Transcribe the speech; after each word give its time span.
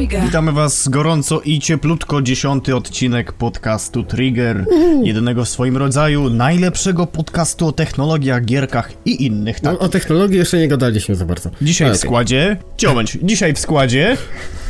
Trigger. 0.00 0.22
Witamy 0.22 0.52
Was 0.52 0.88
gorąco 0.88 1.40
i 1.40 1.58
cieplutko. 1.58 2.22
Dziesiąty 2.22 2.76
odcinek 2.76 3.32
podcastu 3.32 4.02
Trigger. 4.02 4.66
Jedynego 5.02 5.44
w 5.44 5.48
swoim 5.48 5.76
rodzaju, 5.76 6.30
najlepszego 6.30 7.06
podcastu 7.06 7.66
o 7.66 7.72
technologiach, 7.72 8.44
gierkach 8.44 8.92
i 9.04 9.26
innych. 9.26 9.60
Tak. 9.60 9.72
No, 9.72 9.78
o 9.78 9.88
technologii 9.88 10.36
jeszcze 10.36 10.58
nie 10.58 10.68
gadaliśmy 10.68 11.14
za 11.14 11.24
bardzo. 11.24 11.50
Dzisiaj 11.62 11.92
w 11.92 11.96
składzie. 11.96 12.56
Ciąć, 12.76 13.18
dzisiaj 13.22 13.54
w 13.54 13.58
składzie. 13.58 14.16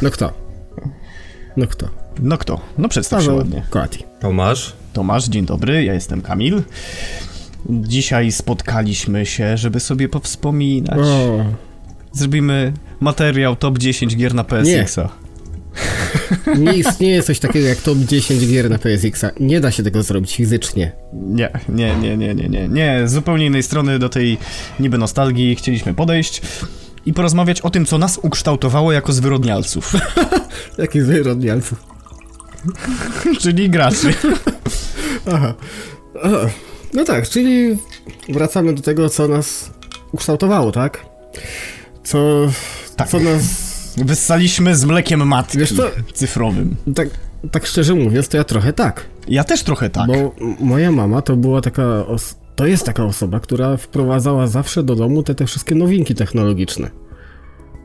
No 0.03 0.11
kto? 0.11 0.32
No 1.57 1.67
kto? 1.67 1.89
No 2.21 2.39
kto? 2.39 2.61
No 2.79 2.89
przedstaw 2.89 3.25
się 3.25 3.32
ładnie. 3.32 3.62
Koati. 3.71 4.04
Tomasz? 4.21 4.72
Tomasz, 4.93 5.29
dzień 5.29 5.46
dobry, 5.46 5.85
ja 5.85 5.94
jestem 5.94 6.22
Kamil. 6.22 6.62
Dzisiaj 7.71 8.32
spotkaliśmy 8.32 9.26
się, 9.26 9.57
żeby 9.57 9.81
sobie 9.81 10.08
powspominać. 10.08 10.99
O, 10.99 11.44
Zrobimy 12.13 12.73
materiał 13.00 13.57
top 13.57 13.79
10 13.79 14.17
gier 14.17 14.35
na 14.35 14.45
PSX-a. 14.45 15.09
nie 16.59 16.73
istnieje 16.73 17.23
coś 17.23 17.39
takiego 17.39 17.69
jak 17.69 17.79
top 17.79 17.99
10 17.99 18.46
gier 18.49 18.71
na 18.71 18.79
PSX-a. 18.79 19.31
Nie 19.41 19.61
da 19.61 19.71
się 19.71 19.83
tego 19.83 20.03
zrobić 20.03 20.36
fizycznie. 20.36 20.93
Nie, 21.13 21.50
nie, 21.69 21.96
nie, 21.96 22.17
nie, 22.17 22.35
nie, 22.35 22.49
nie, 22.49 22.69
nie. 22.69 23.09
Z 23.09 23.13
zupełnie 23.13 23.46
innej 23.46 23.63
strony 23.63 23.99
do 23.99 24.09
tej 24.09 24.39
niby 24.81 24.99
nostalgii 24.99 25.57
chcieliśmy 25.57 25.95
podejść 25.95 26.43
i 27.07 27.13
porozmawiać 27.13 27.61
o 27.61 27.71
tym, 27.71 27.86
co 27.86 27.99
nas 27.99 28.19
ukształtowało 28.22 28.93
jako 28.93 29.13
zwyrodnialców, 29.13 29.93
Jakich 30.79 31.07
wyrodnialców. 31.07 31.85
czyli 33.41 33.70
graczy. 33.70 34.14
Aha. 35.33 35.55
O, 36.14 36.28
No 36.95 37.05
tak, 37.05 37.28
czyli 37.28 37.77
wracamy 38.28 38.75
do 38.75 38.83
tego, 38.83 39.08
co 39.08 39.28
nas 39.28 39.70
ukształtowało, 40.12 40.72
tak? 40.72 41.06
Co, 42.05 42.48
Tak. 42.97 43.09
co 43.09 43.20
nas... 43.20 43.70
Wyssaliśmy 43.97 44.77
z 44.77 44.84
mlekiem 44.84 45.27
matki 45.27 45.58
Wiesz 45.58 45.77
co? 45.77 45.83
cyfrowym. 46.14 46.77
Tak, 46.94 47.08
tak 47.50 47.66
szczerze 47.66 47.94
mówiąc, 47.94 48.28
to 48.28 48.36
ja 48.36 48.44
trochę 48.44 48.72
tak. 48.72 49.06
Ja 49.28 49.44
też 49.44 49.62
trochę 49.62 49.91
tak. 49.91 50.06
Bo 50.06 50.34
moja 50.61 50.92
mama 50.92 51.22
to 51.22 51.36
była 51.36 51.61
taka... 51.61 52.05
To 52.56 52.66
jest 52.66 52.86
taka 52.86 53.05
osoba, 53.05 53.41
która 53.41 53.77
wprowadzała 53.77 54.47
zawsze 54.47 54.83
do 54.83 54.97
domu 54.97 55.22
te, 55.22 55.34
te 55.34 55.47
wszystkie 55.47 55.74
nowinki 55.74 56.14
technologiczne. 56.14 56.91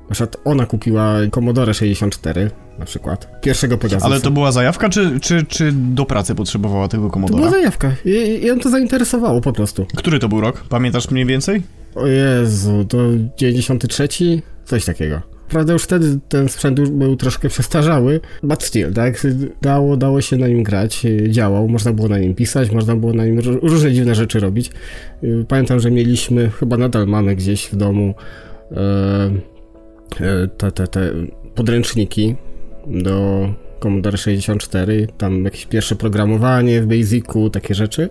Na 0.09 0.15
przykład 0.15 0.37
ona 0.45 0.65
kupiła 0.65 1.13
Commodore 1.31 1.73
64, 1.73 2.51
na 2.79 2.85
przykład. 2.85 3.41
Pierwszego 3.41 3.77
Pegasusa. 3.77 4.05
Ale 4.05 4.21
to 4.21 4.31
była 4.31 4.51
zajawka, 4.51 4.89
czy, 4.89 5.19
czy, 5.19 5.45
czy 5.45 5.71
do 5.71 6.05
pracy 6.05 6.35
potrzebowała 6.35 6.87
tego 6.87 7.09
To 7.09 7.19
była 7.19 7.49
zajawka. 7.49 7.91
I, 8.05 8.09
i 8.09 8.45
ją 8.45 8.59
to 8.59 8.69
zainteresowało 8.69 9.41
po 9.41 9.53
prostu. 9.53 9.85
Który 9.95 10.19
to 10.19 10.29
był 10.29 10.41
rok? 10.41 10.63
Pamiętasz 10.69 11.11
mniej 11.11 11.25
więcej? 11.25 11.63
O 11.95 12.07
Jezu, 12.07 12.85
to 12.85 12.97
93? 13.37 14.07
Coś 14.65 14.85
takiego. 14.85 15.21
Prawda, 15.49 15.73
już 15.73 15.83
wtedy 15.83 16.19
ten 16.29 16.49
sprzęt 16.49 16.79
już 16.79 16.89
był 16.89 17.15
troszkę 17.15 17.49
przestarzały, 17.49 18.19
but 18.43 18.63
still, 18.63 18.93
tak? 18.93 19.27
Dało, 19.61 19.97
dało 19.97 20.21
się 20.21 20.37
na 20.37 20.47
nim 20.47 20.63
grać, 20.63 21.03
działał, 21.29 21.67
można 21.67 21.93
było 21.93 22.07
na 22.07 22.17
nim 22.17 22.35
pisać, 22.35 22.71
można 22.71 22.95
było 22.95 23.13
na 23.13 23.25
nim 23.25 23.39
ró- 23.39 23.59
różne 23.61 23.91
dziwne 23.93 24.15
rzeczy 24.15 24.39
robić. 24.39 24.71
Y, 25.23 25.45
Pamiętam, 25.47 25.79
że 25.79 25.91
mieliśmy, 25.91 26.49
chyba 26.49 26.77
nadal 26.77 27.07
mamy 27.07 27.35
gdzieś 27.35 27.65
w 27.65 27.75
domu 27.75 28.13
e, 28.71 29.31
e, 30.21 30.47
te, 30.47 30.71
te, 30.71 30.87
te 30.87 31.11
podręczniki 31.55 32.35
do 32.87 33.49
Commodore 33.79 34.17
64, 34.17 35.07
tam 35.17 35.45
jakieś 35.45 35.65
pierwsze 35.65 35.95
programowanie 35.95 36.81
w 36.81 36.85
Basicu, 36.85 37.49
takie 37.49 37.75
rzeczy. 37.75 38.09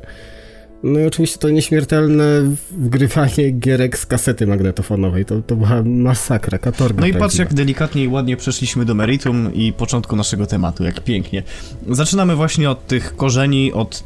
No 0.84 1.00
i 1.00 1.06
oczywiście 1.06 1.38
to 1.38 1.50
nieśmiertelne 1.50 2.24
wgrywanie 2.70 3.50
gierek 3.50 3.98
z 3.98 4.06
kasety 4.06 4.46
magnetofonowej. 4.46 5.24
To, 5.24 5.42
to 5.42 5.56
była 5.56 5.82
masakra, 5.84 6.58
katorga. 6.58 7.00
No 7.00 7.06
i 7.06 7.14
patrz, 7.14 7.38
jak 7.38 7.54
delikatnie 7.54 8.04
i 8.04 8.08
ładnie 8.08 8.36
przeszliśmy 8.36 8.84
do 8.84 8.94
meritum 8.94 9.54
i 9.54 9.72
początku 9.72 10.16
naszego 10.16 10.46
tematu, 10.46 10.84
jak 10.84 11.00
pięknie. 11.00 11.42
Zaczynamy 11.88 12.36
właśnie 12.36 12.70
od 12.70 12.86
tych 12.86 13.16
korzeni, 13.16 13.72
od 13.72 14.04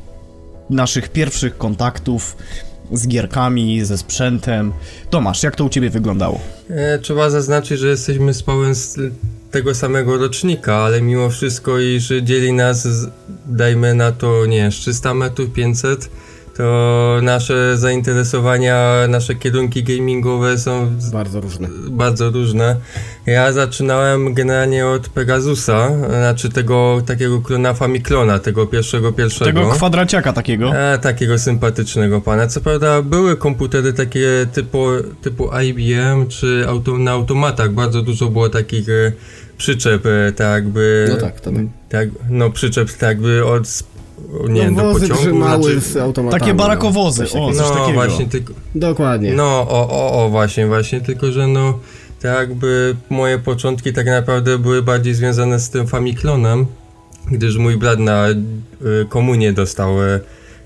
naszych 0.71 1.09
pierwszych 1.09 1.59
kontaktów 1.59 2.37
z 2.93 3.09
gierkami, 3.09 3.84
ze 3.84 3.99
sprzętem. 3.99 4.72
Tomasz, 5.11 5.43
jak 5.43 5.56
to 5.56 5.65
u 5.65 5.69
ciebie 5.69 5.91
wyglądało? 5.91 6.41
E, 6.71 6.99
trzeba 6.99 7.31
zaznaczyć, 7.31 7.81
że 7.81 7.88
jesteśmy 7.88 8.34
z 8.34 8.43
Pawłem 8.43 8.75
z 8.75 8.99
tego 9.50 9.75
samego 9.75 10.19
rocznika, 10.19 10.77
ale 10.77 11.03
mimo 11.03 11.31
wszystko 11.31 11.78
i 11.78 12.00
że 12.00 12.22
dzieli 12.22 12.53
nas, 12.53 12.88
dajmy 13.47 13.94
na 13.94 14.12
to, 14.12 14.47
nie 14.47 14.56
wiem, 14.56 14.72
z 14.72 14.77
300 14.77 15.15
metrów, 15.15 15.53
500, 15.53 16.11
to 16.58 17.19
nasze 17.22 17.76
zainteresowania, 17.76 18.94
nasze 19.08 19.34
kierunki 19.34 19.82
gamingowe 19.84 20.58
są 20.58 20.91
Bardzo 21.12 21.41
różne. 21.41 21.69
bardzo 21.91 22.30
różne. 22.30 22.76
Ja 23.26 23.52
zaczynałem 23.52 24.34
generalnie 24.34 24.86
od 24.86 25.08
Pegasusa, 25.08 25.91
znaczy 26.08 26.48
tego 26.48 27.02
takiego 27.06 27.41
klona 27.41 27.74
Famiclona, 27.74 28.38
tego 28.38 28.66
pierwszego, 28.66 29.12
pierwszego. 29.12 29.60
Tego 29.60 29.70
kwadraciaka 29.70 30.32
takiego. 30.32 30.76
E, 30.76 30.98
takiego 30.98 31.38
sympatycznego 31.38 32.20
pana. 32.20 32.46
Co 32.46 32.60
prawda 32.60 33.02
były 33.02 33.36
komputery 33.36 33.92
takie 33.92 34.46
typu, 34.52 34.86
typu 35.22 35.50
IBM 35.62 36.28
czy 36.28 36.64
auto, 36.69 36.98
na 36.98 37.10
automatach. 37.10 37.72
Bardzo 37.72 38.02
dużo 38.02 38.28
było 38.28 38.48
takich 38.48 38.88
e, 38.88 39.12
przyczep, 39.58 40.06
e, 40.06 40.32
tak 40.32 40.54
jakby... 40.64 41.06
No 41.08 41.16
tak, 41.16 41.40
to 41.40 41.50
tak. 41.52 41.64
tak. 41.88 42.08
No 42.30 42.50
przyczep 42.50 42.92
tak 42.92 43.02
jakby 43.02 43.46
od... 43.46 43.69
Nie 44.49 44.61
wiem, 44.61 44.75
no, 44.75 44.83
do 44.83 44.93
wozy 44.93 45.09
pociągu. 45.09 45.37
znaczy, 45.37 45.81
z 45.81 45.97
automatami. 45.97 46.41
Takie 46.41 46.53
no. 46.53 46.59
barakowozy, 46.62 47.27
Coś 47.27 47.37
o, 47.37 47.53
coś 47.53 47.59
no 47.59 47.75
takiego. 47.75 47.93
właśnie, 47.93 48.27
tylko... 48.27 48.55
Dokładnie. 48.75 49.33
No, 49.33 49.45
o, 49.45 49.89
o, 49.91 50.25
o, 50.25 50.29
właśnie, 50.29 50.67
właśnie, 50.67 51.01
tylko 51.01 51.33
że 51.33 51.47
no, 51.47 51.79
tak 52.23 52.39
jakby 52.49 52.97
moje 53.11 53.39
początki 53.39 53.93
tak 53.93 54.06
naprawdę 54.06 54.59
były 54.59 54.83
bardziej 54.83 55.15
związane 55.15 55.61
z 55.61 55.71
tym 55.71 55.87
Famiclonem, 55.87 56.67
gdyż 57.31 57.56
mój 57.56 57.77
brat 57.77 57.99
na 57.99 58.29
y, 58.29 58.37
komunię 59.09 59.53
dostał 59.53 60.03
y, 60.03 60.21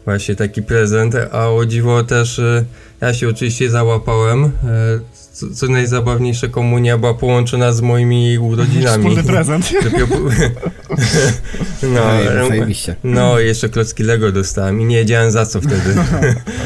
właśnie 0.04 0.36
taki 0.36 0.62
prezent, 0.62 1.14
a 1.32 1.48
o 1.48 1.66
dziwo 1.66 2.04
też 2.04 2.38
y, 2.38 2.64
ja 3.00 3.14
się 3.14 3.28
oczywiście 3.28 3.70
załapałem. 3.70 4.52
Co, 5.42 5.54
co 5.54 5.72
najzabawniejsze, 5.72 6.48
komunia 6.48 6.98
była 6.98 7.14
połączona 7.14 7.72
z 7.72 7.80
moimi 7.80 8.38
urodzinami. 8.38 9.04
Wspólny 9.04 9.22
prezent. 9.24 9.70
No, 11.82 12.00
no, 12.40 12.48
zajebiście. 12.48 12.96
no, 13.04 13.38
jeszcze 13.38 13.68
klocki 13.68 14.02
Lego 14.02 14.32
dostałem 14.32 14.80
i 14.80 14.84
nie 14.84 14.96
wiedziałem 14.96 15.30
za 15.30 15.46
co 15.46 15.60
wtedy. 15.60 15.94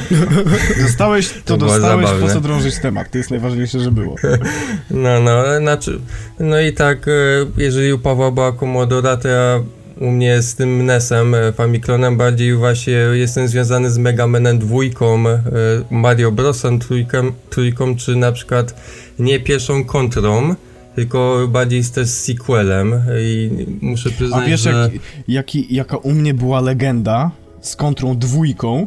Dostałeś, 0.82 1.28
to, 1.28 1.34
To 1.44 1.56
było 1.56 1.70
dostałeś, 1.70 2.04
po 2.04 2.12
zabawne. 2.12 2.34
co 2.34 2.41
drążyć 2.41 2.78
temat. 2.78 3.10
To 3.10 3.19
jest 3.19 3.31
najważniejsze, 3.31 3.81
że 3.81 3.91
było. 3.91 4.16
No, 4.91 5.20
no, 5.20 5.58
znaczy, 5.60 6.00
no 6.38 6.60
i 6.60 6.72
tak, 6.72 7.08
e, 7.08 7.12
jeżeli 7.56 7.93
u 7.93 7.98
Pawła 7.98 8.31
była 8.31 8.53
Commodora, 8.53 9.16
to 9.16 9.28
ja 9.28 9.60
u 10.01 10.11
mnie 10.11 10.43
z 10.43 10.55
tym 10.55 10.87
NES-em, 10.87 11.34
e, 11.34 11.53
Famiclonem 11.53 12.17
bardziej 12.17 12.55
właśnie 12.55 12.93
jestem 12.93 13.49
związany 13.49 13.91
z 13.91 13.99
Mega 13.99 14.27
Manem 14.27 14.59
dwójką, 14.59 15.29
e, 15.29 15.43
Mario 15.91 16.33
Brosem 16.33 16.79
trójką, 16.79 17.33
trójką, 17.51 17.97
czy 17.97 18.17
na 18.17 18.33
przykład 18.33 18.75
nie 19.19 19.41
pierwszą 19.41 19.85
kontrą, 19.85 20.55
tylko 20.95 21.49
bardziej 21.49 21.85
z 21.85 21.91
też 21.91 22.09
z 22.09 22.25
sequelem 22.25 23.03
i 23.21 23.51
muszę 23.81 24.09
A 24.09 24.12
przyznać, 24.12 24.49
wiesz, 24.49 24.61
że... 24.61 24.71
jak, 24.71 25.03
jaki, 25.29 25.75
jaka 25.75 25.97
u 25.97 26.12
mnie 26.12 26.35
była 26.35 26.61
legenda 26.61 27.31
z 27.61 27.77
kontrą 27.77 28.19
dwójką? 28.19 28.87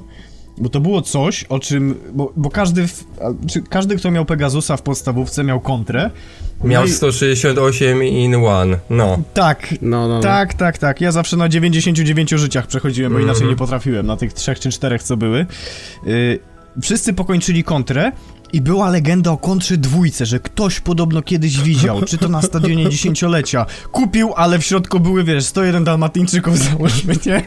Bo 0.60 0.70
to 0.70 0.80
było 0.80 1.02
coś, 1.02 1.44
o 1.44 1.60
czym. 1.60 1.96
Bo, 2.14 2.34
bo 2.36 2.50
każdy, 2.50 2.88
w, 2.88 3.04
a, 3.22 3.48
czy 3.48 3.62
każdy, 3.62 3.96
kto 3.96 4.12
miał 4.12 4.26
Pegasusa 4.26 4.78
w 4.78 4.82
podstawówce, 4.82 5.44
miał 5.44 5.60
kontrę. 5.60 6.10
Miał 6.64 6.82
No 6.84 6.88
i- 6.88 6.92
168 6.92 8.04
in 8.04 8.36
one, 8.36 8.78
no. 8.90 9.18
Tak, 9.34 9.76
No, 9.82 10.08
no. 10.08 10.20
tak, 10.20 10.54
tak, 10.54 10.78
tak. 10.78 11.02
Ja 11.02 11.12
zawsze 11.12 11.38
na 11.38 11.50
99 11.50 12.30
życiach 12.30 12.68
przechodziłem, 12.68 13.14
bo 13.14 13.20
inaczej 13.20 13.34
Mhm. 13.42 13.50
nie 13.52 13.56
potrafiłem, 13.58 14.06
na 14.08 14.18
tych 14.18 14.34
trzech 14.34 14.60
czy 14.60 14.72
czterech, 14.72 15.04
co 15.04 15.18
były. 15.18 15.46
Yy, 16.06 16.40
wszyscy 16.82 17.14
pokończyli 17.14 17.64
kontrę 17.64 18.12
i 18.54 18.62
była 18.62 18.90
legenda 18.90 19.32
o 19.32 19.38
kontrze 19.38 19.78
dwójce, 19.78 20.26
że 20.26 20.40
ktoś 20.40 20.80
podobno 20.80 21.22
kiedyś 21.22 21.62
widział, 21.62 22.02
czy 22.02 22.18
to 22.18 22.30
na 22.30 22.42
stadionie 22.42 22.90
dziesięciolecia. 22.94 23.66
Kupił, 23.92 24.34
ale 24.36 24.60
w 24.60 24.64
środku 24.64 25.00
były, 25.00 25.24
wiesz, 25.24 25.46
101 25.46 25.84
dalmatyńczyków 25.84 26.58
załóżmy, 26.70 27.16
nie? 27.26 27.44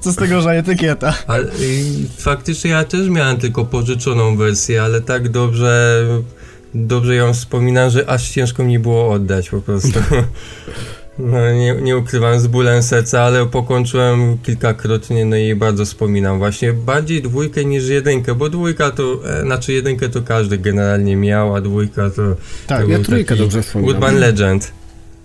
Co 0.00 0.12
z 0.12 0.16
tego, 0.16 0.40
że 0.40 0.50
etykieta. 0.50 1.14
Ale 1.26 1.44
y, 1.44 2.08
faktycznie 2.18 2.70
ja 2.70 2.84
też 2.84 3.08
miałem 3.08 3.36
tylko 3.36 3.64
pożyczoną 3.64 4.36
wersję, 4.36 4.82
ale 4.82 5.00
tak 5.00 5.28
dobrze, 5.28 6.04
dobrze 6.74 7.14
ją 7.14 7.32
wspominam, 7.32 7.90
że 7.90 8.10
aż 8.10 8.30
ciężko 8.30 8.64
mi 8.64 8.78
było 8.78 9.12
oddać 9.12 9.50
po 9.50 9.60
prostu. 9.60 10.00
No, 11.18 11.52
nie, 11.52 11.74
nie 11.74 11.96
ukrywam 11.96 12.40
z 12.40 12.46
bólem 12.46 12.82
serca, 12.82 13.22
ale 13.22 13.46
pokończyłem 13.46 14.38
kilkakrotnie, 14.38 15.24
no 15.24 15.36
i 15.36 15.54
bardzo 15.54 15.84
wspominam 15.84 16.38
właśnie 16.38 16.72
bardziej 16.72 17.22
dwójkę 17.22 17.64
niż 17.64 17.88
jedynkę, 17.88 18.34
bo 18.34 18.48
dwójka 18.48 18.90
to, 18.90 19.20
e, 19.30 19.42
znaczy 19.42 19.72
jedynkę 19.72 20.08
to 20.08 20.22
każdy 20.22 20.58
generalnie 20.58 21.16
miał, 21.16 21.56
a 21.56 21.60
dwójka 21.60 22.10
to... 22.10 22.22
Tak, 22.66 22.84
to 22.84 22.90
Ja 22.90 22.98
trójkę 22.98 23.36
dobrze 23.36 23.62
wspominam. 23.62 23.94
Urban 23.94 24.18
Legend. 24.18 24.72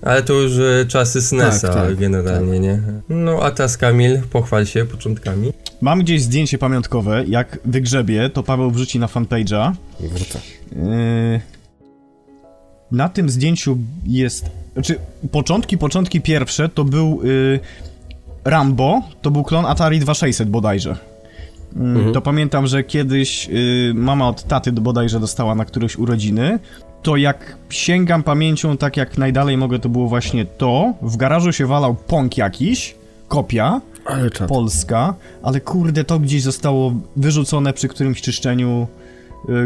Ale 0.02 0.24
to 0.24 0.34
już 0.34 0.52
e, 0.58 0.86
czasy 0.86 1.22
SNES-a 1.22 1.68
Tak, 1.68 1.88
tak, 1.88 1.96
generalnie, 1.96 2.60
nie? 2.60 2.82
No 3.10 3.40
a 3.44 3.52
teraz 3.52 3.78
Kamil, 3.78 4.22
pochwal 4.32 4.66
się 4.66 4.86
początkami. 4.86 5.54
Mam 5.82 6.00
gdzieś 6.00 6.22
zdjęcie 6.22 6.58
pamiątkowe, 6.58 7.24
jak 7.28 7.60
wygrzebie, 7.66 8.30
to 8.30 8.44
Paweł 8.44 8.72
wrzuci 8.72 9.00
na 9.00 9.08
fanpage'a. 9.08 9.72
Wrzucę. 10.00 10.40
Yy... 10.76 11.59
na 12.92 13.10
tym 13.10 13.30
zdjęciu 13.30 13.78
jest, 14.06 14.46
znaczy 14.74 15.00
początki, 15.32 15.78
początki 15.78 16.22
pierwsze 16.22 16.70
to 16.70 16.84
był 16.84 17.20
y, 17.24 17.60
Rambo, 18.46 19.02
to 19.22 19.32
był 19.32 19.44
klon 19.44 19.66
Atari 19.66 20.00
2600 20.00 20.50
bodajże. 20.50 20.96
Mm, 21.76 21.96
Mhm. 21.98 22.14
To 22.14 22.22
pamiętam, 22.22 22.68
że 22.68 22.84
kiedyś 22.84 23.50
y, 23.50 23.92
mama 23.96 24.28
od 24.28 24.44
taty 24.44 24.72
bodajże 24.72 25.20
dostała 25.20 25.56
na 25.56 25.66
któreś 25.66 25.98
urodziny. 25.98 26.60
To 27.04 27.18
jak 27.18 27.56
sięgam 27.70 28.24
pamięcią 28.24 28.78
tak 28.78 28.98
jak 28.98 29.18
najdalej 29.18 29.58
mogę, 29.58 29.80
to 29.80 29.90
było 29.90 30.08
właśnie 30.08 30.46
to. 30.46 30.94
W 31.02 31.18
garażu 31.18 31.52
się 31.52 31.66
walał 31.66 31.96
pąk 31.96 32.38
jakiś, 32.38 32.96
kopia, 33.28 33.82
Ale 34.06 34.30
polska, 34.30 35.14
ale 35.44 35.62
kurde, 35.62 36.04
to 36.04 36.20
gdzieś 36.20 36.42
zostało 36.42 36.94
wyrzucone 37.16 37.74
przy 37.74 37.88
którymś 37.88 38.22
czyszczeniu 38.22 38.88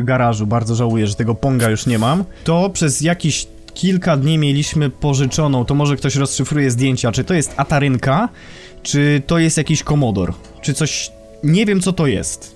garażu. 0.03 0.47
Bardzo 0.47 0.75
żałuję, 0.75 1.07
że 1.07 1.15
tego 1.15 1.35
ponga 1.35 1.69
już 1.69 1.85
nie 1.85 1.99
mam. 1.99 2.23
To 2.43 2.69
przez 2.69 3.01
jakiś 3.01 3.47
kilka 3.73 4.17
dni 4.17 4.37
mieliśmy 4.37 4.89
pożyczoną, 4.89 5.65
to 5.65 5.75
może 5.75 5.95
ktoś 5.95 6.15
rozszyfruje 6.15 6.71
zdjęcia, 6.71 7.11
czy 7.11 7.23
to 7.23 7.33
jest 7.33 7.53
Atarynka, 7.57 8.29
czy 8.83 9.21
to 9.27 9.39
jest 9.39 9.57
jakiś 9.57 9.83
Commodore, 9.83 10.33
czy 10.61 10.73
coś... 10.73 11.11
Nie 11.43 11.65
wiem, 11.65 11.81
co 11.81 11.93
to 11.93 12.07
jest. 12.07 12.55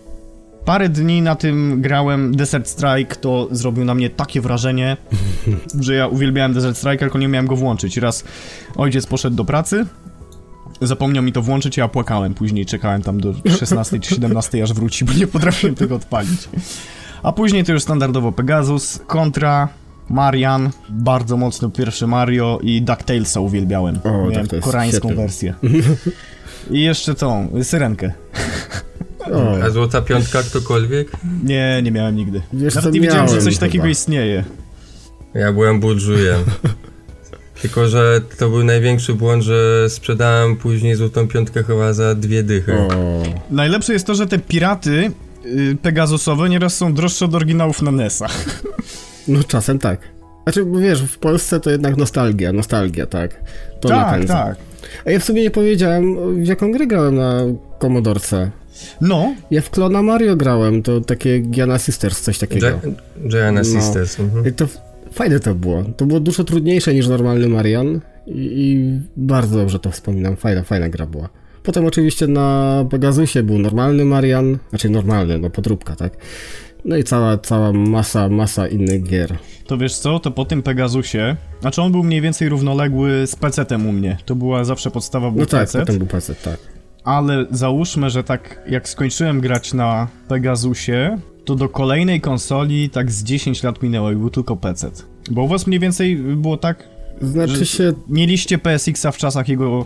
Parę 0.65 0.89
dni 0.89 1.21
na 1.21 1.35
tym 1.35 1.81
grałem 1.81 2.35
Desert 2.35 2.67
Strike, 2.67 3.15
to 3.15 3.47
zrobił 3.51 3.85
na 3.85 3.95
mnie 3.95 4.09
takie 4.09 4.41
wrażenie, 4.41 4.97
że 5.79 5.95
ja 5.95 6.07
uwielbiałem 6.07 6.53
Desert 6.53 6.77
Strike, 6.77 6.97
tylko 6.97 7.17
nie 7.17 7.27
miałem 7.27 7.47
go 7.47 7.55
włączyć. 7.55 7.97
Raz 7.97 8.23
ojciec 8.75 9.05
poszedł 9.05 9.35
do 9.35 9.45
pracy, 9.45 9.85
zapomniał 10.81 11.23
mi 11.23 11.31
to 11.31 11.41
włączyć, 11.41 11.77
ja 11.77 11.87
płakałem. 11.87 12.33
Później 12.33 12.65
czekałem 12.65 13.01
tam 13.01 13.21
do 13.21 13.33
16 13.59 13.99
czy 13.99 14.15
17, 14.15 14.63
aż 14.63 14.73
wróci, 14.73 15.05
bo 15.05 15.13
nie 15.13 15.27
potrafiłem 15.27 15.75
tego 15.75 15.95
odpalić. 15.95 16.49
A 17.23 17.31
później 17.31 17.63
to 17.63 17.71
już 17.71 17.81
standardowo 17.83 18.31
Pegasus, 18.31 18.99
Contra, 19.07 19.67
Marian, 20.09 20.69
bardzo 20.89 21.37
mocno 21.37 21.69
pierwszy 21.69 22.07
Mario 22.07 22.59
i 22.61 22.81
DuckTalesa 22.81 23.39
uwielbiałem. 23.39 23.99
O, 24.03 24.09
Miałem 24.11 24.33
tak, 24.33 24.47
to 24.47 24.55
jest 24.55 24.65
koreańską 24.65 25.07
świetne. 25.07 25.23
wersję. 25.23 25.53
I 26.71 26.81
jeszcze 26.81 27.15
tą, 27.15 27.49
Syrenkę. 27.63 28.11
O, 29.33 29.63
A 29.63 29.69
złota 29.69 30.01
piątka 30.01 30.43
ktokolwiek? 30.43 31.11
Nie, 31.43 31.81
nie 31.83 31.91
miałem 31.91 32.15
nigdy. 32.15 32.41
Wiesz 32.53 32.75
Nawet 32.75 32.93
nie 32.93 32.99
wiedziałem, 33.01 33.27
że 33.27 33.33
miałem 33.33 33.45
coś 33.45 33.57
takiego 33.57 33.81
chyba. 33.83 33.91
istnieje. 33.91 34.43
Ja 35.33 35.53
byłem 35.53 35.79
burżujem. 35.79 36.39
Tylko, 37.61 37.87
że 37.87 38.21
to 38.37 38.49
był 38.49 38.63
największy 38.63 39.13
błąd, 39.13 39.43
że 39.43 39.89
sprzedałem 39.89 40.55
później 40.55 40.95
złotą 40.95 41.27
piątkę 41.27 41.63
chyba 41.63 41.93
za 41.93 42.15
dwie 42.15 42.43
dychy. 42.43 42.73
o. 42.73 42.89
Najlepsze 43.51 43.93
jest 43.93 44.07
to, 44.07 44.15
że 44.15 44.27
te 44.27 44.39
piraty 44.39 45.11
Pegasusowe 45.81 46.49
nieraz 46.49 46.77
są 46.77 46.94
droższe 46.94 47.25
od 47.25 47.35
oryginałów 47.35 47.81
na 47.81 47.91
NES-a. 47.91 48.27
No 49.27 49.44
czasem 49.44 49.79
tak. 49.79 49.99
Znaczy, 50.44 50.65
bo 50.65 50.79
wiesz, 50.79 51.01
w 51.03 51.17
Polsce 51.17 51.59
to 51.59 51.69
jednak 51.69 51.97
nostalgia, 51.97 52.53
nostalgia, 52.53 53.05
tak. 53.05 53.41
To 53.81 53.89
tak, 53.89 53.97
napędza. 54.11 54.33
tak. 54.33 54.55
A 55.05 55.11
ja 55.11 55.19
w 55.19 55.23
sumie 55.23 55.41
nie 55.41 55.51
powiedziałem, 55.51 56.15
w 56.44 56.47
jaką 56.47 56.71
grę 56.71 56.88
grałem 56.88 57.15
na 57.15 57.41
Commodorce. 57.81 58.51
No, 59.01 59.35
Ja 59.51 59.61
w 59.61 59.69
Klona 59.69 60.01
Mario 60.01 60.35
grałem, 60.35 60.83
to 60.83 61.01
takie 61.01 61.39
Giana 61.39 61.77
Sisters, 61.79 62.21
coś 62.21 62.38
takiego. 62.39 62.67
Gi- 62.67 62.93
Gianna 63.29 63.61
No. 63.61 63.81
Sisters. 63.81 64.19
Mhm. 64.19 64.47
I 64.47 64.51
to 64.53 64.67
fajne 65.11 65.39
to 65.39 65.55
było. 65.55 65.83
To 65.97 66.05
było 66.05 66.19
dużo 66.19 66.43
trudniejsze 66.43 66.93
niż 66.93 67.07
normalny 67.07 67.47
Marian 67.50 68.00
i, 68.27 68.31
i 68.35 69.00
bardzo 69.17 69.57
dobrze 69.57 69.79
to 69.79 69.91
wspominam. 69.91 70.35
Fajna, 70.35 70.63
fajna 70.63 70.89
gra 70.89 71.05
była. 71.05 71.29
Potem 71.67 71.85
oczywiście 71.85 72.27
na 72.27 72.85
Pegasusie 72.89 73.43
był 73.43 73.59
normalny 73.59 74.05
Marian, 74.05 74.57
znaczy 74.69 74.89
normalny, 74.89 75.37
no 75.37 75.49
podróbka, 75.49 75.95
tak? 75.95 76.17
No 76.85 76.97
i 76.97 77.03
cała, 77.03 77.37
cała 77.37 77.73
masa, 77.73 78.29
masa 78.29 78.67
innych 78.67 79.03
gier. 79.03 79.37
to 79.65 79.77
wiesz 79.77 79.97
co, 79.97 80.19
to 80.19 80.31
po 80.31 80.45
tym 80.45 80.63
Pegasusie, 80.63 81.35
znaczy 81.61 81.81
on 81.81 81.91
był 81.91 82.03
mniej 82.03 82.21
więcej 82.21 82.49
równoległy 82.49 83.27
z 83.27 83.35
PC-tem 83.35 83.89
u 83.89 83.91
mnie. 83.91 84.17
To 84.25 84.35
była 84.35 84.63
zawsze 84.63 84.91
podstawa, 84.91 85.31
był 85.31 85.39
No 85.39 85.45
tak, 85.45 85.59
PC, 85.61 85.79
potem 85.79 85.97
był 85.97 86.07
PC, 86.07 86.35
tak. 86.35 86.57
ale 87.03 87.45
załóżmy, 87.51 88.09
że 88.09 88.23
tak 88.23 88.61
jak 88.69 88.89
skończyłem 88.89 89.41
grać 89.41 89.73
na 89.73 90.07
Pegasusie, 90.27 91.17
to 91.45 91.55
do 91.55 91.69
kolejnej 91.69 92.21
konsoli 92.21 92.89
tak 92.89 93.11
z 93.11 93.23
10 93.23 93.63
lat 93.63 93.83
minęło 93.83 94.11
i 94.11 94.15
był 94.15 94.29
tylko 94.29 94.55
PC. 94.55 94.91
Bo 95.31 95.43
u 95.43 95.47
was 95.47 95.67
mniej 95.67 95.79
więcej 95.79 96.15
było 96.15 96.57
tak, 96.57 96.83
Znaczy 97.21 97.65
się, 97.65 97.93
mieliście 98.09 98.57
PSX-a 98.57 99.11
w 99.11 99.17
czasach 99.17 99.49
jego 99.49 99.85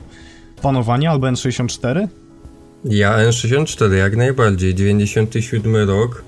panowania 0.62 1.12
albo 1.12 1.28
N64? 1.28 2.08
Ja 2.86 3.18
N64 3.18 3.92
jak 3.94 4.16
najbardziej, 4.18 4.76
97 4.76 5.76
rok. 5.76 6.24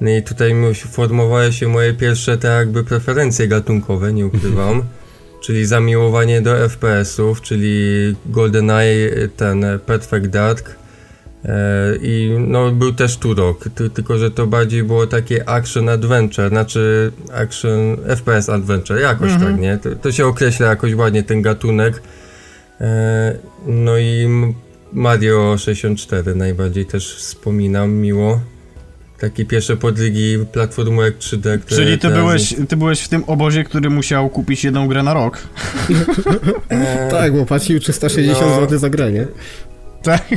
No 0.00 0.10
i 0.10 0.22
tutaj 0.22 0.54
formowały 0.74 1.52
się 1.52 1.68
moje 1.68 1.94
pierwsze 1.94 2.38
te 2.38 2.48
jakby 2.48 2.84
preferencje 2.84 3.48
gatunkowe, 3.48 4.12
nie 4.12 4.26
ukrywam. 4.26 4.82
czyli 5.40 5.66
zamiłowanie 5.66 6.42
do 6.42 6.68
FPS-ów, 6.68 7.40
czyli 7.40 7.76
GoldenEye, 8.26 9.28
ten 9.36 9.64
e, 9.64 9.78
Perfect 9.78 10.26
Dark. 10.26 10.76
E, 11.44 11.96
I 12.02 12.36
no 12.38 12.72
był 12.72 12.92
też 12.92 13.16
Turok, 13.16 13.64
ty, 13.74 13.90
tylko 13.90 14.18
że 14.18 14.30
to 14.30 14.46
bardziej 14.46 14.82
było 14.82 15.06
takie 15.06 15.48
action 15.48 15.88
adventure, 15.88 16.48
znaczy 16.48 17.12
action 17.32 17.96
FPS 18.16 18.48
adventure, 18.48 19.00
jakoś 19.00 19.32
Mhm. 19.32 19.52
tak, 19.52 19.60
nie? 19.60 19.78
To, 19.78 19.96
to 19.96 20.12
się 20.12 20.26
określa 20.26 20.66
jakoś 20.66 20.94
ładnie 20.94 21.22
ten 21.22 21.42
gatunek. 21.42 22.02
E, 22.80 23.34
no 23.66 23.98
i 23.98 24.28
Mario 24.92 25.58
64 25.58 26.34
najbardziej 26.34 26.86
też 26.86 27.14
wspominam 27.16 27.92
miło. 27.92 28.40
Takie 29.20 29.44
pierwsze 29.44 29.76
podrygi 29.76 30.38
platformówek 30.52 31.18
3D, 31.18 31.58
które 31.58 31.76
Czyli 31.84 31.98
ty 31.98 32.08
byłeś, 32.08 32.54
ty 32.68 32.76
byłeś 32.76 33.00
w 33.00 33.08
tym 33.08 33.24
obozie, 33.26 33.64
który 33.64 33.90
musiał 33.90 34.28
kupić 34.28 34.64
jedną 34.64 34.88
grę 34.88 35.02
na 35.02 35.14
rok. 35.14 35.38
E, 36.68 37.10
tak, 37.10 37.32
bo 37.36 37.46
płacił 37.46 37.80
360 37.80 38.38
No. 38.40 38.60
zł 38.60 38.78
za 38.78 38.90
grę, 38.90 39.12
nie? 39.12 39.26
Tak? 40.02 40.28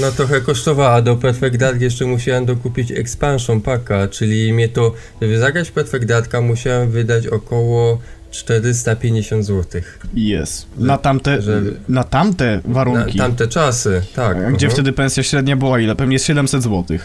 No 0.00 0.12
trochę 0.12 0.40
kosztowała, 0.40 1.02
do 1.02 1.16
Perfect 1.16 1.56
Dark 1.56 1.80
jeszcze 1.80 2.06
musiałem 2.06 2.46
dokupić 2.46 2.92
expansion 2.92 3.60
packa, 3.60 4.08
czyli 4.08 4.52
mnie 4.52 4.68
to, 4.68 4.92
żeby 5.22 5.38
zagrać 5.38 5.70
Perfect 5.70 6.04
Darka 6.04 6.40
musiałem 6.40 6.90
wydać 6.90 7.26
około 7.26 7.98
450 8.30 9.44
zł. 9.44 9.80
Jest. 10.14 10.66
Na 10.78 10.98
tamte, 10.98 11.42
że- 11.42 11.62
na 11.88 12.04
tamte 12.04 12.60
Na 12.64 12.74
warunki. 12.74 13.18
tamte 13.18 13.48
czasy, 13.48 14.02
tak. 14.14 14.36
Gdzie 14.36 14.46
mhm. 14.66 14.70
wtedy 14.70 14.92
pensja 14.92 15.22
średnia 15.22 15.56
była 15.56 15.80
ile? 15.80 15.96
Pewnie 15.96 16.18
700 16.18 16.62
zł. 16.62 16.98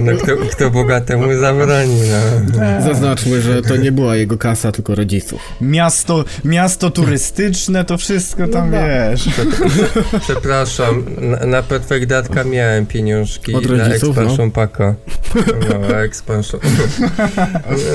No 0.00 0.12
kto, 0.22 0.32
kto 0.52 0.70
bogatemu 0.70 1.38
zabroni, 1.40 2.00
no. 2.00 2.82
Zaznaczmy, 2.84 3.40
że 3.42 3.62
to 3.62 3.76
nie 3.76 3.92
była 3.92 4.16
jego 4.16 4.38
kasa, 4.38 4.72
tylko 4.72 4.94
rodziców. 4.94 5.40
Miasto, 5.60 6.24
miasto 6.44 6.90
turystyczne, 6.90 7.84
to 7.84 7.98
wszystko 7.98 8.48
tam 8.48 8.70
No 8.70 8.76
da. 8.76 8.86
wiesz. 9.10 9.28
Przepraszam, 10.20 11.04
na, 11.20 11.46
na 11.46 11.62
miałem 12.44 12.86
pieniążki 12.86 13.54
Od 13.54 13.70
na 13.70 13.84
rodziców, 13.84 14.18
expansion 14.18 14.50
packa. 14.50 14.94
No, 15.70 16.00
expansion. 16.00 16.60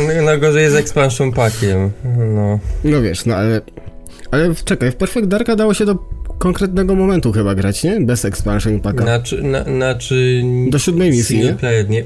No, 0.08 0.22
no 0.26 0.38
gorzej 0.38 0.70
z 0.70 0.76
expansion 0.76 1.32
packiem. 1.32 1.92
No. 2.36 2.60
No 2.84 3.02
wiesz, 3.02 3.26
no 3.26 3.36
ale... 3.36 3.62
Ale 4.32 4.56
czekaj, 4.56 4.92
w 4.92 4.96
Perfect 4.96 5.28
Darka 5.28 5.56
dało 5.56 5.74
się 5.74 5.86
do 5.86 6.15
konkretnego 6.40 6.96
momentu 6.96 7.32
chyba 7.32 7.56
grać, 7.56 7.84
nie? 7.84 8.02
Bez 8.02 8.26
expansion 8.26 8.80
packa. 8.80 9.04
Znaczy, 9.04 9.44
na, 9.44 9.64
znaczy 9.64 10.44
Do 10.70 10.80
siódmej 10.80 11.10
misji, 11.10 11.24
single 11.26 11.52
nie? 11.52 11.58
player 11.58 11.90
nie. 11.90 12.04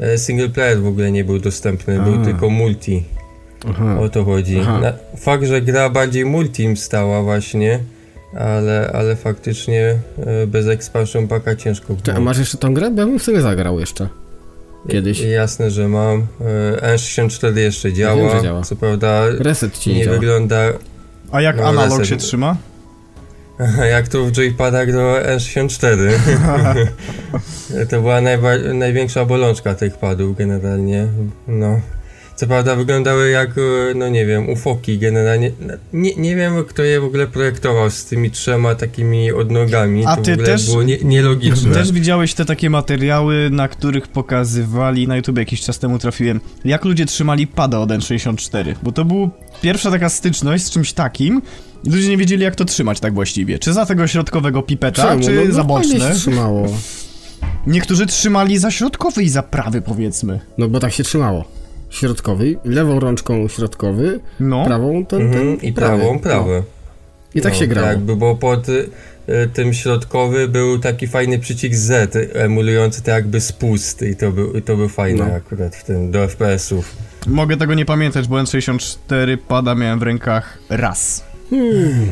e, 0.00 0.18
Single 0.18 0.48
player 0.48 0.80
w 0.80 0.86
ogóle 0.86 1.12
nie 1.12 1.24
był 1.24 1.38
dostępny, 1.38 2.00
A. 2.00 2.04
był 2.04 2.24
tylko 2.24 2.50
multi. 2.50 3.02
Aha. 3.70 4.00
O 4.00 4.08
to 4.08 4.24
chodzi. 4.24 4.58
Aha. 4.60 4.80
Na, 4.80 4.92
fakt, 5.16 5.44
że 5.44 5.62
gra 5.62 5.90
bardziej 5.90 6.24
multim 6.24 6.76
stała 6.76 7.22
właśnie, 7.22 7.80
ale, 8.38 8.90
ale 8.94 9.16
faktycznie 9.16 9.98
e, 10.26 10.46
bez 10.46 10.66
expansion 10.66 11.28
packa 11.28 11.56
ciężko 11.56 11.94
Czy, 12.02 12.10
a 12.10 12.14
było. 12.14 12.24
masz 12.24 12.38
jeszcze 12.38 12.58
tą 12.58 12.74
grę? 12.74 12.90
Bo 12.90 13.00
ja 13.00 13.06
bym 13.06 13.18
w 13.18 13.22
sumie 13.22 13.40
zagrał 13.40 13.80
jeszcze. 13.80 14.08
kiedyś? 14.88 15.20
Jasne, 15.20 15.70
że 15.70 15.88
mam. 15.88 16.26
E, 16.80 16.94
N64 16.96 17.56
jeszcze 17.56 17.92
działa. 17.92 18.16
wiem, 18.28 18.36
że 18.38 18.42
działa. 18.44 18.62
Co 18.62 18.76
prawda 18.76 19.22
Reset 19.38 19.78
ci 19.78 19.90
nie, 19.90 19.96
nie 19.96 20.04
działa. 20.04 20.18
wygląda 20.18 20.62
A 21.32 21.40
jak 21.40 21.56
No, 21.56 21.62
analog 21.64 21.98
reset. 21.98 22.06
się 22.08 22.16
trzyma? 22.16 22.56
jak 23.94 24.08
to 24.08 24.24
w 24.24 24.32
joypadach 24.32 24.92
do 24.92 25.14
N64. 25.36 26.10
to 27.90 28.00
była 28.00 28.20
najba- 28.20 28.74
największa 28.74 29.24
bolączka 29.24 29.74
tych 29.74 29.96
padów 29.96 30.36
generalnie. 30.36 31.06
No. 31.48 31.80
Co 32.36 32.46
prawda 32.46 32.76
wyglądały 32.76 33.30
jak, 33.30 33.50
e, 33.50 33.94
no 33.94 34.08
nie 34.08 34.26
wiem, 34.26 34.48
ufoki 34.48 34.98
generalnie. 34.98 35.50
Nie, 35.92 36.14
nie 36.14 36.36
wiem, 36.36 36.64
kto 36.64 36.82
je 36.82 37.00
w 37.00 37.04
ogóle 37.04 37.26
projektował 37.26 37.90
z 37.90 38.04
tymi 38.04 38.30
trzema 38.30 38.74
takimi 38.74 39.32
odnogami. 39.32 40.06
A 40.06 40.16
to 40.16 40.22
ty 40.22 40.30
w 40.30 40.34
ogóle 40.34 40.46
też- 40.46 40.66
było 40.66 40.82
nie, 40.82 40.98
nielogiczne. 40.98 41.74
Też 41.74 41.92
widziałeś 41.92 42.34
te 42.34 42.44
takie 42.44 42.70
materiały, 42.70 43.50
na 43.50 43.68
których 43.68 44.08
pokazywali, 44.08 45.08
na 45.08 45.16
YouTube 45.16 45.38
jakiś 45.38 45.60
czas 45.60 45.78
temu 45.78 45.98
trafiłem, 45.98 46.40
jak 46.64 46.84
ludzie 46.84 47.06
trzymali 47.06 47.46
pada 47.46 47.78
od 47.78 47.90
N64, 47.90 48.74
bo 48.82 48.92
to 48.92 49.04
była 49.04 49.28
pierwsza 49.62 49.90
taka 49.90 50.08
styczność 50.08 50.64
z 50.64 50.70
czymś 50.70 50.92
takim, 50.92 51.42
ludzie 51.84 52.08
nie 52.08 52.16
wiedzieli 52.16 52.42
jak 52.44 52.56
to 52.56 52.64
trzymać 52.64 53.00
tak 53.00 53.14
właściwie. 53.14 53.58
Czy 53.58 53.72
za 53.72 53.86
tego 53.86 54.06
środkowego 54.06 54.62
pipeta, 54.62 55.02
Czemu? 55.02 55.22
czy 55.24 55.32
no, 55.32 55.42
no, 55.44 55.82
za 55.82 55.98
się 55.98 56.14
trzymało. 56.14 56.66
Niektórzy 57.66 58.06
trzymali 58.06 58.58
za 58.58 58.70
środkowy 58.70 59.22
i 59.22 59.28
za 59.28 59.42
prawy 59.42 59.82
powiedzmy. 59.82 60.40
No 60.58 60.68
bo 60.68 60.80
tak 60.80 60.92
się 60.92 61.04
trzymało. 61.04 61.44
środkowy, 61.90 62.56
lewą 62.64 63.00
rączką 63.00 63.48
środkowy, 63.48 64.20
No, 64.40 64.64
prawą 64.64 65.04
ten, 65.06 65.18
ten 65.18 65.26
Mhm, 65.28 65.62
I 65.62 65.72
prawy. 65.72 65.98
prawą, 65.98 66.18
prawy. 66.18 66.54
No. 66.56 66.62
I 67.34 67.40
tak 67.40 67.52
No, 67.52 67.58
się 67.58 67.66
grało. 67.66 67.88
Jakby, 67.88 68.16
bo 68.16 68.36
pod 68.36 68.68
y, 68.68 68.88
tym 69.54 69.74
środkowy 69.74 70.48
był 70.48 70.78
taki 70.78 71.06
fajny 71.06 71.38
przycisk 71.38 71.74
Z, 71.74 72.16
emulujący 72.36 73.02
to 73.02 73.10
jakby 73.10 73.40
spust 73.40 74.02
i 74.02 74.16
to 74.16 74.32
był, 74.32 74.52
i 74.52 74.62
to 74.62 74.76
był 74.76 74.88
fajne 74.88 75.26
No. 75.28 75.34
akurat 75.34 75.76
w 75.76 75.84
tym, 75.84 76.10
do 76.10 76.28
FPS-ów. 76.28 76.96
mogę 77.26 77.56
tego 77.56 77.74
nie 77.74 77.84
pamiętać, 77.84 78.28
bo 78.28 78.36
N64 78.36 79.36
pada 79.48 79.74
miałem 79.74 79.98
w 79.98 80.02
rękach 80.02 80.58
raz. 80.68 81.24
Hmm. 81.50 82.06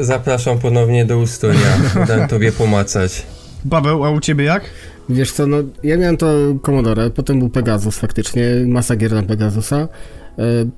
Zapraszam 0.00 0.58
ponownie 0.58 1.04
do 1.04 1.18
Ustonia, 1.18 1.78
dam 2.08 2.28
tobie 2.28 2.52
pomacać. 2.52 3.26
Paweł, 3.70 4.04
a 4.04 4.10
u 4.10 4.20
ciebie 4.20 4.44
jak? 4.44 4.62
Wiesz 5.08 5.32
co, 5.32 5.46
no 5.46 5.56
ja 5.82 5.96
miałem 5.96 6.16
to 6.16 6.26
Commodore, 6.66 7.10
potem 7.10 7.38
był 7.38 7.48
Pegasus 7.48 7.98
faktycznie, 7.98 8.44
masa 8.66 8.96
gier 8.96 9.12
na 9.12 9.22
Pegasusa. 9.22 9.76
E, 9.78 9.88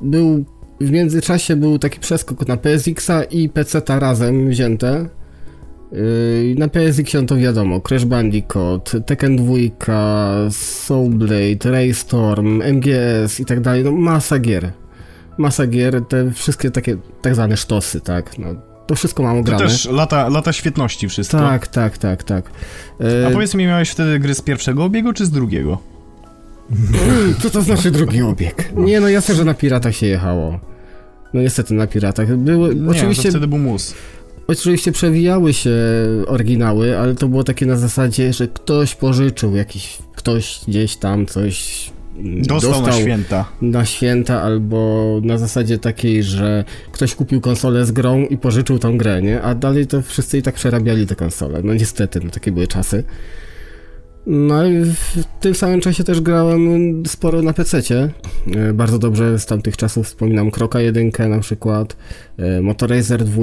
Był, 0.02 0.44
w 0.80 0.90
międzyczasie 0.90 1.56
był 1.56 1.78
taki 1.78 2.00
przeskok 2.00 2.48
na 2.48 2.56
PSX-a 2.56 3.22
i 3.24 3.48
PC-ta 3.48 3.98
razem 3.98 4.48
wzięte. 4.50 4.88
E, 5.92 5.96
Na 6.58 6.68
PSX-ie 6.68 7.20
no 7.22 7.26
to 7.28 7.36
wiadomo, 7.36 7.80
Crash 7.80 8.04
Bandicoot, 8.04 8.92
Tekken 9.06 9.36
2, 9.36 10.50
Soul 10.50 11.10
Blade, 11.10 11.70
Raystorm, 11.70 12.62
MGS 12.62 13.40
i 13.40 13.44
tak 13.44 13.60
dalej, 13.60 13.84
no 13.84 13.92
masa 13.92 14.38
gier. 14.38 14.72
Masa 15.38 15.66
gier, 15.66 16.04
te 16.08 16.30
wszystkie 16.32 16.70
takie 16.70 16.96
tak 17.22 17.34
zwane 17.34 17.56
sztosy, 17.56 18.00
tak, 18.00 18.38
no. 18.38 18.48
To 18.86 18.94
wszystko 18.94 19.22
mam 19.22 19.34
To 19.34 19.40
ograne. 19.40 19.64
też 19.64 19.84
lata, 19.88 20.28
lata 20.28 20.52
świetności 20.52 21.08
wszystko. 21.08 21.38
Tak, 21.38 21.66
tak, 21.66 21.98
tak, 21.98 22.22
tak. 22.24 22.50
E, 23.00 23.26
A 23.26 23.30
powiedz 23.30 23.54
mi, 23.54 23.66
miałeś 23.66 23.90
wtedy 23.90 24.18
gry 24.18 24.34
z 24.34 24.40
pierwszego 24.40 24.84
obiegu 24.84 25.12
czy 25.12 25.26
z 25.26 25.30
drugiego? 25.30 25.78
Co 27.42 27.50
to 27.50 27.62
znaczy 27.62 27.90
drugi 27.90 28.22
obieg? 28.22 28.72
Nie 28.76 29.00
no, 29.00 29.08
jasne, 29.08 29.34
że 29.34 29.44
na 29.44 29.54
piratach 29.54 29.94
się 29.96 30.06
jechało. 30.06 30.60
No 31.34 31.40
niestety 31.42 31.74
na 31.74 31.86
piratach. 31.86 32.36
Były, 32.36 32.74
Nie, 32.74 32.90
oczywiście, 32.90 33.22
to 33.22 33.30
wtedy 33.30 33.46
był 33.46 33.58
mus. 33.58 33.94
oczywiście 34.46 34.92
przewijały 34.92 35.52
się 35.54 35.70
oryginały, 36.26 36.98
ale 36.98 37.14
to 37.14 37.28
było 37.28 37.44
takie 37.44 37.66
na 37.66 37.76
zasadzie, 37.76 38.32
że 38.32 38.48
ktoś 38.48 38.94
pożyczył 38.94 39.56
jakiś, 39.56 39.98
ktoś 40.14 40.60
gdzieś 40.68 40.96
tam 40.96 41.26
coś 41.26 41.90
mm, 42.18 42.42
Dostał, 42.42 42.82
na 42.82 42.92
święta. 42.92 43.44
na 43.62 43.84
święta, 43.84 44.42
albo 44.42 45.20
na 45.24 45.38
zasadzie 45.38 45.78
takiej, 45.78 46.22
że 46.22 46.64
ktoś 46.92 47.14
kupił 47.14 47.40
konsolę 47.40 47.84
z 47.86 47.92
grą 47.92 48.20
i 48.26 48.36
pożyczył 48.38 48.78
tą 48.78 48.98
grę, 48.98 49.22
nie? 49.22 49.42
A 49.42 49.54
dalej 49.54 49.86
to 49.86 50.02
wszyscy 50.02 50.38
i 50.38 50.42
tak 50.42 50.54
przerabiali 50.54 51.06
te 51.06 51.14
konsole. 51.14 51.60
No 51.64 51.74
niestety, 51.74 52.20
no 52.24 52.30
takie 52.30 52.52
były 52.52 52.66
czasy. 52.66 53.04
No 54.26 54.66
i 54.66 54.84
w 54.84 55.24
tym 55.40 55.54
samym 55.54 55.80
czasie 55.80 56.04
też 56.04 56.20
grałem 56.20 57.02
sporo 57.06 57.42
na 57.42 57.52
PC-cie. 57.52 58.10
E, 58.56 58.72
Bardzo 58.72 58.98
dobrze 58.98 59.38
z 59.38 59.46
tamtych 59.46 59.76
czasów 59.76 60.06
wspominam 60.06 60.50
Kroka 60.50 60.80
1 60.80 61.10
na 61.30 61.38
przykład, 61.40 61.96
e, 62.38 62.60
Motorazer 62.62 63.24
2. 63.24 63.42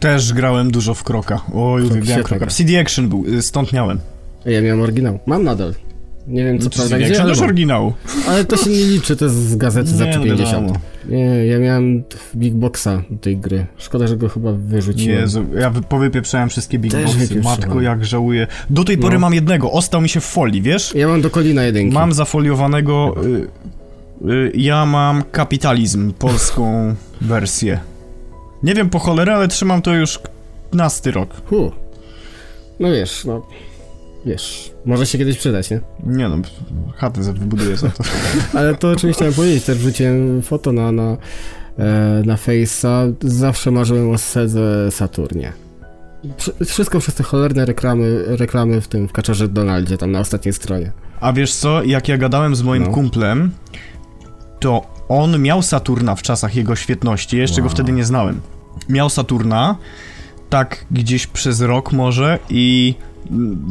Też 0.00 0.32
grałem 0.32 0.70
dużo 0.70 0.94
w 0.94 1.04
Kroka. 1.04 1.40
Oj, 1.54 1.80
uwielbiałem 1.82 2.04
świetna 2.04 2.22
Kroka. 2.22 2.38
gra. 2.38 2.48
CD 2.50 2.80
Action 2.80 3.08
był, 3.08 3.24
y, 3.26 3.42
stąd 3.42 3.72
miałem. 3.72 3.98
Ja 4.46 4.62
miałem 4.62 4.80
oryginał. 4.80 5.18
Mam 5.26 5.44
nadal. 5.44 5.74
Nie 6.28 6.44
wiem 6.44 6.58
co 6.58 6.64
No 6.64 6.70
prawda 6.76 6.98
gdzie, 6.98 7.22
ale, 7.22 7.32
oryginał. 7.32 7.92
ale 8.28 8.44
to 8.44 8.56
się 8.56 8.70
nie 8.70 8.84
liczy, 8.84 9.16
to 9.16 9.24
jest 9.24 9.36
z 9.36 9.56
gazety 9.56 9.90
za 9.90 10.04
Nie, 10.04 10.16
no 10.18 10.24
50. 10.24 10.52
wiadomo. 10.66 10.80
Nie, 11.08 11.46
ja 11.46 11.58
miałem 11.58 12.02
Big 12.36 12.54
Boxa 12.54 13.02
tej 13.20 13.36
gry. 13.36 13.66
Szkoda, 13.76 14.06
że 14.06 14.16
go 14.16 14.28
chyba 14.28 14.52
wyrzuciłem. 14.52 15.20
Jezu, 15.20 15.44
ja 15.60 15.70
wy- 15.70 15.82
powypieprzałem 15.82 16.48
wszystkie 16.48 16.78
Big 16.78 16.92
Też 16.92 17.16
Boxy. 17.16 17.40
Matko, 17.40 17.80
jak 17.80 18.04
żałuję. 18.04 18.46
Do 18.70 18.84
tej 18.84 18.96
No. 18.96 19.02
pory 19.02 19.18
mam 19.18 19.34
jednego. 19.34 19.72
Ostał 19.72 20.00
mi 20.00 20.08
się 20.08 20.20
w 20.20 20.24
folii, 20.24 20.62
wiesz? 20.62 20.94
Ja 20.94 21.08
mam 21.08 21.20
do 21.22 21.30
Kolina 21.30 21.62
jedynki. 21.64 21.94
Mam 21.94 22.12
zafoliowanego... 22.12 23.14
Y, 24.24 24.30
y, 24.30 24.52
ja 24.54 24.86
mam 24.86 25.22
kapitalizm, 25.32 26.12
polską 26.12 26.94
wersję. 27.20 27.80
Nie 28.62 28.74
wiem 28.74 28.90
po 28.90 28.98
cholerę, 28.98 29.34
ale 29.34 29.48
trzymam 29.48 29.82
to 29.82 29.94
już 29.94 30.18
nasty 30.72 31.10
rok. 31.10 31.28
Hu. 31.46 31.72
No 32.80 32.90
wiesz, 32.90 33.24
no... 33.24 33.46
Wiesz, 34.26 34.72
może 34.86 35.06
się 35.06 35.18
kiedyś 35.18 35.38
przydać, 35.38 35.70
nie? 35.70 35.80
Nie 36.06 36.28
no, 36.28 36.36
chatę 36.96 37.20
wybuduję 37.32 37.76
za 37.76 37.88
to. 37.90 38.04
Ale 38.58 38.74
to 38.74 38.90
oczywiście 38.90 39.14
chciałem 39.18 39.34
powiedzieć, 39.34 39.64
też 39.64 39.78
wrzuciłem 39.78 40.42
foto 40.42 40.72
na, 40.72 40.92
na, 40.92 41.16
e, 41.78 42.22
na 42.26 42.36
Face'a. 42.36 43.12
Zawsze 43.22 43.70
marzyłem 43.70 44.10
o 44.10 44.18
Sedze 44.18 44.90
Saturnie. 44.90 45.52
Wsz- 46.38 46.64
Wszystko 46.66 46.98
przez 47.00 47.14
te 47.14 47.22
cholerne 47.22 47.64
reklamy, 47.64 48.24
reklamy 48.26 48.80
w 48.80 48.88
tym, 48.88 49.08
w 49.08 49.12
Kaczorze 49.12 49.48
Donaldzie, 49.48 49.98
tam 49.98 50.10
na 50.12 50.20
ostatniej 50.20 50.52
stronie. 50.52 50.92
A 51.20 51.32
wiesz 51.32 51.54
co, 51.54 51.82
jak 51.82 52.08
ja 52.08 52.18
gadałem 52.18 52.56
z 52.56 52.62
moim 52.62 52.82
No. 52.82 52.90
kumplem, 52.90 53.50
to 54.60 54.86
on 55.08 55.42
miał 55.42 55.62
Saturna 55.62 56.14
w 56.14 56.22
czasach 56.22 56.54
jego 56.54 56.76
świetności, 56.76 57.36
jeszcze 57.36 57.60
go 57.60 57.66
Wow. 57.66 57.74
wtedy 57.74 57.92
nie 57.92 58.04
znałem. 58.04 58.40
Miał 58.88 59.10
Saturna, 59.10 59.76
tak 60.50 60.84
gdzieś 60.90 61.26
przez 61.26 61.60
rok 61.60 61.92
może 61.92 62.38
i 62.50 62.94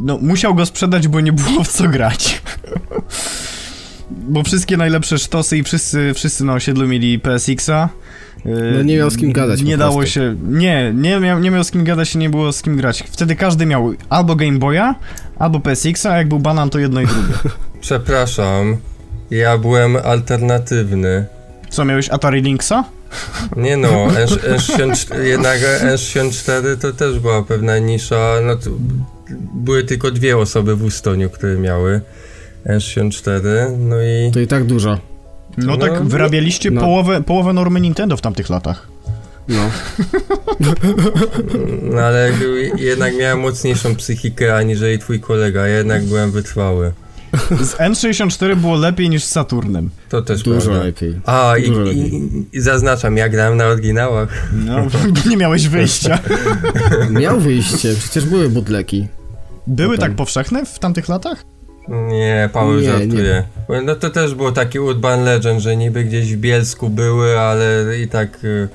no, 0.04 0.18
musiał 0.22 0.54
go 0.54 0.66
sprzedać, 0.66 1.08
bo 1.08 1.20
nie 1.20 1.32
było 1.32 1.64
w 1.64 1.68
co 1.68 1.88
grać. 1.88 2.42
bo 4.10 4.42
wszystkie 4.42 4.76
najlepsze 4.76 5.18
sztosy 5.18 5.58
i 5.58 5.62
wszyscy, 5.62 6.14
wszyscy 6.14 6.44
na 6.44 6.54
osiedlu 6.54 6.88
mieli 6.88 7.18
PSX-a. 7.18 7.88
Yy, 8.44 8.72
No 8.76 8.82
nie 8.82 8.96
miał 8.96 9.10
z 9.10 9.16
kim 9.16 9.32
gadać 9.32 9.62
Nie 9.62 9.72
po 9.74 9.78
dało 9.78 9.96
prostu. 9.96 10.14
się. 10.14 10.36
Nie, 10.48 10.92
nie 10.94 11.20
miał, 11.20 11.40
nie 11.40 11.50
miał 11.50 11.64
z 11.64 11.70
kim 11.70 11.84
gadać 11.84 12.14
i 12.14 12.18
nie 12.18 12.30
było 12.30 12.52
z 12.52 12.62
kim 12.62 12.76
grać. 12.76 13.04
Wtedy 13.10 13.36
każdy 13.36 13.66
miał 13.66 13.92
albo 14.08 14.36
Game 14.36 14.58
Boya, 14.58 14.94
albo 15.38 15.60
PSX-a, 15.60 16.10
a 16.12 16.16
jak 16.16 16.28
był 16.28 16.38
banan, 16.38 16.70
to 16.70 16.78
jedno 16.78 17.00
i 17.00 17.06
drugie. 17.06 17.34
Przepraszam, 17.80 18.76
ja 19.30 19.58
byłem 19.58 19.96
alternatywny. 19.96 21.26
Co, 21.70 21.84
miałeś 21.84 22.10
Atari 22.10 22.42
Lynxa? 22.42 22.84
Nie 23.56 23.76
no, 23.76 23.88
N- 24.06 24.56
N64, 24.58 25.20
jednak 25.22 25.58
N64 25.82 26.76
to 26.80 26.92
też 26.92 27.18
była 27.18 27.42
pewna 27.42 27.78
nisza, 27.78 28.34
no 28.46 28.56
to 28.56 28.70
były 29.54 29.84
tylko 29.84 30.10
dwie 30.10 30.36
osoby 30.38 30.76
w 30.76 30.84
Ustoniu, 30.84 31.30
które 31.30 31.56
miały 31.58 32.00
N64, 32.66 33.42
no 33.78 33.96
i 34.02 34.30
To 34.32 34.40
i 34.40 34.46
tak 34.46 34.64
dużo. 34.64 34.98
No, 35.58 35.66
No, 35.66 35.76
tak, 35.76 36.02
wyrabialiście 36.02 36.70
no. 36.70 36.80
połowę, 36.80 37.22
połowę 37.22 37.52
normy 37.52 37.80
Nintendo 37.80 38.16
w 38.16 38.20
tamtych 38.20 38.50
latach. 38.50 38.88
No. 39.48 39.70
no 41.92 42.00
ale 42.00 42.32
jednak 42.76 43.16
miałem 43.16 43.40
mocniejszą 43.40 43.94
psychikę 43.96 44.56
aniżeli 44.56 44.98
twój 44.98 45.20
kolega, 45.20 45.66
ja 45.68 45.76
jednak 45.76 46.04
byłem 46.04 46.30
wytrwały. 46.30 46.92
Z 47.60 47.76
N64 47.76 48.56
było 48.56 48.76
lepiej 48.76 49.10
niż 49.10 49.24
z 49.24 49.28
Saturnem. 49.30 49.90
To 50.08 50.22
też 50.22 50.42
Dużo 50.42 50.60
prawda. 50.66 50.84
lepiej. 50.84 51.20
A, 51.26 51.54
i, 51.56 51.66
Dużo 51.68 51.82
i, 51.82 51.84
lepiej. 51.84 52.22
i 52.52 52.60
zaznaczam, 52.60 53.16
ja 53.16 53.28
grałem 53.28 53.56
na 53.56 53.64
oryginałach. 53.66 54.48
No, 54.52 54.86
nie 55.30 55.36
miałeś 55.36 55.68
wyjścia. 55.68 56.18
Miał 57.20 57.40
wyjście, 57.40 57.94
przecież 57.98 58.24
były 58.24 58.48
butleki. 58.48 59.06
Były 59.68 59.96
No 59.96 60.00
tak 60.00 60.14
powszechne 60.14 60.66
w 60.66 60.78
tamtych 60.78 61.08
latach? 61.08 61.44
Nie, 61.88 62.48
Paweł 62.52 62.80
Nie, 62.80 62.90
żartuje. 62.90 63.44
No 63.84 63.94
to 63.94 64.10
też 64.10 64.34
było 64.34 64.52
taki 64.52 64.78
Urban 64.78 65.24
Legend, 65.24 65.60
że 65.60 65.76
niby 65.76 66.04
gdzieś 66.04 66.34
w 66.34 66.38
Bielsku 66.38 66.90
były, 66.90 67.40
ale 67.40 67.84
i 68.02 68.08
tak, 68.08 68.44
y, 68.44 68.68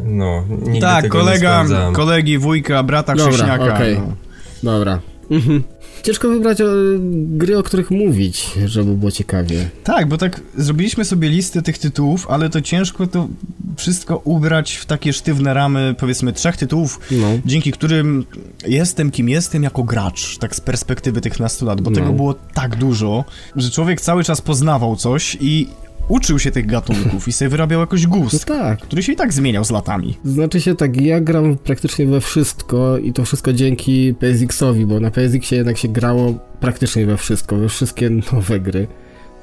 no, 0.00 0.44
nigdy 0.48 0.80
tak, 0.80 1.02
tego 1.02 1.18
nie 1.18 1.24
kolega, 1.24 1.54
sprawdzałem. 1.54 1.94
kolegi, 1.94 2.38
wujka, 2.38 2.82
brata, 2.82 3.14
Dobra, 3.14 3.32
chrześniaka. 3.32 3.74
okej. 3.74 3.98
no. 3.98 4.14
Dobra. 4.62 5.00
Mhm. 5.30 5.62
Ciężko 6.02 6.28
wybrać 6.28 6.60
o, 6.60 6.64
gry, 7.12 7.58
o 7.58 7.62
których 7.62 7.90
mówić, 7.90 8.50
żeby 8.66 8.94
było 8.96 9.10
ciekawie. 9.10 9.68
Tak, 9.84 10.08
bo 10.08 10.18
tak 10.18 10.40
zrobiliśmy 10.56 11.04
sobie 11.04 11.28
listę 11.28 11.62
tych 11.62 11.78
tytułów, 11.78 12.26
ale 12.30 12.50
to 12.50 12.60
ciężko 12.60 13.06
to 13.06 13.28
wszystko 13.76 14.16
ubrać 14.24 14.72
w 14.76 14.86
takie 14.86 15.12
sztywne 15.12 15.54
ramy, 15.54 15.94
powiedzmy, 15.98 16.32
trzech 16.32 16.56
tytułów, 16.56 17.00
No. 17.10 17.26
dzięki 17.46 17.72
którym 17.72 18.24
jestem 18.66 19.10
kim 19.10 19.28
jestem 19.28 19.62
jako 19.62 19.82
gracz, 19.84 20.38
tak 20.38 20.56
z 20.56 20.60
perspektywy 20.60 21.20
tych 21.20 21.40
nastu 21.40 21.64
lat, 21.66 21.80
bo 21.80 21.90
No. 21.90 21.96
tego 21.96 22.12
było 22.12 22.34
tak 22.34 22.76
dużo, 22.76 23.24
że 23.56 23.70
człowiek 23.70 24.00
cały 24.00 24.24
czas 24.24 24.40
poznawał 24.40 24.96
coś 24.96 25.36
i 25.40 25.68
uczył 26.08 26.38
się 26.38 26.50
tych 26.50 26.66
gatunków 26.66 27.28
i 27.28 27.32
sobie 27.32 27.48
wyrabiał 27.48 27.80
jakoś 27.80 28.02
No 28.06 28.10
gust, 28.10 28.44
tak. 28.44 28.78
który 28.80 29.02
się 29.02 29.12
i 29.12 29.16
tak 29.16 29.32
zmieniał 29.32 29.64
z 29.64 29.70
latami. 29.70 30.16
Znaczy 30.24 30.60
się 30.60 30.74
tak, 30.74 31.00
ja 31.00 31.20
gram 31.20 31.56
praktycznie 31.58 32.06
we 32.06 32.20
wszystko 32.20 32.98
i 32.98 33.12
to 33.12 33.24
wszystko 33.24 33.52
dzięki 33.52 34.14
PSX-owi, 34.14 34.86
bo 34.86 35.00
na 35.00 35.10
PSX-ie 35.10 35.56
jednak 35.58 35.78
się 35.78 35.88
grało 35.88 36.34
praktycznie 36.60 37.06
we 37.06 37.16
wszystko, 37.16 37.56
we 37.56 37.68
wszystkie 37.68 38.10
nowe 38.32 38.60
gry. 38.60 38.86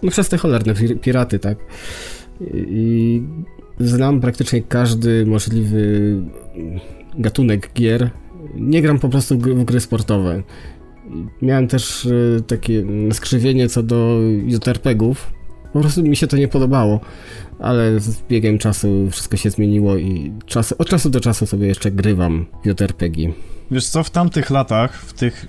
No 0.04 0.12
przez 0.12 0.30
te 0.30 0.38
cholerne 0.38 0.74
pir- 0.74 1.00
piraty, 1.00 1.40
tak. 1.40 1.58
I, 2.54 3.22
znam 3.80 4.22
praktycznie 4.22 4.62
każdy 4.62 5.26
możliwy 5.26 6.16
gatunek 7.18 7.70
gier. 7.74 8.10
Nie 8.56 8.82
gram 8.82 9.00
po 9.00 9.10
prostu 9.10 9.38
w 9.38 9.64
gry 9.64 9.80
sportowe. 9.80 10.44
Miałem 11.42 11.68
też 11.68 12.06
e, 12.06 12.42
takie 12.42 12.86
skrzywienie 13.12 13.70
co 13.70 13.84
do 13.84 14.20
JRPG-ów. 14.48 15.39
Po 15.74 15.80
prostu 15.80 16.04
mi 16.04 16.16
się 16.16 16.28
to 16.28 16.38
nie 16.38 16.48
podobało 16.48 17.00
ale 17.60 18.00
z 18.00 18.22
biegiem 18.30 18.58
czasu 18.58 19.08
wszystko 19.12 19.38
się 19.38 19.50
zmieniło 19.50 19.98
i 19.98 20.34
czas, 20.46 20.72
od 20.78 20.90
czasu 20.90 21.10
do 21.10 21.20
czasu 21.20 21.46
sobie 21.46 21.68
jeszcze 21.68 21.92
grywam 21.92 22.46
w 22.64 22.66
JRPG. 22.66 23.34
Wiesz 23.72 23.88
co, 23.88 24.04
w 24.04 24.10
tamtych 24.10 24.50
latach, 24.50 25.02
w 25.02 25.14
tych 25.14 25.48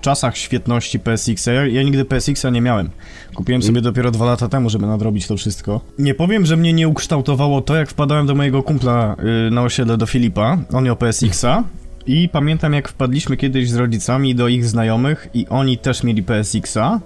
czasach 0.00 0.36
świetności 0.36 0.98
PSX-a. 0.98 1.52
Ja, 1.52 1.82
nigdy 1.82 2.04
PSX-a 2.04 2.50
nie 2.50 2.60
miałem. 2.60 2.90
Kupiłem 3.34 3.62
sobie 3.62 3.80
dopiero 3.80 4.10
dwa 4.10 4.24
lata 4.24 4.48
temu, 4.48 4.70
żeby 4.70 4.86
nadrobić 4.86 5.26
to 5.26 5.36
wszystko. 5.36 5.80
Nie 5.98 6.14
powiem, 6.14 6.46
że 6.46 6.56
mnie 6.56 6.72
nie 6.72 6.88
ukształtowało 6.88 7.60
to, 7.60 7.76
jak 7.76 7.90
wpadałem 7.90 8.26
do 8.26 8.34
mojego 8.34 8.62
kumpla 8.62 9.16
y, 9.48 9.50
na 9.50 9.62
osiedle 9.62 9.96
do 9.96 10.06
Filipa. 10.06 10.58
On 10.72 10.84
miał 10.84 10.96
PSX-a. 10.96 11.64
I 12.06 12.28
pamiętam, 12.28 12.72
jak 12.72 12.88
wpadliśmy 12.88 13.36
kiedyś 13.36 13.70
z 13.70 13.76
rodzicami 13.76 14.34
do 14.34 14.48
ich 14.48 14.64
znajomych 14.66 15.28
i 15.34 15.46
oni 15.48 15.78
też 15.78 16.02
mieli 16.02 16.22
PSX-a. 16.22 17.00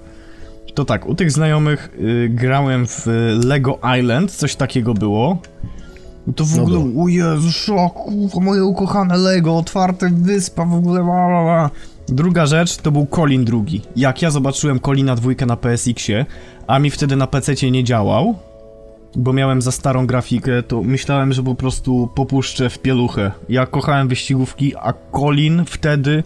To 0.75 0.85
tak, 0.85 1.07
u 1.07 1.15
tych 1.15 1.31
znajomych 1.33 1.91
y, 2.01 2.29
grałem 2.29 2.87
w 2.87 3.07
Lego 3.45 3.79
Island, 4.01 4.31
coś 4.33 4.57
takiego 4.57 4.95
było. 4.95 5.39
To 6.37 6.45
w 6.45 6.57
No 6.57 6.63
ogóle, 6.63 6.79
było. 6.79 7.05
o 7.05 7.09
Jezu, 7.09 7.73
moje 8.41 8.65
ukochane 8.65 9.17
Lego, 9.17 9.57
otwarte 9.57 10.11
wyspa, 10.13 10.65
w 10.65 10.75
ogóle, 10.75 11.05
bla, 11.05 11.27
bla, 11.29 11.43
bla. 11.43 11.71
Druga 12.09 12.47
rzecz 12.47 12.77
to 12.77 12.93
był 12.93 13.07
Colin 13.07 13.45
drugi. 13.45 13.81
Jak 13.97 14.23
ja 14.23 14.31
zobaczyłem 14.31 14.81
Colina 14.81 15.15
dwójkę 15.17 15.47
na 15.47 15.57
PSX-ie, 15.57 16.27
a 16.67 16.79
mi 16.79 16.91
wtedy 16.91 17.17
na 17.17 17.27
PC 17.27 17.71
nie 17.71 17.85
działał, 17.85 18.35
bo 19.17 19.33
miałem 19.33 19.63
za 19.63 19.73
starą 19.73 20.07
grafikę, 20.07 20.63
to 20.63 20.83
myślałem, 20.83 21.33
że 21.33 21.43
po 21.43 21.55
prostu 21.55 22.09
popuszczę 22.15 22.71
w 22.71 22.79
pieluchę. 22.79 23.33
Ja 23.49 23.67
kochałem 23.67 24.09
wyścigówki, 24.09 24.77
a 24.77 24.93
Colin 25.13 25.65
wtedy, 25.67 26.23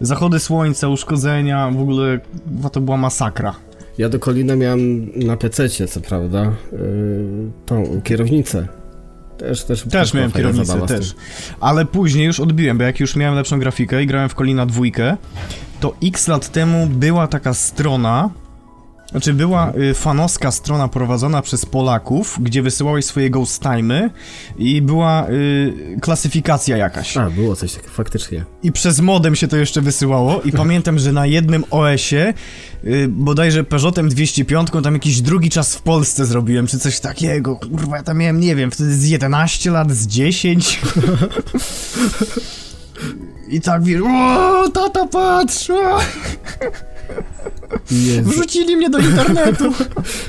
zachody 0.00 0.38
słońca, 0.40 0.88
uszkodzenia, 0.88 1.70
w 1.70 1.80
ogóle, 1.80 2.18
to 2.72 2.80
była 2.80 2.96
masakra. 2.96 3.54
Ja 4.00 4.08
do 4.08 4.18
Kolina 4.18 4.56
miałem 4.56 5.10
na 5.16 5.36
PC, 5.36 5.68
co 5.68 6.00
prawda, 6.00 6.52
yy, 6.72 6.78
tą 7.66 8.00
kierownicę. 8.04 8.68
Też, 9.38 9.64
też, 9.64 9.82
Też 9.82 10.14
miałem 10.14 10.32
kierownicę, 10.32 10.86
też. 10.86 11.14
Ale 11.60 11.84
później 11.86 12.26
już 12.26 12.40
odbiłem, 12.40 12.78
bo 12.78 12.84
jak 12.84 13.00
już 13.00 13.16
miałem 13.16 13.34
lepszą 13.34 13.58
grafikę 13.58 14.02
i 14.02 14.06
grałem 14.06 14.28
w 14.28 14.34
Kolina 14.34 14.66
dwójkę, 14.66 15.16
to 15.80 15.94
x 16.02 16.28
lat 16.28 16.52
temu 16.52 16.86
była 16.86 17.26
taka 17.26 17.54
strona, 17.54 18.30
znaczy 19.10 19.34
była 19.34 19.72
y, 19.74 19.94
fanowska 19.94 20.50
strona 20.50 20.88
prowadzona 20.88 21.42
przez 21.42 21.66
Polaków, 21.66 22.38
gdzie 22.40 22.62
wysyłałeś 22.62 23.04
swoje 23.04 23.30
ghost 23.30 23.62
time'y 23.62 24.10
i 24.58 24.82
była 24.82 25.28
y, 25.28 25.98
klasyfikacja 26.00 26.76
jakaś. 26.76 27.16
A, 27.16 27.30
było 27.30 27.56
coś 27.56 27.72
takiego, 27.72 27.92
faktycznie. 27.92 28.44
I 28.62 28.72
przez 28.72 29.00
modem 29.00 29.36
się 29.36 29.48
to 29.48 29.56
jeszcze 29.56 29.80
wysyłało 29.80 30.42
i 30.42 30.52
pamiętam, 30.52 30.98
że 30.98 31.12
na 31.12 31.26
jednym 31.26 31.64
OS-ie 31.70 32.34
y, 32.84 33.08
bodajże 33.08 33.64
Peugeotem 33.64 34.08
205 34.08 34.68
tam 34.82 34.94
jakiś 34.94 35.20
drugi 35.20 35.50
czas 35.50 35.76
w 35.76 35.82
Polsce 35.82 36.26
zrobiłem, 36.26 36.66
czy 36.66 36.78
coś 36.78 37.00
takiego. 37.00 37.56
Kurwa, 37.56 37.96
ja 37.96 38.02
tam 38.02 38.18
miałem, 38.18 38.40
nie 38.40 38.56
wiem, 38.56 38.70
wtedy 38.70 38.94
z 38.94 39.08
11 39.08 39.70
lat, 39.70 39.92
z 39.92 40.06
10. 40.06 40.80
I 43.48 43.60
tak 43.60 43.84
wiesz, 43.84 44.02
o, 44.02 44.68
tata 44.74 45.06
patrz, 45.06 45.70
o, 45.70 45.98
Jezu, 47.92 48.30
wrzucili 48.30 48.76
mnie 48.76 48.90
do 48.90 48.98
internetu. 48.98 49.64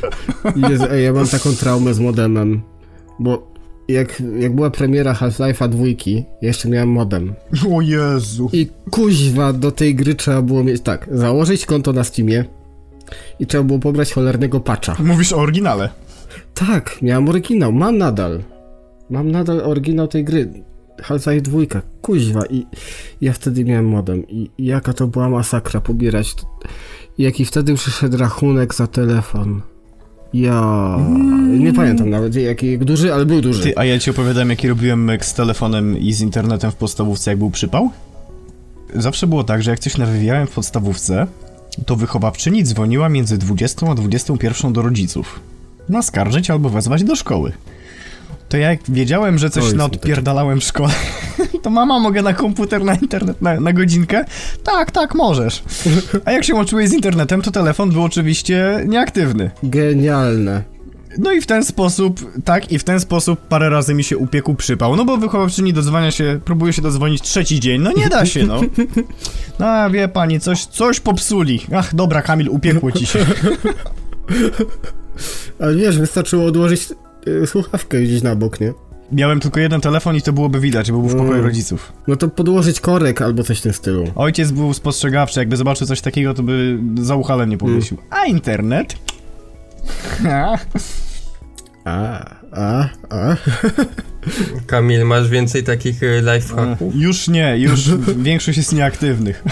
Jezu, 0.69 0.83
ej, 0.91 1.03
ja 1.05 1.13
mam 1.13 1.27
taką 1.27 1.55
traumę 1.55 1.93
z 1.93 1.99
modemem, 1.99 2.61
bo 3.19 3.51
jak, 3.87 4.23
jak 4.39 4.55
była 4.55 4.69
premiera 4.69 5.13
Half-Life'a 5.13 5.69
dwójki, 5.69 6.23
jeszcze 6.41 6.69
miałem 6.69 6.89
modem. 6.89 7.33
O 7.71 7.81
Jezu. 7.81 8.49
I 8.53 8.67
kuźwa, 8.91 9.53
do 9.53 9.71
tej 9.71 9.95
gry 9.95 10.15
trzeba 10.15 10.41
było 10.41 10.63
mieć, 10.63 10.81
tak, 10.81 11.09
założyć 11.11 11.65
konto 11.65 11.93
na 11.93 12.03
Steamie 12.03 12.45
i 13.39 13.45
trzeba 13.47 13.63
było 13.63 13.79
pobrać 13.79 14.13
cholernego 14.13 14.59
patcha. 14.59 14.95
Mówisz 15.03 15.33
o 15.33 15.37
oryginale. 15.37 15.89
Tak, 16.53 16.97
miałem 17.01 17.29
oryginał, 17.29 17.71
mam 17.71 17.97
nadal. 17.97 18.41
Mam 19.09 19.31
nadal 19.31 19.61
oryginał 19.61 20.07
tej 20.07 20.23
gry. 20.23 20.49
Half-Life 21.01 21.41
2, 21.41 21.59
kuźwa 22.01 22.45
i 22.45 22.65
ja 23.21 23.33
wtedy 23.33 23.65
miałem 23.65 23.85
modem 23.85 24.27
i, 24.27 24.49
i 24.57 24.65
jaka 24.65 24.93
to 24.93 25.07
była 25.07 25.29
masakra 25.29 25.81
pobierać. 25.81 26.35
to- 26.35 26.47
jaki 27.17 27.45
wtedy 27.45 27.75
przyszedł 27.75 28.17
rachunek 28.17 28.75
za 28.75 28.87
telefon. 28.87 29.61
Ja... 30.33 30.97
Nie 31.59 31.73
pamiętam 31.73 32.09
nawet 32.09 32.35
jaki 32.35 32.71
jak 32.71 32.85
duży, 32.85 33.13
ale 33.13 33.25
był 33.25 33.41
duży. 33.41 33.63
Ty, 33.63 33.77
a 33.77 33.85
ja 33.85 33.99
ci 33.99 34.11
opowiadałem, 34.11 34.49
jaki 34.49 34.67
robiłem 34.67 35.03
myk 35.03 35.25
z 35.25 35.33
telefonem 35.33 35.99
i 35.99 36.13
z 36.13 36.21
internetem 36.21 36.71
w 36.71 36.75
podstawówce, 36.75 37.31
jak 37.31 37.37
był 37.37 37.49
przypał? 37.49 37.89
Zawsze 38.95 39.27
było 39.27 39.43
tak, 39.43 39.63
że 39.63 39.71
jak 39.71 39.79
coś 39.79 39.97
nawywiałem 39.97 40.47
w 40.47 40.51
podstawówce, 40.51 41.27
to 41.85 41.95
wychowawczyni 41.95 42.63
dzwoniła 42.63 43.09
między 43.09 43.37
20 43.37 43.87
a 43.87 43.95
21 43.95 44.73
do 44.73 44.81
rodziców. 44.81 45.39
Naskarżyć 45.89 46.49
albo 46.49 46.69
wezwać 46.69 47.03
do 47.03 47.15
szkoły. 47.15 47.51
To 48.51 48.57
ja 48.57 48.69
jak 48.69 48.79
wiedziałem, 48.89 49.37
że 49.37 49.49
coś 49.49 49.73
naodpierdalałem 49.73 50.59
w 50.59 50.63
szkole, 50.63 50.93
to 51.63 51.69
mama, 51.69 51.99
mogę 51.99 52.21
na 52.21 52.33
komputer, 52.33 52.83
na 52.83 52.95
internet, 52.95 53.41
na, 53.41 53.59
na 53.59 53.73
godzinkę? 53.73 54.25
Tak, 54.63 54.91
tak, 54.91 55.15
możesz. 55.15 55.63
A 56.25 56.31
jak 56.31 56.43
się 56.43 56.55
łączyłeś 56.55 56.89
z 56.89 56.93
internetem, 56.93 57.41
to 57.41 57.51
telefon 57.51 57.91
był 57.91 58.03
oczywiście 58.03 58.83
nieaktywny. 58.87 59.51
Genialne. 59.63 60.63
No 61.17 61.31
i 61.31 61.41
w 61.41 61.47
ten 61.47 61.63
sposób, 61.63 62.43
tak, 62.45 62.71
i 62.71 62.79
w 62.79 62.83
ten 62.83 62.99
sposób 62.99 63.47
parę 63.47 63.69
razy 63.69 63.93
mi 63.93 64.03
się 64.03 64.17
upiekł 64.17 64.53
przypał. 64.53 64.95
No 64.95 65.05
bo 65.05 65.17
wychowawczyni 65.17 65.73
dodzwania 65.73 66.11
się, 66.11 66.39
próbuje 66.45 66.73
się 66.73 66.81
dodzwonić 66.81 67.21
trzeci 67.21 67.59
dzień, 67.59 67.81
no 67.81 67.91
nie 67.91 68.09
da 68.09 68.25
się, 68.25 68.43
no. 68.43 68.61
No 69.59 69.67
a 69.67 69.89
wie 69.89 70.07
pani, 70.07 70.39
coś, 70.39 70.65
coś 70.65 70.99
popsuli. 70.99 71.61
Ach, 71.75 71.95
dobra, 71.95 72.21
Kamil, 72.21 72.49
upiekło 72.49 72.91
ci 72.91 73.05
się. 73.05 73.25
Ale 75.59 75.75
wiesz, 75.75 75.99
wystarczyło 75.99 76.45
odłożyć 76.45 76.87
słuchawkę 77.45 78.01
gdzieś 78.01 78.21
na 78.21 78.35
bok, 78.35 78.59
nie? 78.59 78.73
Miałem 79.11 79.39
tylko 79.39 79.59
jeden 79.59 79.81
telefon 79.81 80.15
i 80.15 80.21
to 80.21 80.33
byłoby 80.33 80.59
widać, 80.59 80.91
bo 80.91 80.97
był 80.99 81.07
w 81.09 81.11
pokoju 81.11 81.31
Mm. 81.31 81.45
rodziców. 81.45 81.93
No 82.07 82.15
to 82.15 82.27
podłożyć 82.27 82.79
korek 82.79 83.21
albo 83.21 83.43
coś 83.43 83.59
w 83.59 83.61
tym 83.61 83.73
stylu. 83.73 84.05
Ojciec 84.15 84.51
był 84.51 84.73
spostrzegawczy, 84.73 85.39
jakby 85.39 85.57
zobaczył 85.57 85.87
coś 85.87 86.01
takiego, 86.01 86.33
to 86.33 86.43
by 86.43 86.79
za 87.01 87.15
uchalem 87.15 87.49
nie 87.49 87.57
powiesił. 87.57 87.97
A 88.09 88.25
internet? 88.25 88.95
A, 91.85 92.19
a, 92.51 92.89
a. 93.09 93.35
Kamil, 94.67 95.05
masz 95.05 95.29
więcej 95.29 95.63
takich 95.63 96.03
e, 96.03 96.21
lifehacków? 96.35 96.95
Już 96.95 97.27
nie, 97.27 97.57
już 97.57 97.89
większość 98.17 98.57
jest 98.57 98.73
nieaktywnych. 98.73 99.43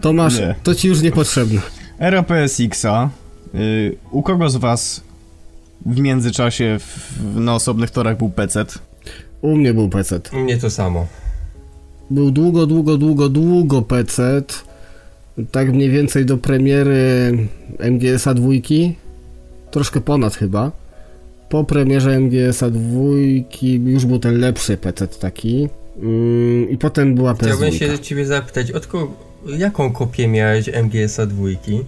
To 0.00 0.12
masz, 0.12 0.38
Nie. 0.38 0.54
to 0.62 0.74
ci 0.74 0.88
już 0.88 1.00
niepotrzebne. 1.02 1.60
Era 1.98 2.22
PSX-a. 2.22 3.08
Y, 3.54 3.96
u 4.10 4.22
kogo 4.22 4.50
z 4.50 4.56
was 4.56 5.00
w 5.86 6.00
międzyczasie 6.00 6.78
w, 6.78 7.36
na 7.40 7.54
osobnych 7.54 7.90
torach 7.90 8.18
był 8.18 8.28
PC? 8.30 8.64
U 9.42 9.56
mnie 9.56 9.74
był 9.74 9.88
PC. 9.88 10.20
U 10.32 10.36
mnie 10.36 10.56
to 10.56 10.70
samo. 10.70 11.06
Był 12.10 12.30
długo, 12.30 12.66
długo, 12.66 12.96
długo, 12.96 13.28
długo 13.28 13.82
PC. 13.82 14.42
Tak 15.52 15.72
mniej 15.72 15.90
więcej 15.90 16.26
do 16.26 16.36
premiery 16.38 17.38
MGS-a 17.78 18.34
dwójki. 18.34 18.94
Troszkę 19.70 20.00
ponad 20.00 20.34
chyba. 20.36 20.72
Po 21.48 21.64
premierze 21.64 22.20
MGS-a 22.20 22.70
dwójki 22.70 23.74
już 23.74 24.04
był 24.06 24.18
ten 24.18 24.38
lepszy 24.40 24.76
PC 24.76 25.08
taki. 25.08 25.68
Mm, 26.02 26.70
I 26.70 26.78
potem 26.78 27.14
była 27.14 27.34
PS2. 27.34 27.44
Chciałbym 27.46 27.72
się 27.72 27.98
ciebie 27.98 28.26
zapytać, 28.26 28.70
od 28.72 28.86
ko- 28.86 29.12
jaką 29.58 29.92
kopię 29.92 30.28
miałeś 30.28 30.68
MGS-a 30.68 31.26
dwójki? 31.26 31.80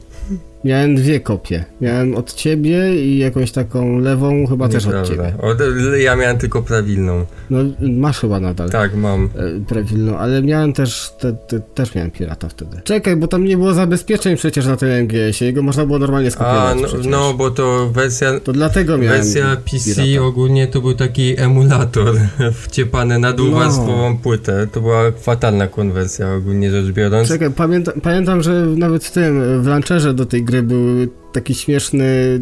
Miałem 0.64 0.94
dwie 0.96 1.20
kopie. 1.20 1.64
Miałem 1.80 2.14
od 2.16 2.34
ciebie 2.34 3.04
i 3.04 3.18
jakąś 3.18 3.52
taką 3.52 3.98
lewą 3.98 4.46
chyba 4.46 4.68
też 4.68 4.86
od 4.86 4.94
Nieprawda. 4.94 5.14
ciebie. 5.14 5.32
Od, 5.42 5.58
ja 5.98 6.16
miałem 6.16 6.38
tylko 6.38 6.62
prawilną. 6.62 7.24
No 7.50 7.58
masz 7.80 8.18
chyba 8.18 8.40
nadal. 8.40 8.70
Tak, 8.70 8.94
mam. 8.96 9.24
e, 9.24 9.60
prawilną, 9.68 10.18
ale 10.18 10.42
miałem 10.42 10.72
też, 10.72 11.10
te, 11.20 11.32
te, 11.32 11.60
też 11.60 11.94
miałem 11.94 12.10
pirata 12.10 12.48
wtedy. 12.48 12.80
Czekaj, 12.84 13.16
bo 13.16 13.28
tam 13.28 13.44
nie 13.44 13.56
było 13.56 13.74
zabezpieczeń 13.74 14.36
przecież 14.36 14.66
na 14.66 14.76
tym 14.76 14.88
MGS-ie, 14.88 15.46
jego 15.50 15.62
można 15.62 15.86
było 15.86 15.98
normalnie 15.98 16.28
A, 16.28 16.30
skopiować 16.30 16.76
no, 16.82 16.88
przecież. 16.88 17.06
no 17.06 17.34
bo 17.34 17.50
to 17.50 17.90
wersja, 17.92 18.40
To 18.40 18.52
dlatego 18.52 18.98
miałem 18.98 19.16
wersja 19.22 19.56
PC 19.72 20.02
pirata. 20.04 20.26
ogólnie 20.26 20.66
to 20.66 20.80
był 20.80 20.94
taki 20.94 21.40
emulator 21.40 22.14
wciepany 22.62 23.18
na 23.18 23.32
dwuwarstwową 23.32 24.16
płytę. 24.18 24.66
To 24.72 24.80
była 24.80 25.12
fatalna 25.20 25.66
konwersja 25.66 26.34
ogólnie 26.34 26.70
rzecz 26.70 26.86
biorąc. 26.86 27.28
Czekaj, 27.28 27.50
pamięta, 27.50 27.92
pamiętam, 28.02 28.42
że 28.42 28.66
nawet 28.66 29.04
w 29.04 29.10
tym, 29.10 29.62
w 29.62 29.66
launcherze 29.66 30.14
do 30.14 30.26
tej 30.26 30.47
gry 30.48 30.62
był 30.62 31.06
taki 31.32 31.54
śmieszny 31.54 32.40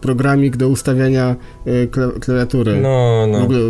programik 0.00 0.56
do 0.56 0.68
ustawiania 0.68 1.36
e, 1.66 1.86
kla, 1.86 2.08
klawiatury. 2.20 2.80
No, 2.82 3.26
W 3.28 3.32
no. 3.32 3.38
ogóle 3.42 3.60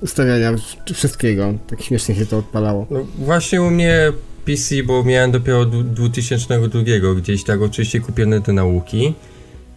ustawiania 0.00 0.52
wszystkiego. 0.94 1.54
Tak 1.66 1.82
śmiesznie 1.82 2.14
się 2.14 2.26
to 2.26 2.38
odpalało. 2.38 2.86
no. 2.90 3.06
Właśnie 3.18 3.62
u 3.62 3.70
mnie 3.70 4.12
PC, 4.44 4.82
bo 4.82 5.04
miałem 5.04 5.30
dopiero 5.30 5.64
du- 5.64 5.82
2002 5.82 7.14
gdzieś 7.16 7.44
tak, 7.44 7.62
oczywiście 7.62 8.00
kupione 8.00 8.40
do 8.40 8.52
nauki. 8.52 9.14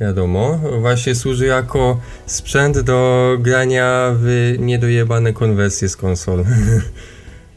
Wiadomo, 0.02 0.60
właśnie 0.82 1.16
służy 1.16 1.46
jako 1.46 2.00
sprzęt 2.26 2.80
do 2.80 3.38
grania 3.40 4.16
w 4.20 4.56
niedojebane 4.60 5.34
konwersje 5.34 5.90
z 5.90 5.98
konsol. 5.98 6.44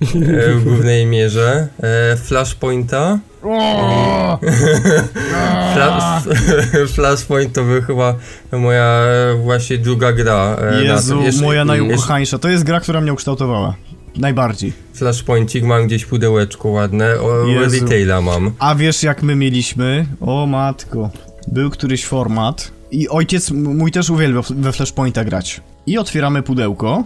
E, 0.02 0.54
w 0.54 0.64
głównej 0.64 1.06
mierze. 1.06 1.68
E, 1.82 2.16
Flashpointa. 2.16 3.18
Flashpoint 6.94 7.52
to 7.52 7.64
był 7.64 7.82
chyba 7.82 8.14
moja 8.52 9.02
właśnie 9.42 9.78
druga 9.78 10.12
gra. 10.12 10.56
e, 10.56 10.70
na 10.70 10.80
Jezu, 10.80 11.16
tym. 11.16 11.24
Jeszcze- 11.24 11.42
moja 11.42 11.64
najukochańsza. 11.64 12.38
To 12.38 12.48
jest 12.48 12.64
gra, 12.64 12.80
która 12.80 13.00
mnie 13.00 13.12
ukształtowała. 13.12 13.74
Najbardziej. 14.16 14.72
Flashpointik 14.94 15.64
mam 15.64 15.86
gdzieś 15.86 16.06
pudełeczko 16.06 16.68
ładne, 16.68 17.20
o 17.20 17.44
retaila 17.70 18.20
mam. 18.20 18.50
A 18.58 18.74
wiesz 18.74 19.02
jak 19.02 19.22
my 19.22 19.34
mieliśmy? 19.34 20.06
O 20.20 20.46
matko. 20.46 21.10
Był 21.48 21.70
któryś 21.70 22.04
format 22.04 22.70
i 22.90 23.08
ojciec 23.08 23.50
mój 23.50 23.92
też 23.92 24.10
uwielbiał 24.10 24.42
we 24.50 24.72
Flashpointa 24.72 25.24
grać. 25.24 25.60
I 25.86 25.98
otwieramy 25.98 26.42
pudełko. 26.42 27.04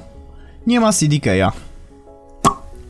Nie 0.67 0.81
ma 0.81 0.93
CDK-a. 0.93 1.53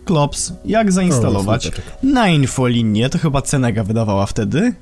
Klops. 0.06 0.52
Jak 0.64 0.92
zainstalować? 0.92 1.62
smuteczek. 1.62 1.84
Na 2.02 2.28
infolinię, 2.28 3.08
to 3.08 3.18
chyba 3.18 3.42
Cenega 3.42 3.84
wydawała 3.84 4.26
wtedy. 4.26 4.72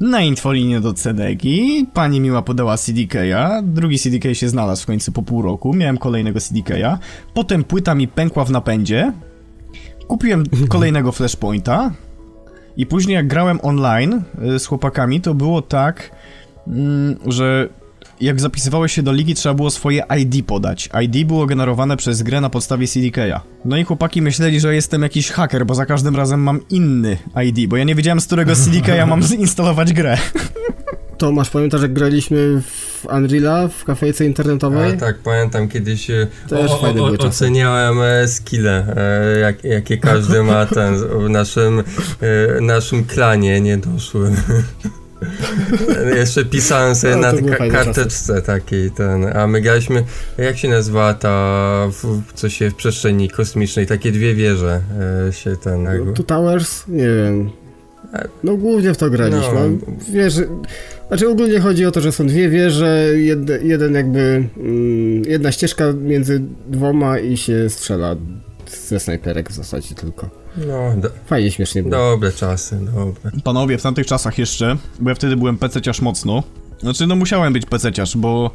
Na 0.00 0.20
infolinię 0.20 0.80
do 0.80 0.94
Cenegi. 0.94 1.86
Pani 1.94 2.20
miła 2.20 2.42
podała 2.42 2.76
CDK-a. 2.76 3.62
Drugi 3.62 3.98
CDK 3.98 4.34
się 4.34 4.48
znalazł 4.48 4.82
w 4.82 4.86
końcu 4.86 5.12
po 5.12 5.22
pół 5.22 5.42
roku. 5.42 5.74
Miałem 5.74 5.98
kolejnego 5.98 6.40
CDK-a. 6.40 6.98
Potem 7.34 7.64
płyta 7.64 7.94
mi 7.94 8.08
pękła 8.08 8.44
w 8.44 8.50
napędzie. 8.50 9.12
Kupiłem 10.08 10.44
kolejnego 10.68 11.12
Flashpointa. 11.12 11.90
I 12.76 12.86
później 12.86 13.14
jak 13.14 13.28
grałem 13.28 13.58
online 13.62 14.22
y, 14.54 14.58
z 14.58 14.66
chłopakami, 14.66 15.20
to 15.20 15.34
było 15.34 15.62
tak, 15.62 16.10
mm, 16.66 17.16
że 17.26 17.68
jak 18.20 18.40
zapisywałeś 18.40 18.92
się 18.92 19.02
do 19.02 19.12
ligi, 19.12 19.34
trzeba 19.34 19.54
było 19.54 19.70
swoje 19.70 20.02
ID 20.18 20.46
podać. 20.46 20.88
ID 21.02 21.26
było 21.26 21.46
generowane 21.46 21.96
przez 21.96 22.22
grę 22.22 22.40
na 22.40 22.50
podstawie 22.50 22.88
CDK-a. 22.88 23.40
No 23.64 23.76
i 23.76 23.84
chłopaki 23.84 24.22
myśleli, 24.22 24.60
że 24.60 24.74
jestem 24.74 25.02
jakiś 25.02 25.30
haker, 25.30 25.66
bo 25.66 25.74
za 25.74 25.86
każdym 25.86 26.16
razem 26.16 26.40
mam 26.40 26.60
inny 26.70 27.16
ID, 27.44 27.68
bo 27.68 27.76
ja 27.76 27.84
nie 27.84 27.94
wiedziałem, 27.94 28.20
z 28.20 28.26
którego 28.26 28.56
CDK-a 28.56 29.06
mam 29.06 29.22
zinstalować 29.32 29.92
grę. 29.92 30.18
Tomasz, 31.18 31.50
pamiętasz 31.50 31.82
jak 31.82 31.92
graliśmy 31.92 32.62
w 32.62 33.06
Unreala 33.16 33.68
w 33.68 33.84
kafejce 33.84 34.24
internetowej? 34.24 34.92
A, 34.92 34.96
tak, 34.96 35.18
pamiętam 35.18 35.68
kiedyś 35.68 36.10
e, 36.10 36.26
Też 36.48 36.70
o, 36.70 36.80
o, 36.80 37.04
o, 37.04 37.26
oceniałem 37.26 38.02
e, 38.02 38.28
skille, 38.28 38.96
e, 38.96 39.38
jak, 39.38 39.64
jakie 39.64 39.98
każdy 39.98 40.42
ma 40.42 40.66
ten 40.66 40.96
w 41.26 41.28
naszym, 41.28 41.82
e, 42.58 42.60
naszym 42.60 43.04
klanie 43.04 43.60
nie 43.60 43.78
doszły. 43.78 44.30
Jeszcze 46.16 46.44
pisałem 46.44 46.94
sobie 46.94 47.16
No, 47.16 47.32
na 47.32 47.56
karteczce 47.56 48.42
takiej 48.42 48.90
ten, 48.90 49.36
a 49.36 49.46
my 49.46 49.60
graliśmy, 49.60 50.04
jak 50.38 50.58
się 50.58 50.68
nazywa 50.68 51.14
ta, 51.14 51.88
w, 51.92 52.32
co 52.34 52.48
się 52.48 52.70
w 52.70 52.74
przestrzeni 52.74 53.28
kosmicznej, 53.28 53.86
takie 53.86 54.12
dwie 54.12 54.34
wieże 54.34 54.80
e, 55.28 55.32
się 55.32 55.56
ten... 55.56 55.82
No, 55.82 56.12
Two 56.12 56.22
Towers? 56.22 56.88
Nie 56.88 57.06
wiem. 57.06 57.50
No 58.44 58.56
głównie 58.56 58.94
w 58.94 58.96
to 58.96 59.10
graliśmy. 59.10 59.54
No. 59.54 59.68
No. 59.68 60.12
Wieży... 60.12 60.48
Znaczy 61.08 61.28
ogólnie 61.28 61.60
chodzi 61.60 61.86
o 61.86 61.90
to, 61.90 62.00
że 62.00 62.12
są 62.12 62.26
dwie 62.26 62.48
wieże, 62.48 63.06
jed, 63.16 63.62
jeden 63.62 63.94
jakby... 63.94 64.48
Mm, 64.56 65.22
jedna 65.22 65.52
ścieżka 65.52 65.92
między 65.92 66.42
dwoma 66.66 67.18
i 67.18 67.36
się 67.36 67.70
strzela 67.70 68.16
ze 68.88 69.00
snajperek 69.00 69.50
w 69.50 69.52
zasadzie 69.52 69.94
tylko. 69.94 70.39
No, 70.56 70.96
do, 70.96 71.10
Fajnie, 71.26 71.50
śmiesznie 71.50 71.82
było. 71.82 71.94
dobre 71.94 72.32
czasy, 72.32 72.78
dobre. 72.94 73.30
Panowie, 73.44 73.78
w 73.78 73.82
tamtych 73.82 74.06
czasach 74.06 74.38
jeszcze, 74.38 74.76
bo 75.00 75.10
ja 75.10 75.14
wtedy 75.14 75.36
byłem 75.36 75.58
pececiarz 75.58 76.00
mocno. 76.00 76.42
Znaczy, 76.80 77.06
no 77.06 77.16
musiałem 77.16 77.52
być 77.52 77.66
pececiarz, 77.66 78.16
bo 78.16 78.50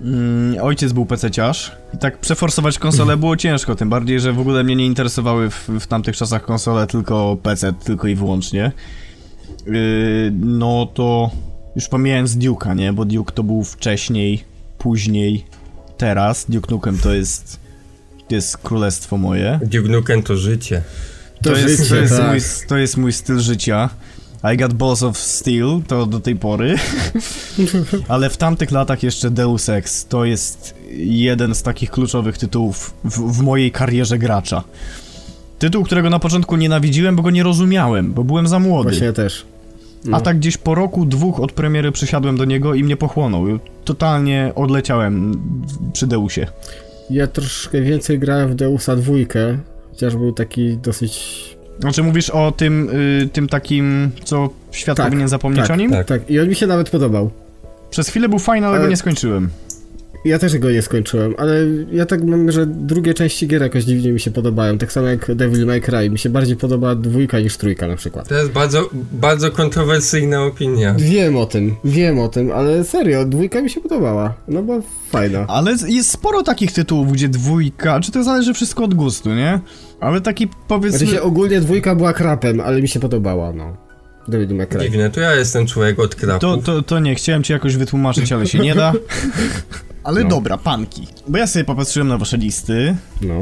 mm, 0.00 0.62
ojciec 0.62 0.92
był 0.92 1.06
pececiarz 1.06 1.72
i 1.94 1.98
tak 1.98 2.18
przeforsować 2.18 2.78
konsolę 2.78 3.16
było 3.16 3.36
ciężko, 3.36 3.74
tym 3.74 3.90
bardziej, 3.90 4.20
że 4.20 4.32
w 4.32 4.40
ogóle 4.40 4.64
mnie 4.64 4.76
nie 4.76 4.86
interesowały 4.86 5.50
w, 5.50 5.68
w 5.80 5.86
tamtych 5.86 6.16
czasach 6.16 6.44
konsole, 6.44 6.86
tylko 6.86 7.36
PC, 7.42 7.72
tylko 7.72 8.08
i 8.08 8.14
wyłącznie. 8.14 8.72
Yy, 9.66 10.32
no 10.40 10.86
to 10.86 11.30
już 11.76 11.88
pomijając 11.88 12.30
Duke'a, 12.30 12.76
nie? 12.76 12.92
Bo 12.92 13.04
Duke 13.04 13.32
to 13.32 13.42
był 13.42 13.64
wcześniej, 13.64 14.44
później, 14.78 15.44
teraz. 15.96 16.46
Duke 16.48 16.74
Nukem 16.74 16.98
to 16.98 17.14
jest, 17.14 17.60
to 18.28 18.34
jest 18.34 18.58
królestwo 18.58 19.16
moje. 19.16 19.60
Duke 19.62 19.88
Nukem 19.88 20.22
to 20.22 20.36
życie. 20.36 20.82
To, 21.42 21.50
To 21.50 21.56
jest, 21.56 21.78
życie, 21.78 21.88
to, 21.88 21.96
jest 21.96 22.16
tak. 22.16 22.30
mój, 22.30 22.40
to 22.68 22.76
jest 22.76 22.96
mój 22.96 23.12
styl 23.12 23.40
życia. 23.40 23.90
I 24.54 24.56
got 24.56 24.72
balls 24.72 25.02
of 25.02 25.18
steel, 25.18 25.80
to 25.86 26.06
do 26.06 26.20
tej 26.20 26.36
pory. 26.36 26.74
Ale 28.08 28.30
w 28.30 28.36
tamtych 28.36 28.70
latach 28.70 29.02
jeszcze 29.02 29.30
Deus 29.30 29.68
Ex 29.68 30.06
to 30.06 30.24
jest 30.24 30.74
jeden 30.96 31.54
z 31.54 31.62
takich 31.62 31.90
kluczowych 31.90 32.38
tytułów 32.38 32.94
w, 33.04 33.38
w 33.38 33.42
mojej 33.42 33.70
karierze 33.70 34.18
gracza. 34.18 34.64
Tytuł, 35.58 35.84
którego 35.84 36.10
na 36.10 36.18
początku 36.18 36.56
nienawidziłem, 36.56 37.16
bo 37.16 37.22
go 37.22 37.30
nie 37.30 37.42
rozumiałem, 37.42 38.12
bo 38.12 38.24
byłem 38.24 38.46
za 38.46 38.58
młody. 38.58 38.88
Właśnie 38.90 39.06
ja 39.06 39.12
też. 39.12 39.44
No. 40.04 40.16
A 40.16 40.20
tak 40.20 40.38
gdzieś 40.38 40.56
po 40.56 40.74
roku, 40.74 41.06
dwóch 41.06 41.40
od 41.40 41.52
premiery 41.52 41.92
przysiadłem 41.92 42.36
do 42.36 42.44
niego 42.44 42.74
i 42.74 42.84
mnie 42.84 42.96
pochłonął. 42.96 43.44
Totalnie 43.84 44.52
odleciałem 44.54 45.42
przy 45.92 46.06
Deusie. 46.06 46.46
Ja 47.10 47.26
troszkę 47.26 47.80
więcej 47.82 48.18
grałem 48.18 48.48
w 48.48 48.54
Deusa 48.54 48.96
dwójkę, 48.96 49.58
chociaż 49.92 50.16
był 50.16 50.32
taki 50.32 50.76
dosyć... 50.76 51.42
Znaczy 51.80 52.02
mówisz 52.02 52.30
o 52.30 52.52
tym, 52.52 52.90
y, 52.90 53.28
tym 53.32 53.48
takim, 53.48 54.10
co 54.24 54.48
świat 54.70 54.96
Tak, 54.96 55.06
powinien 55.06 55.28
zapomnieć 55.28 55.62
tak, 55.62 55.70
o 55.70 55.76
nim? 55.76 55.90
tak. 55.90 56.06
Tak, 56.06 56.30
i 56.30 56.40
on 56.40 56.48
mi 56.48 56.54
się 56.54 56.66
nawet 56.66 56.90
podobał. 56.90 57.30
Przez 57.90 58.08
chwilę 58.08 58.28
był 58.28 58.38
fajny, 58.38 58.66
ale, 58.66 58.76
Ale- 58.76 58.84
go 58.84 58.90
nie 58.90 58.96
skończyłem. 58.96 59.50
Ja 60.24 60.38
też 60.38 60.58
go 60.58 60.70
nie 60.70 60.82
skończyłem, 60.82 61.34
ale 61.38 61.54
ja 61.92 62.06
tak 62.06 62.24
mam, 62.24 62.52
że 62.52 62.66
drugie 62.66 63.14
części 63.14 63.48
gier 63.48 63.62
jakoś 63.62 63.84
dziwnie 63.84 64.12
mi 64.12 64.20
się 64.20 64.30
podobają. 64.30 64.78
Tak 64.78 64.92
samo 64.92 65.06
jak 65.06 65.34
Devil 65.34 65.66
May 65.66 65.80
Cry. 65.80 66.10
Mi 66.10 66.18
się 66.18 66.28
bardziej 66.30 66.56
podoba 66.56 66.94
dwójka 66.94 67.40
niż 67.40 67.56
trójka 67.56 67.88
na 67.88 67.96
przykład. 67.96 68.28
To 68.28 68.34
jest 68.34 68.50
bardzo, 68.50 68.90
bardzo 69.12 69.50
kontrowersyjna 69.50 70.42
opinia. 70.44 70.94
Wiem 70.98 71.36
o 71.36 71.46
tym, 71.46 71.76
wiem 71.84 72.18
o 72.18 72.28
tym, 72.28 72.52
ale 72.52 72.84
serio, 72.84 73.24
dwójka 73.24 73.62
mi 73.62 73.70
się 73.70 73.80
podobała. 73.80 74.34
No 74.48 74.62
bo 74.62 74.80
fajna. 75.10 75.44
Ale 75.48 75.76
jest 75.86 76.10
sporo 76.10 76.42
takich 76.42 76.72
tytułów, 76.72 77.12
gdzie 77.12 77.28
dwójka, 77.28 78.00
czy 78.00 78.12
to 78.12 78.24
zależy 78.24 78.54
wszystko 78.54 78.84
od 78.84 78.94
gustu, 78.94 79.30
nie? 79.30 79.60
Ale 80.00 80.20
taki 80.20 80.48
powiedzmy... 80.68 80.98
Znaczy 80.98 81.12
się 81.12 81.22
ogólnie 81.22 81.60
dwójka 81.60 81.94
była 81.94 82.12
krapem, 82.12 82.60
ale 82.60 82.82
mi 82.82 82.88
się 82.88 83.00
podobała, 83.00 83.52
no. 83.52 83.76
Devil 84.28 84.56
May 84.56 84.66
Cry. 84.66 84.80
Dziwne, 84.80 85.10
to 85.10 85.20
ja 85.20 85.34
jestem 85.34 85.66
człowiek 85.66 85.98
od 85.98 86.14
krapów. 86.14 86.40
To, 86.40 86.56
to, 86.56 86.82
to 86.82 86.98
nie, 86.98 87.14
chciałem 87.14 87.42
ci 87.42 87.52
jakoś 87.52 87.76
wytłumaczyć, 87.76 88.32
ale 88.32 88.46
się 88.46 88.58
nie 88.58 88.74
da. 88.74 88.92
Ale 90.04 90.22
No. 90.24 90.28
dobra, 90.30 90.58
panki. 90.58 91.06
Bo 91.28 91.38
ja 91.38 91.46
sobie 91.46 91.64
popatrzyłem 91.64 92.08
na 92.08 92.18
wasze 92.18 92.36
listy. 92.36 92.96
No. 93.22 93.34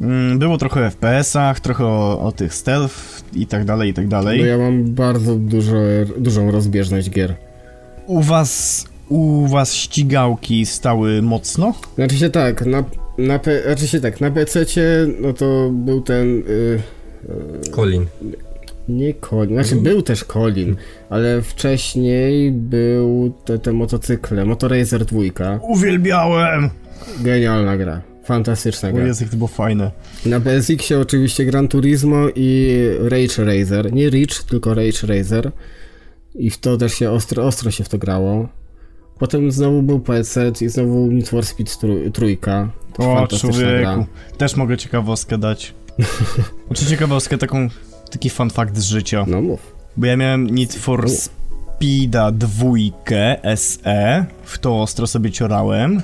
Mm, 0.00 0.38
Było 0.38 0.58
trochę 0.58 0.80
o 0.86 0.90
FPS-ach, 0.90 1.60
trochę 1.60 1.84
o, 1.84 2.20
o 2.20 2.32
tych 2.32 2.54
stealth 2.54 2.94
i 3.34 3.46
tak 3.46 3.64
dalej, 3.64 3.90
i 3.90 3.94
tak 3.94 4.08
dalej. 4.08 4.40
No 4.40 4.46
ja 4.46 4.58
mam 4.58 4.84
bardzo 4.84 5.34
dużo, 5.36 5.76
dużą 6.18 6.50
rozbieżność 6.50 7.10
gier. 7.10 7.34
U 8.06 8.20
was... 8.22 8.84
U 9.08 9.46
was 9.46 9.74
ścigałki 9.74 10.66
stały 10.66 11.22
mocno? 11.22 11.74
Znaczy 11.94 12.16
się 12.18 12.30
tak, 12.30 12.66
na, 12.66 12.84
na, 13.18 13.40
znaczy 13.66 13.88
się 13.88 14.00
tak, 14.00 14.20
na 14.20 14.30
PC-cie, 14.30 15.06
no 15.20 15.32
to 15.32 15.70
był 15.72 16.00
ten... 16.00 16.28
Y, 16.48 16.80
Colin. 17.70 18.06
Nie 18.88 19.14
Colin, 19.14 19.54
znaczy 19.54 19.76
był 19.76 20.02
też 20.02 20.24
Colin, 20.24 20.76
ale 21.10 21.42
wcześniej 21.42 22.52
był 22.52 23.32
te, 23.44 23.58
te 23.58 23.72
motocykle, 23.72 24.44
Motoracer 24.44 25.04
2. 25.04 25.20
Uwielbiałem! 25.62 26.70
Genialna 27.20 27.76
gra, 27.76 28.02
fantastyczna 28.24 28.92
gra. 28.92 29.06
Jezu, 29.06 29.24
jak 29.24 29.30
to 29.30 29.36
było 29.36 29.48
fajne. 29.48 29.90
Na 30.26 30.40
PSX-ie 30.40 31.00
oczywiście 31.00 31.44
Gran 31.44 31.68
Turismo 31.68 32.16
i 32.34 32.78
Rage 33.00 33.44
Racer, 33.44 33.92
nie 33.92 34.10
Rich, 34.10 34.42
tylko 34.42 34.74
Rage 34.74 35.06
Racer. 35.06 35.52
I 36.34 36.50
w 36.50 36.58
to 36.58 36.76
też 36.76 36.94
się 36.94 37.10
ostro, 37.10 37.46
ostro 37.46 37.70
się 37.70 37.84
w 37.84 37.88
to 37.88 37.98
grało. 37.98 38.48
Potem 39.18 39.52
znowu 39.52 39.82
był 39.82 40.00
PC 40.00 40.52
i 40.60 40.68
znowu 40.68 41.06
Need 41.06 41.28
for 41.28 41.46
Speed 41.46 41.72
trój, 41.80 42.12
trójka. 42.12 42.68
O, 42.98 43.26
człowieku. 43.26 44.06
Też 44.38 44.56
mogę 44.56 44.76
ciekawostkę 44.76 45.38
dać. 45.38 45.74
Znaczy 46.66 46.86
ciekawostkę, 46.86 47.38
taką, 47.38 47.68
taki 48.08 48.30
fun 48.30 48.50
fact 48.50 48.76
z 48.76 48.84
życia. 48.84 49.24
No 49.28 49.40
mów. 49.42 49.74
Bo 49.96 50.06
ja 50.06 50.16
miałem 50.16 50.50
Need 50.50 50.74
for 50.74 51.10
Speeda 51.10 52.32
dwójkę 52.32 53.36
SE, 53.56 54.26
w 54.44 54.58
to 54.58 54.82
ostro 54.82 55.06
sobie 55.06 55.30
ciorałem 55.30 56.02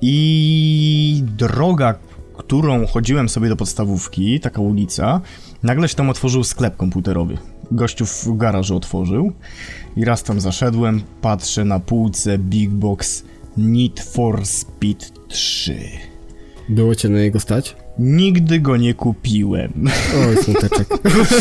i 0.00 1.24
droga, 1.36 1.94
którą 2.36 2.86
chodziłem 2.86 3.28
sobie 3.28 3.48
do 3.48 3.56
podstawówki, 3.56 4.40
taka 4.40 4.60
ulica, 4.60 5.20
nagle 5.62 5.88
się 5.88 5.94
tam 5.94 6.10
otworzył 6.10 6.44
sklep 6.44 6.76
komputerowy. 6.76 7.38
Gościu 7.70 8.06
w 8.06 8.36
garażu 8.36 8.76
otworzył 8.76 9.32
i 9.96 10.04
raz 10.04 10.22
tam 10.22 10.40
zaszedłem, 10.40 11.02
patrzę 11.20 11.64
na 11.64 11.80
półce 11.80 12.38
Big 12.38 12.70
Box 12.70 13.24
Need 13.56 14.00
for 14.00 14.46
Speed 14.46 15.06
3. 15.28 15.78
Było 16.68 16.94
cię 16.94 17.08
na 17.08 17.18
niego 17.18 17.40
stać? 17.40 17.76
Nigdy 18.02 18.60
go 18.60 18.76
nie 18.76 18.94
kupiłem. 18.94 19.72
Oj, 20.28 20.44
smuteczek. 20.44 20.88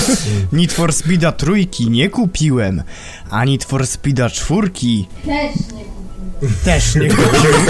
Need 0.53 0.73
for 0.73 0.93
Speeda 0.93 1.31
trójki 1.31 1.89
nie 1.89 2.09
kupiłem, 2.09 2.83
a 3.29 3.45
Need 3.45 3.63
for 3.63 3.87
Speeda 3.87 4.29
czwórki 4.29 5.07
Też 5.25 5.55
nie 5.73 5.83
kupił. 5.83 6.49
też 6.65 6.95
nie 6.95 7.09
kupiłem. 7.15 7.65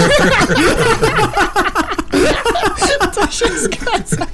to 3.14 3.30
się 3.30 3.46
zgadza. 3.62 4.26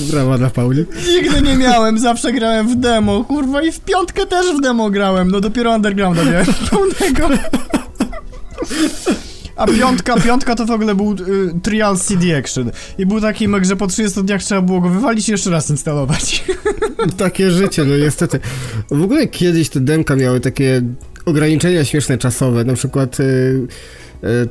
Brawa 0.00 0.38
dla 0.38 0.50
Pauli. 0.50 0.84
Nigdy 1.08 1.42
nie 1.42 1.56
miałem, 1.56 1.98
zawsze 1.98 2.32
grałem 2.32 2.68
w 2.68 2.74
demo, 2.76 3.24
kurwa 3.24 3.62
i 3.62 3.72
w 3.72 3.80
piątkę 3.80 4.26
też 4.26 4.46
w 4.56 4.60
demo 4.60 4.90
grałem, 4.90 5.30
no 5.30 5.40
dopiero 5.40 5.74
Undergrounda 5.74 6.24
miałem 6.24 6.46
pełnego. 6.70 7.28
A 9.56 9.66
piątka, 9.66 10.20
piątka 10.20 10.54
to 10.54 10.66
w 10.66 10.70
ogóle 10.70 10.94
był 10.94 11.12
y, 11.12 11.60
trial 11.62 11.98
CD 11.98 12.38
Action. 12.38 12.70
I 12.98 13.06
był 13.06 13.20
taki 13.20 13.48
mek, 13.48 13.64
że 13.64 13.76
po 13.76 13.86
30 13.86 14.22
dniach 14.22 14.42
trzeba 14.42 14.62
było 14.62 14.80
go 14.80 14.88
wywalić 14.88 15.28
i 15.28 15.32
jeszcze 15.32 15.50
raz 15.50 15.70
instalować. 15.70 16.44
Takie 17.16 17.50
życie, 17.50 17.84
no 17.84 17.96
niestety. 17.96 18.40
W 18.90 19.02
ogóle 19.02 19.26
kiedyś 19.26 19.68
te 19.68 19.80
demka 19.80 20.16
miały 20.16 20.40
takie 20.40 20.82
ograniczenia 21.24 21.84
śmieszne 21.84 22.18
czasowe, 22.18 22.64
na 22.64 22.74
przykład 22.74 23.20
y, 23.20 23.66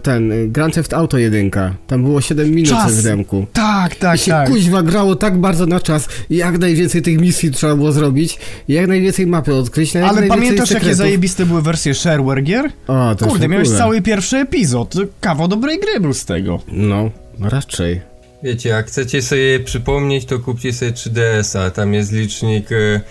ten 0.01 0.31
y, 0.31 0.47
Grand 0.47 0.73
Theft 0.73 0.93
Auto 0.93 1.17
1. 1.17 1.51
Tam 1.87 2.03
było 2.03 2.21
7 2.21 2.51
minut 2.51 2.69
Czas. 2.69 2.93
w 2.93 3.03
demku. 3.03 3.45
Tak, 3.53 3.95
tak, 3.95 4.15
I 4.15 4.19
się 4.19 4.31
tak. 4.31 4.49
kuźwa 4.49 4.83
grało 4.83 5.15
tak 5.15 5.37
bardzo 5.37 5.65
na 5.65 5.79
czas 5.79 6.07
i 6.29 6.35
jak 6.35 6.57
najwięcej 6.59 7.01
tych 7.01 7.21
misji 7.21 7.51
trzeba 7.51 7.75
było 7.75 7.91
zrobić, 7.91 8.39
i 8.67 8.73
jak 8.73 8.87
najwięcej 8.87 9.27
mapy 9.27 9.53
odkryć, 9.55 9.95
Ale 9.95 10.27
pamiętasz 10.27 10.59
jakie 10.59 10.73
sekretów. 10.73 10.97
zajebiste 10.97 11.45
były 11.45 11.61
wersje 11.61 11.93
shareware 11.93 12.43
gier? 12.43 12.69
O, 12.87 13.15
to 13.15 13.25
Kurde, 13.27 13.47
miałeś 13.47 13.69
cały 13.69 14.01
pierwszy 14.01 14.37
epizod. 14.37 14.93
Kawał 15.21 15.47
dobrej 15.47 15.79
gry 15.79 15.99
był 15.99 16.13
z 16.13 16.25
tego. 16.25 16.59
No, 16.67 17.09
raczej. 17.41 18.01
Wiecie, 18.43 18.69
jak 18.69 18.87
chcecie 18.87 19.21
sobie 19.21 19.59
przypomnieć, 19.59 20.25
to 20.25 20.39
kupcie 20.39 20.73
sobie 20.73 20.91
3DS-a, 20.91 21.69
tam 21.71 21.93
jest 21.93 22.11
licznik 22.11 22.71
e, 22.71 23.01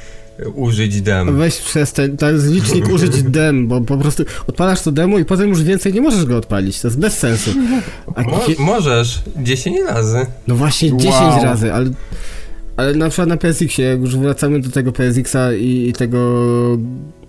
użyć 0.55 1.03
dem. 1.03 1.37
Weź 1.39 1.57
przez 1.57 1.93
ten, 1.93 2.17
to 2.17 2.31
jest 2.31 2.47
licznik 2.51 2.89
użyć 2.89 3.23
dem, 3.39 3.69
bo 3.69 3.81
po 3.81 3.97
prostu 3.97 4.25
odpalasz 4.47 4.83
to 4.83 4.93
demo 4.93 5.19
i 5.19 5.25
potem 5.25 5.49
już 5.49 5.63
więcej 5.63 5.93
nie 5.95 6.01
możesz 6.01 6.25
go 6.25 6.37
odpalić, 6.37 6.81
to 6.81 6.89
jest 6.89 6.99
bez 6.99 7.19
sensu. 7.19 7.51
A 8.15 8.23
Mo 8.23 8.41
możesz, 8.59 9.23
10 9.37 9.77
razy. 9.89 10.27
no 10.47 10.55
właśnie 10.55 10.97
10 10.97 11.15
Wow. 11.15 11.45
razy, 11.45 11.73
ale, 11.73 11.91
ale 12.77 12.95
na 12.95 13.09
przykład 13.09 13.29
na 13.29 13.37
PSX-ie, 13.37 13.89
jak 13.89 14.01
już 14.01 14.17
wracamy 14.17 14.61
do 14.61 14.71
tego 14.71 14.93
PSX-a 14.93 15.53
i, 15.53 15.89
i 15.89 15.93
tego 15.93 16.45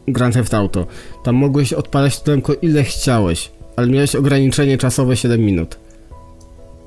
Grand 0.07 0.33
Theft 0.33 0.53
Auto, 0.53 0.87
tam 1.23 1.35
mogłeś 1.35 1.73
odpalać 1.73 2.19
to 2.19 2.25
demko 2.25 2.53
ile 2.61 2.83
chciałeś, 2.83 3.51
ale 3.75 3.87
miałeś 3.87 4.15
ograniczenie 4.15 4.77
czasowe 4.77 5.17
7 5.17 5.41
minut. 5.41 5.77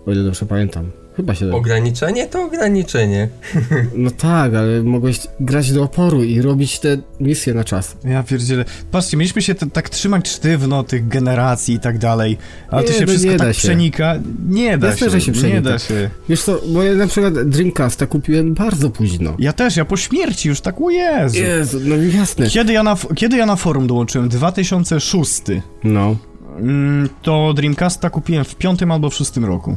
O 0.07 0.12
ile 0.12 0.24
dobrze 0.24 0.46
pamiętam. 0.46 0.90
Chyba 1.18 1.35
7. 1.35 1.54
Ograniczenie 1.54 2.26
to 2.26 2.44
ograniczenie. 2.44 3.28
No 3.94 4.11
tak, 4.11 4.54
ale 4.54 4.83
mogłeś 4.83 5.20
grać 5.40 5.72
do 5.72 5.83
oporu 5.83 6.22
i 6.24 6.42
robić 6.42 6.78
te 6.78 6.98
misje 7.20 7.54
na 7.54 7.64
czas. 7.64 7.96
Ja 8.04 8.22
pierdzielę. 8.22 8.64
Patrzcie, 8.90 9.16
mieliśmy 9.16 9.42
się 9.42 9.54
tak 9.54 9.88
trzymać 9.88 10.28
sztywno 10.28 10.83
tych 10.83 11.09
generacji 11.09 11.74
i 11.74 11.81
tak 11.81 11.98
dalej, 11.98 12.38
ale 12.70 12.83
to 12.83 12.88
Nie, 12.92 12.94
się 12.98 13.00
no 13.00 13.07
wszystko 13.09 13.31
nie 13.33 13.37
da 13.38 13.44
tak 13.44 13.54
się. 13.54 13.59
przenika. 13.61 14.14
Nie 14.48 14.78
da 14.78 14.87
Jasne, 14.87 15.07
się, 15.07 15.11
że 15.11 15.20
się 15.20 15.33
nie 15.33 15.38
przenika. 15.38 15.61
da 15.61 15.78
się. 15.78 16.11
Wiesz 16.28 16.42
co, 16.42 16.61
bo 16.68 16.83
ja 16.83 16.94
na 16.94 17.07
przykład 17.07 17.35
Dreamcasta 17.48 18.07
kupiłem 18.07 18.54
bardzo 18.54 18.90
późno. 18.90 19.35
Ja 19.38 19.52
też, 19.52 19.76
ja 19.76 19.85
po 19.85 19.96
śmierci 19.96 20.48
już 20.48 20.61
tak, 20.61 20.81
o 20.81 20.90
Jezu. 20.90 21.37
Jezu, 21.38 21.78
no 21.85 21.96
jasne. 22.18 22.46
Kiedy 22.46 22.72
ja, 22.72 22.83
na, 22.83 22.96
kiedy 23.14 23.37
ja 23.37 23.46
na 23.46 23.57
forum 23.57 23.87
dołączyłem? 23.87 24.28
2006. 24.28 25.42
No. 25.85 26.16
Mm, 26.59 27.09
to 27.22 27.52
Dreamcasta 27.54 28.11
kupiłem 28.11 28.44
w 28.44 28.54
piątym 28.54 28.90
albo 28.92 29.11
w 29.11 29.14
szóstym 29.14 29.44
roku. 29.44 29.76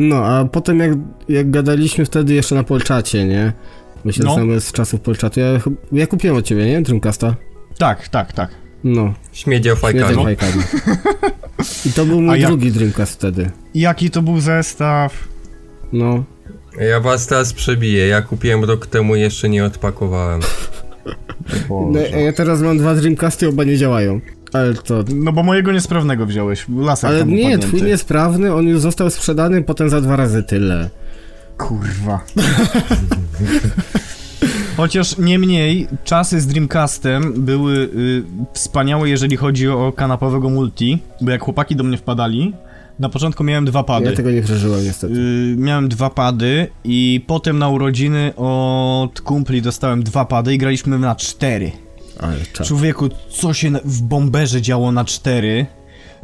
No, 0.00 0.16
a 0.26 0.44
potem 0.44 0.78
jak, 0.78 0.90
jak 1.28 1.50
gadaliśmy 1.50 2.04
wtedy 2.04 2.34
jeszcze 2.34 2.54
na 2.54 2.64
Polczacie, 2.64 3.24
nie? 3.24 3.52
My 4.04 4.12
się 4.12 4.22
No. 4.24 4.34
znamy 4.34 4.60
z 4.60 4.72
czasów 4.72 5.00
Polczatu. 5.00 5.40
Ja, 5.40 5.46
ja 5.92 6.06
kupiłem 6.06 6.36
od 6.36 6.44
ciebie, 6.44 6.66
nie? 6.66 6.82
Dreamcasta? 6.82 7.34
Tak, 7.78 8.08
tak, 8.08 8.32
tak. 8.32 8.50
No, 8.84 9.14
Śmiedział 9.32 9.76
fajkami. 9.76 10.16
I 11.86 11.92
to 11.92 12.04
był 12.04 12.20
mój 12.22 12.40
ja- 12.40 12.48
drugi 12.48 12.72
Dreamcast 12.72 13.12
wtedy. 13.14 13.50
Jaki 13.74 14.10
to 14.10 14.22
był 14.22 14.40
zestaw? 14.40 15.28
No. 15.92 16.24
Ja 16.90 17.00
was 17.00 17.26
teraz 17.26 17.52
przebiję, 17.52 18.06
ja 18.06 18.22
kupiłem 18.22 18.64
rok 18.64 18.86
temu 18.86 19.16
i 19.16 19.20
jeszcze 19.20 19.48
nie 19.48 19.64
odpakowałem. 19.64 20.40
no 21.92 22.00
ja 22.00 22.32
teraz 22.32 22.60
mam 22.60 22.78
dwa 22.78 22.94
Dreamcasty, 22.94 23.48
oba 23.48 23.64
nie 23.64 23.76
działają. 23.76 24.20
Ale 24.52 24.74
to... 24.74 25.04
No 25.14 25.32
bo 25.32 25.42
mojego 25.42 25.72
niesprawnego 25.72 26.26
wziąłeś, 26.26 26.66
laser 26.76 27.10
Ale 27.10 27.24
nie, 27.24 27.38
upadnięty. 27.40 27.66
twój 27.66 27.82
niesprawny, 27.82 28.54
on 28.54 28.66
już 28.66 28.80
został 28.80 29.10
sprzedany 29.10 29.62
potem 29.62 29.90
za 29.90 30.00
dwa 30.00 30.16
razy 30.16 30.42
tyle. 30.42 30.90
Kurwa. 31.56 32.20
Chociaż 34.76 35.18
niemniej 35.18 35.88
czasy 36.04 36.40
z 36.40 36.46
Dreamcastem 36.46 37.32
były 37.44 37.74
y, 37.74 38.22
wspaniałe, 38.52 39.08
jeżeli 39.08 39.36
chodzi 39.36 39.68
o 39.68 39.92
kanapowego 39.96 40.50
multi, 40.50 40.98
bo 41.20 41.30
jak 41.30 41.42
chłopaki 41.42 41.76
do 41.76 41.84
mnie 41.84 41.96
wpadali, 41.96 42.52
na 42.98 43.08
początku 43.08 43.44
miałem 43.44 43.64
dwa 43.64 43.82
pady. 43.82 44.04
Ja 44.10 44.16
tego 44.16 44.30
nie 44.30 44.42
przeżyłem 44.42 44.84
niestety. 44.84 45.14
Y, 45.14 45.54
miałem 45.58 45.88
dwa 45.88 46.10
pady 46.10 46.66
i 46.84 47.24
potem 47.26 47.58
na 47.58 47.68
urodziny 47.68 48.32
od 48.36 49.20
kumpli 49.20 49.62
dostałem 49.62 50.02
dwa 50.02 50.24
pady 50.24 50.54
i 50.54 50.58
graliśmy 50.58 50.98
na 50.98 51.14
cztery. 51.14 51.72
Ale. 52.20 52.36
Człowieku, 52.64 53.08
co 53.30 53.54
się 53.54 53.70
w 53.84 54.02
bomberze 54.02 54.62
działo 54.62 54.92
na 54.92 55.04
cztery? 55.04 55.66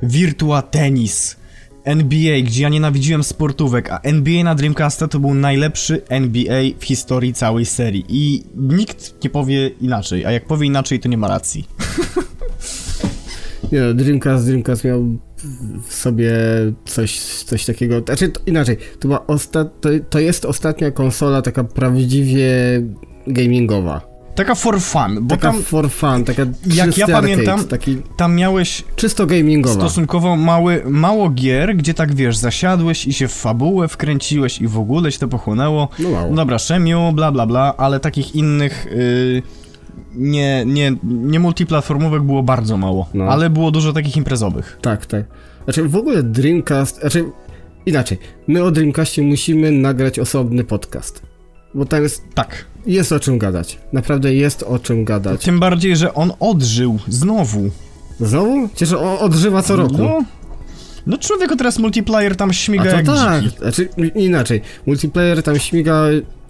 Virtua 0.03 0.63
Tennis. 0.63 1.37
NBA, 1.85 2.41
gdzie 2.43 2.63
ja 2.63 2.69
nienawidziłem 2.69 3.25
sportówek, 3.25 3.91
a 3.91 4.01
NBA 4.01 4.45
na 4.45 4.55
Dreamcasta 4.55 5.09
to 5.09 5.19
był 5.21 5.35
najlepszy 5.35 6.03
NBA 6.09 6.63
w 6.79 6.85
historii 6.85 7.33
całej 7.33 7.67
serii. 7.67 8.05
I 8.09 8.45
nikt 8.57 9.25
nie 9.25 9.31
powie 9.31 9.69
inaczej, 9.69 10.27
a 10.27 10.33
jak 10.33 10.47
powie 10.47 10.67
inaczej, 10.67 11.01
to 11.01 11.09
nie 11.09 11.19
ma 11.19 11.29
racji. 11.29 11.69
Nie 13.73 13.81
no, 13.81 13.95
Dreamcast, 13.95 14.47
Dreamcast 14.47 14.85
miał 14.85 15.19
w 15.87 15.95
sobie 15.95 16.33
coś, 16.85 17.21
coś 17.21 17.65
takiego, 17.65 18.01
znaczy 18.01 18.29
to, 18.29 18.41
inaczej, 18.47 18.77
to, 19.01 19.09
była 19.09 19.21
osta- 19.27 19.71
to, 19.81 19.89
to 20.11 20.19
jest 20.19 20.45
ostatnia 20.45 20.91
konsola 20.91 21.43
taka 21.43 21.65
prawdziwie 21.65 22.53
gamingowa. 23.27 24.16
Taka 24.37 24.55
for 24.55 24.81
fun, 24.81 25.19
bo 25.21 25.37
Taka 25.37 25.53
tam, 25.53 25.63
for 25.63 25.91
fun, 25.91 26.25
taka 26.25 26.43
ja 26.75 26.85
czysty 26.85 27.13
pamiętam, 27.13 27.55
arcade, 27.55 27.69
taki 27.71 27.97
tam 28.17 28.35
miałeś 28.35 28.85
czysto 28.97 29.27
gamingowa. 29.27 29.75
stosunkowo 29.75 30.37
mały, 30.37 30.83
mało 30.87 31.31
gier, 31.31 31.77
gdzie 31.77 31.95
tak 31.95 32.15
wiesz, 32.15 32.37
zasiadłeś 32.37 33.07
i 33.07 33.13
się 33.13 33.29
w 33.29 33.33
fabułę 33.33 33.89
wkręciłeś 33.89 34.61
i 34.61 34.69
w 34.69 34.79
ogóle 34.79 35.13
się 35.13 35.19
to 35.19 35.29
pochłonęło. 35.29 35.89
No 35.99 36.11
mało. 36.11 36.35
Dobra, 36.35 36.59
Szemiu, 36.59 37.13
bla 37.13 37.33
bla 37.33 37.47
bla, 37.47 37.75
ale 37.77 38.01
takich 38.01 38.35
innych 38.35 38.87
y, 38.87 39.43
nie, 40.15 40.65
nie, 40.67 40.93
nie 41.05 41.41
multiplatformówek 41.41 42.23
było 42.23 42.43
bardzo 42.43 42.77
mało, 42.77 43.09
No. 43.15 43.25
ale 43.25 43.51
było 43.51 43.71
dużo 43.71 43.93
takich 43.93 44.17
imprezowych. 44.17 44.79
Tak, 44.83 45.07
tak. 45.07 45.25
Znaczy 45.65 45.89
w 45.89 45.97
ogóle 45.97 46.23
Dreamcast, 46.23 47.01
znaczy 47.01 47.25
inaczej, 47.87 48.19
my 48.49 48.63
o 48.65 48.71
Dreamcastie 48.71 49.23
musimy 49.23 49.71
nagrać 49.71 50.19
osobny 50.19 50.65
podcast. 50.65 51.23
Bo 51.75 51.85
tam 51.85 52.03
jest, 52.03 52.23
Tak. 52.35 52.65
Jest 52.87 53.13
o 53.13 53.21
czym 53.21 53.39
gadać. 53.39 53.79
Naprawdę 53.93 54.35
jest 54.35 54.63
o 54.63 54.79
czym 54.79 55.05
gadać. 55.05 55.45
Tym 55.45 55.61
bardziej, 55.61 55.97
że 55.97 56.15
on 56.15 56.33
odżył 56.41 56.99
znowu. 57.09 57.71
Znowu? 58.21 58.69
Przecież 58.69 58.93
on 58.93 59.17
odżywa 59.21 59.63
co 59.63 59.77
roku. 59.77 59.99
No, 59.99 60.19
no 61.07 61.19
człowieku, 61.19 61.57
teraz 61.57 61.79
multiplayer 61.79 62.37
tam 62.37 62.51
A 62.51 62.53
śmiga 62.53 62.91
to 62.91 62.97
jak 62.97 63.07
tak, 63.07 63.43
dziki. 63.43 63.57
znaczy 63.59 63.89
inaczej. 64.15 64.61
Multiplayer 64.87 65.43
tam 65.43 65.59
śmiga 65.59 66.03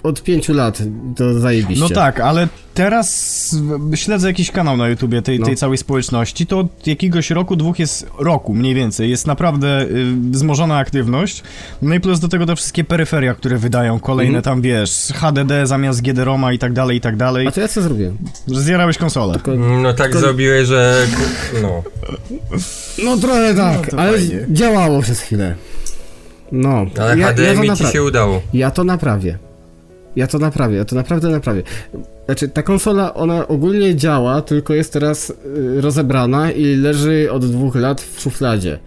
od 0.06 0.22
pięciu 0.22 0.54
lat, 0.54 0.82
to 1.16 1.40
zajebiście. 1.40 1.84
No 1.84 1.90
tak, 1.90 2.20
ale 2.20 2.48
teraz 2.74 3.56
śledzę 3.94 4.28
jakiś 4.28 4.50
kanał 4.50 4.76
na 4.76 4.88
YouTubie 4.88 5.22
tej, 5.22 5.40
No. 5.40 5.46
tej 5.46 5.56
całej 5.56 5.78
społeczności, 5.78 6.46
to 6.46 6.58
od 6.58 6.86
jakiegoś 6.86 7.30
roku, 7.30 7.56
dwóch 7.56 7.78
jest, 7.78 8.06
roku 8.18 8.54
mniej 8.54 8.74
więcej, 8.74 9.10
jest 9.10 9.26
naprawdę 9.26 9.82
y, 9.82 9.88
wzmożona 10.30 10.76
aktywność, 10.78 11.42
no 11.82 11.94
i 11.94 12.00
plus 12.00 12.20
do 12.20 12.28
tego 12.28 12.46
te 12.46 12.56
wszystkie 12.56 12.84
peryferia, 12.84 13.34
które 13.34 13.58
wydają, 13.58 14.00
kolejne 14.00 14.38
Mhm. 14.38 14.42
tam, 14.42 14.62
wiesz, 14.62 15.12
HDD 15.14 15.66
zamiast 15.66 16.02
GD-ROMa 16.02 16.52
i 16.52 16.58
tak 16.58 16.72
dalej, 16.72 16.96
i 16.96 17.00
tak 17.00 17.16
dalej, 17.16 17.46
A 17.46 17.50
to 17.50 17.60
ja 17.60 17.68
co 17.68 17.82
zrobiłem? 17.82 18.16
że 18.48 18.60
zjarałeś 18.60 18.98
konsolę. 18.98 19.34
Tylko, 19.34 19.54
No 19.56 19.92
tak 19.92 20.12
To- 20.12 20.18
zrobiłeś, 20.20 20.68
że... 20.68 21.06
No. 21.62 21.82
no 23.04 23.16
trochę 23.16 23.54
tak, 23.54 23.90
to 23.90 23.98
ale 23.98 24.18
fajnie. 24.18 24.46
działało 24.50 25.02
przez 25.02 25.20
chwilę. 25.20 25.54
No, 26.52 26.86
Ale 27.00 27.18
ja, 27.18 27.26
ja, 27.26 27.32
HDMI 27.32 27.66
ci 27.68 27.72
napra- 27.84 27.92
się 27.92 28.02
udało. 28.02 28.42
ja 28.52 28.70
to 28.70 28.84
naprawię. 28.84 29.38
Ja 30.16 30.26
to 30.26 30.38
naprawię, 30.38 30.76
ja 30.76 30.84
to 30.84 30.96
naprawdę 30.96 31.28
naprawię. 31.28 31.62
Znaczy, 32.26 32.48
ta 32.48 32.62
konsola, 32.62 33.14
ona 33.14 33.48
ogólnie 33.48 33.96
działa, 33.96 34.42
tylko 34.42 34.74
jest 34.74 34.92
teraz 34.92 35.30
y, 35.30 35.80
rozebrana 35.80 36.50
i 36.50 36.76
leży 36.76 37.28
od 37.32 37.46
dwóch 37.50 37.74
lat 37.74 38.00
w 38.00 38.20
szufladzie. 38.20 38.78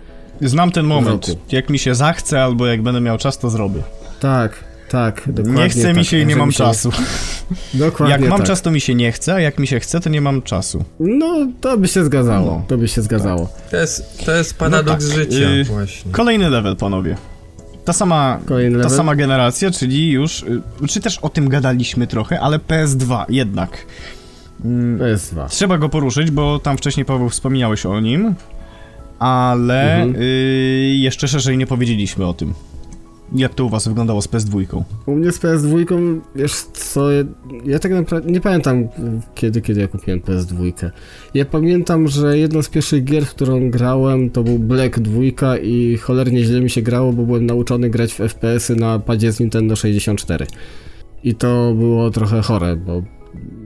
Znam 0.41 0.71
ten 0.71 0.85
moment, 0.85 1.27
roku. 1.27 1.39
jak 1.51 1.69
mi 1.69 1.79
się 1.79 1.95
zachce, 1.95 2.43
albo 2.43 2.67
jak 2.67 2.81
będę 2.81 3.01
miał 3.01 3.17
czas, 3.17 3.37
to 3.37 3.49
zrobię. 3.49 3.81
Tak, 4.19 4.63
tak, 4.89 5.21
dokładnie 5.27 5.63
Nie 5.63 5.69
chce 5.69 5.83
tak. 5.83 5.95
mi 5.97 6.05
się 6.05 6.17
i 6.19 6.25
nie 6.25 6.35
mam 6.35 6.51
się- 6.51 6.57
czasu. 6.57 6.91
Dokładnie 7.73 8.11
Jak 8.11 8.29
mam 8.29 8.37
tak. 8.39 8.47
czas, 8.47 8.61
to 8.61 8.71
mi 8.71 8.81
się 8.81 8.95
nie 8.95 9.11
chce, 9.11 9.33
a 9.33 9.39
jak 9.39 9.59
mi 9.59 9.67
się 9.67 9.79
chce, 9.79 9.99
to 9.99 10.09
nie 10.09 10.21
mam 10.21 10.41
czasu. 10.41 10.83
No, 10.99 11.47
to 11.61 11.77
by 11.77 11.87
się 11.87 12.05
zgadzało, 12.05 12.45
No. 12.51 12.65
to 12.67 12.77
by 12.77 12.87
się 12.87 13.01
zgadzało. 13.01 13.49
To 13.71 13.77
jest, 13.77 14.25
to 14.25 14.31
jest 14.35 14.53
paradoks 14.57 15.07
tak, 15.09 15.17
życia 15.17 15.49
y- 15.51 15.63
właśnie. 15.63 16.11
Kolejny 16.11 16.49
level, 16.49 16.75
panowie. 16.75 17.17
Ta 17.85 17.93
sama, 17.93 18.39
Kolejny 18.45 18.83
ta 18.83 18.89
sama 18.89 19.15
generacja, 19.15 19.71
czyli 19.71 20.11
już, 20.11 20.43
y, 20.43 20.61
czy 20.89 20.99
też 21.01 21.17
o 21.17 21.29
tym 21.29 21.49
gadaliśmy 21.49 22.07
trochę, 22.07 22.39
ale 22.39 22.57
PS2 22.59 23.25
jednak. 23.29 23.85
Mm, 24.65 24.99
To 24.99 25.07
jest 25.07 25.33
dwa. 25.33 25.47
Trzeba 25.47 25.77
go 25.77 25.89
poruszyć, 25.89 26.31
bo 26.31 26.59
tam 26.59 26.77
wcześniej, 26.77 27.05
Paweł, 27.05 27.29
wspominałeś 27.29 27.85
o 27.85 27.99
nim, 27.99 28.35
ale 29.19 29.95
Mhm. 29.95 30.15
y, 30.23 30.95
jeszcze 30.99 31.27
szerzej 31.27 31.57
nie 31.57 31.67
powiedzieliśmy 31.67 32.25
o 32.25 32.33
tym. 32.33 32.53
Jak 33.35 33.53
to 33.53 33.65
u 33.65 33.69
was 33.69 33.87
wyglądało 33.87 34.21
z 34.21 34.27
PS2? 34.27 34.83
U 35.05 35.15
mnie 35.15 35.31
z 35.31 35.39
PS2, 35.39 36.19
wiesz 36.35 36.53
co, 36.55 37.11
ja, 37.11 37.23
ja 37.65 37.79
tak 37.79 37.91
naprawdę 37.91 38.31
nie 38.31 38.41
pamiętam 38.41 38.87
kiedy, 39.35 39.61
kiedy 39.61 39.79
ja 39.79 39.87
kupiłem 39.87 40.19
PS2. 40.19 40.89
Ja 41.33 41.45
pamiętam, 41.45 42.07
że 42.07 42.37
jedną 42.37 42.61
z 42.61 42.69
pierwszych 42.69 43.03
gier, 43.03 43.25
w 43.25 43.29
którą 43.29 43.69
grałem, 43.69 44.29
to 44.29 44.43
był 44.43 44.59
Black 44.59 44.99
2 44.99 45.57
i 45.57 45.97
cholernie 45.97 46.43
źle 46.43 46.61
mi 46.61 46.69
się 46.69 46.81
grało, 46.81 47.13
bo 47.13 47.23
byłem 47.23 47.45
nauczony 47.45 47.89
grać 47.89 48.13
w 48.13 48.17
FPS-y 48.17 48.75
na 48.75 48.99
padzie 48.99 49.31
z 49.31 49.39
Nintendo 49.39 49.75
64. 49.75 50.47
I 51.23 51.35
to 51.35 51.73
było 51.73 52.11
trochę 52.11 52.41
chore, 52.41 52.75
bo, 52.75 53.03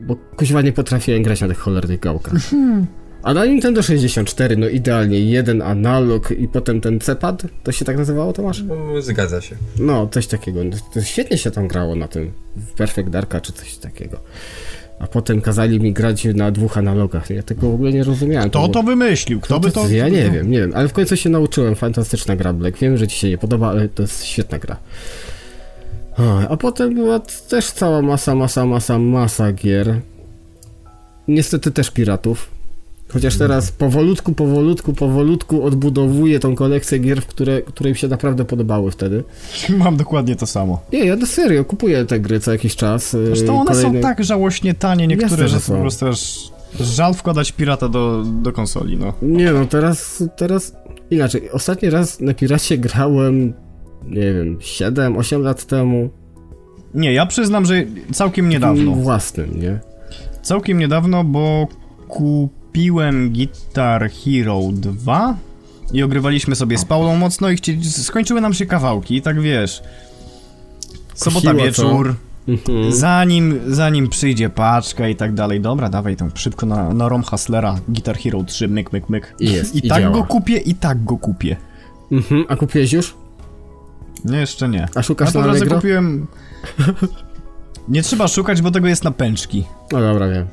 bo 0.08 0.16
kuźwa 0.38 0.62
nie 0.62 0.74
potrafiłem 0.74 1.24
grać 1.24 1.42
na 1.42 1.48
tych 1.48 1.60
cholernych 1.60 2.00
gałkach. 2.00 2.34
A 3.24 3.34
na 3.34 3.46
Nintendo 3.46 3.84
64, 3.84 4.58
no 4.58 4.68
idealnie, 4.68 5.20
jeden 5.20 5.62
analog 5.62 6.32
i 6.32 6.48
potem 6.48 6.82
ten 6.82 7.00
C-pad, 7.00 7.44
to 7.64 7.72
się 7.72 7.86
tak 7.86 7.98
nazywało, 7.98 8.34
Tomasz? 8.34 8.64
No, 8.64 9.02
Zgadza 9.02 9.42
się. 9.42 9.56
No, 9.80 10.08
coś 10.08 10.28
takiego. 10.28 10.60
To 10.94 11.02
świetnie 11.02 11.38
się 11.38 11.52
tam 11.52 11.68
grało 11.68 11.96
na 11.96 12.08
tym. 12.08 12.32
W 12.56 12.74
Perfect 12.74 13.10
Darka 13.10 13.42
czy 13.42 13.54
coś 13.54 13.76
takiego. 13.76 14.20
A 15.00 15.08
potem 15.08 15.42
kazali 15.42 15.80
mi 15.80 15.94
grać 15.94 16.26
na 16.26 16.52
dwóch 16.52 16.78
analogach. 16.78 17.30
Ja 17.30 17.44
tego 17.44 17.70
w 17.70 17.74
ogóle 17.74 17.94
nie 17.94 18.04
rozumiałem. 18.04 18.50
Kto 18.50 18.68
to 18.68 18.84
wymyślił? 18.84 19.40
Kto 19.40 19.60
by 19.60 19.72
to... 19.72 19.90
Ja 19.90 20.10
nie 20.10 20.32
wiem, 20.32 20.52
nie 20.52 20.60
wiem, 20.60 20.72
ale 20.76 20.88
w 20.88 20.94
końcu 20.94 21.18
się 21.18 21.30
nauczyłem. 21.30 21.76
Fantastyczna 21.76 22.36
gra 22.36 22.54
Black. 22.54 22.78
Wiem, 22.78 22.98
że 22.98 23.08
ci 23.08 23.18
się 23.18 23.30
nie 23.30 23.38
podoba, 23.38 23.70
ale 23.70 23.90
to 23.90 24.04
jest 24.04 24.26
świetna 24.26 24.60
gra. 24.60 24.78
A 26.50 26.58
potem 26.58 26.96
była 26.96 27.20
też 27.50 27.72
cała 27.72 28.02
masa, 28.02 28.36
masa, 28.36 28.66
masa, 28.66 29.00
masa 29.00 29.52
gier. 29.54 30.00
Niestety 31.28 31.72
też 31.72 31.92
piratów. 31.92 32.50
Chociaż 33.14 33.38
teraz 33.38 33.72
powolutku, 33.72 34.34
powolutku, 34.34 34.94
powolutku 34.94 35.64
odbudowuję 35.64 36.40
tą 36.40 36.56
kolekcję 36.56 37.00
gier, 37.00 37.22
w 37.22 37.26
które, 37.28 37.62
które 37.62 37.90
mi 37.90 37.96
się 37.96 38.08
naprawdę 38.08 38.46
podobały 38.46 38.92
wtedy. 38.92 39.24
Mam 39.78 39.98
dokładnie 39.98 40.36
to 40.36 40.46
samo. 40.48 40.82
Nie, 40.94 41.06
ja 41.06 41.16
na 41.16 41.26
serio 41.26 41.66
kupuję 41.66 42.06
te 42.06 42.20
gry 42.20 42.40
co 42.40 42.52
jakiś 42.52 42.76
czas. 42.76 43.14
yy, 43.14 43.26
Zresztą 43.26 43.60
one 43.62 43.72
kolejne- 43.72 44.02
są 44.02 44.02
tak 44.02 44.24
żałośnie 44.24 44.74
tanie 44.74 45.08
niektóre, 45.08 45.48
że 45.48 45.60
są. 45.60 45.74
po 45.76 45.82
prostu 45.82 46.08
aż 46.08 46.52
żal 46.80 47.14
wkładać 47.14 47.52
pirata 47.52 47.90
do, 47.90 48.24
do 48.42 48.52
konsoli, 48.52 48.98
no. 48.98 49.14
Nie 49.22 49.52
no, 49.52 49.66
teraz, 49.66 50.24
teraz 50.38 50.76
inaczej. 51.12 51.52
Ostatni 51.52 51.90
raz 51.90 52.20
na 52.20 52.34
Piracie 52.34 52.78
grałem, 52.78 53.54
nie 54.08 54.34
wiem, 54.34 54.58
7-8 54.58 55.42
lat 55.42 55.66
temu. 55.66 56.10
Nie, 56.94 57.14
ja 57.14 57.26
przyznam, 57.26 57.66
że 57.66 57.84
całkiem 58.12 58.50
niedawno. 58.50 58.92
Własnym, 58.92 59.60
nie? 59.62 59.80
Całkiem 60.42 60.78
niedawno, 60.78 61.24
bo 61.24 61.68
kupiłem 62.74 63.30
Guitar 63.34 64.10
Hero 64.12 64.60
2 64.74 65.36
i 65.94 66.04
ogrywaliśmy 66.04 66.56
sobie 66.56 66.78
z 66.78 66.86
Paulą 66.86 67.16
mocno 67.16 67.50
i 67.50 67.56
chcieli, 67.56 67.86
skończyły 67.86 68.42
nam 68.42 68.54
się 68.54 68.66
kawałki 68.66 69.22
tak 69.22 69.42
wiesz. 69.42 69.84
Sobota 71.14 71.52
Kusiło, 71.52 71.66
wieczór, 71.66 72.16
Mhm. 72.48 72.92
zanim, 72.92 73.60
zanim 73.68 74.10
przyjdzie 74.10 74.50
paczka 74.50 75.08
i 75.08 75.16
tak 75.16 75.34
dalej. 75.34 75.62
Dobra, 75.62 75.90
dawaj 75.90 76.16
tam 76.16 76.32
szybko 76.36 76.66
na, 76.66 76.94
na 76.94 77.10
ROM 77.10 77.24
Hustlera 77.24 77.80
Guitar 77.90 78.18
Hero 78.18 78.44
3, 78.44 78.68
myk, 78.68 78.94
myk, 78.94 79.10
myk. 79.10 79.36
I 79.40 79.52
jest, 79.52 79.76
I 79.76 79.86
i 79.86 79.90
tak 79.90 80.02
działa. 80.02 80.14
go 80.18 80.24
kupię, 80.24 80.58
i 80.58 80.76
tak 80.76 81.04
go 81.04 81.18
kupię. 81.18 81.56
Mhm. 82.12 82.46
A 82.50 82.56
kupiłeś 82.56 82.94
już? 82.94 83.16
Nie, 84.26 84.38
jeszcze 84.38 84.70
nie. 84.70 84.88
A 84.96 85.04
szukasz 85.04 85.34
na 85.34 85.42
Allegro? 85.44 85.76
kupiłem... 85.76 86.28
Nie 87.88 88.04
trzeba 88.04 88.28
szukać, 88.28 88.62
bo 88.62 88.72
tego 88.72 88.88
jest 88.88 89.04
na 89.04 89.12
pęczki. 89.12 89.64
No 89.92 90.02
dobra, 90.02 90.28
wiem. 90.28 90.48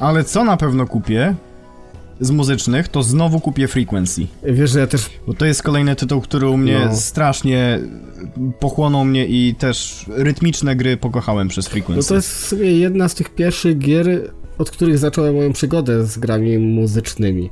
Ale 0.00 0.24
co 0.24 0.44
na 0.44 0.56
pewno 0.56 0.86
kupię 0.86 1.34
z 2.20 2.30
muzycznych, 2.30 2.88
to 2.88 3.02
znowu 3.02 3.40
kupię 3.40 3.68
Frequency. 3.68 4.26
Wiesz, 4.42 4.70
że 4.70 4.78
ja 4.80 4.86
też 4.86 5.10
Bo 5.26 5.34
to 5.34 5.46
jest 5.46 5.62
kolejny 5.62 5.96
tytuł, 5.96 6.20
który 6.20 6.48
u 6.48 6.56
mnie 6.56 6.80
No. 6.86 6.96
strasznie 6.96 7.78
pochłonął 8.60 9.04
mnie 9.04 9.26
i 9.26 9.54
też 9.58 10.04
rytmiczne 10.08 10.76
gry 10.76 10.96
pokochałem 10.96 11.48
przez 11.48 11.66
No 11.66 11.70
Frequency. 11.70 12.08
to 12.08 12.14
jest 12.14 12.28
w 12.30 12.46
sumie 12.46 12.72
jedna 12.72 13.08
z 13.08 13.14
tych 13.14 13.34
pierwszych 13.34 13.78
gier, 13.78 14.30
od 14.58 14.70
których 14.70 14.98
zacząłem 14.98 15.34
moją 15.34 15.52
przygodę 15.52 16.06
z 16.06 16.18
grami 16.18 16.58
muzycznymi. 16.58 17.50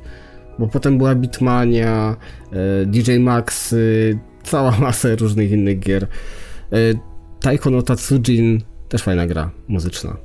Bo 0.59 0.67
potem 0.67 0.97
była 0.97 1.15
Beatmania, 1.15 2.15
e, 2.51 2.85
DJ 2.85 3.17
Max, 3.19 3.73
e, 3.73 3.77
cała 4.43 4.71
masa 4.79 5.07
różnych 5.19 5.51
innych 5.51 5.79
gier. 5.79 6.03
E, 6.03 6.77
Taiko 7.39 7.69
no 7.69 7.81
Tatsujin, 7.81 8.61
też 8.89 9.01
fajna 9.03 9.27
gra 9.27 9.51
muzyczna. 9.67 10.17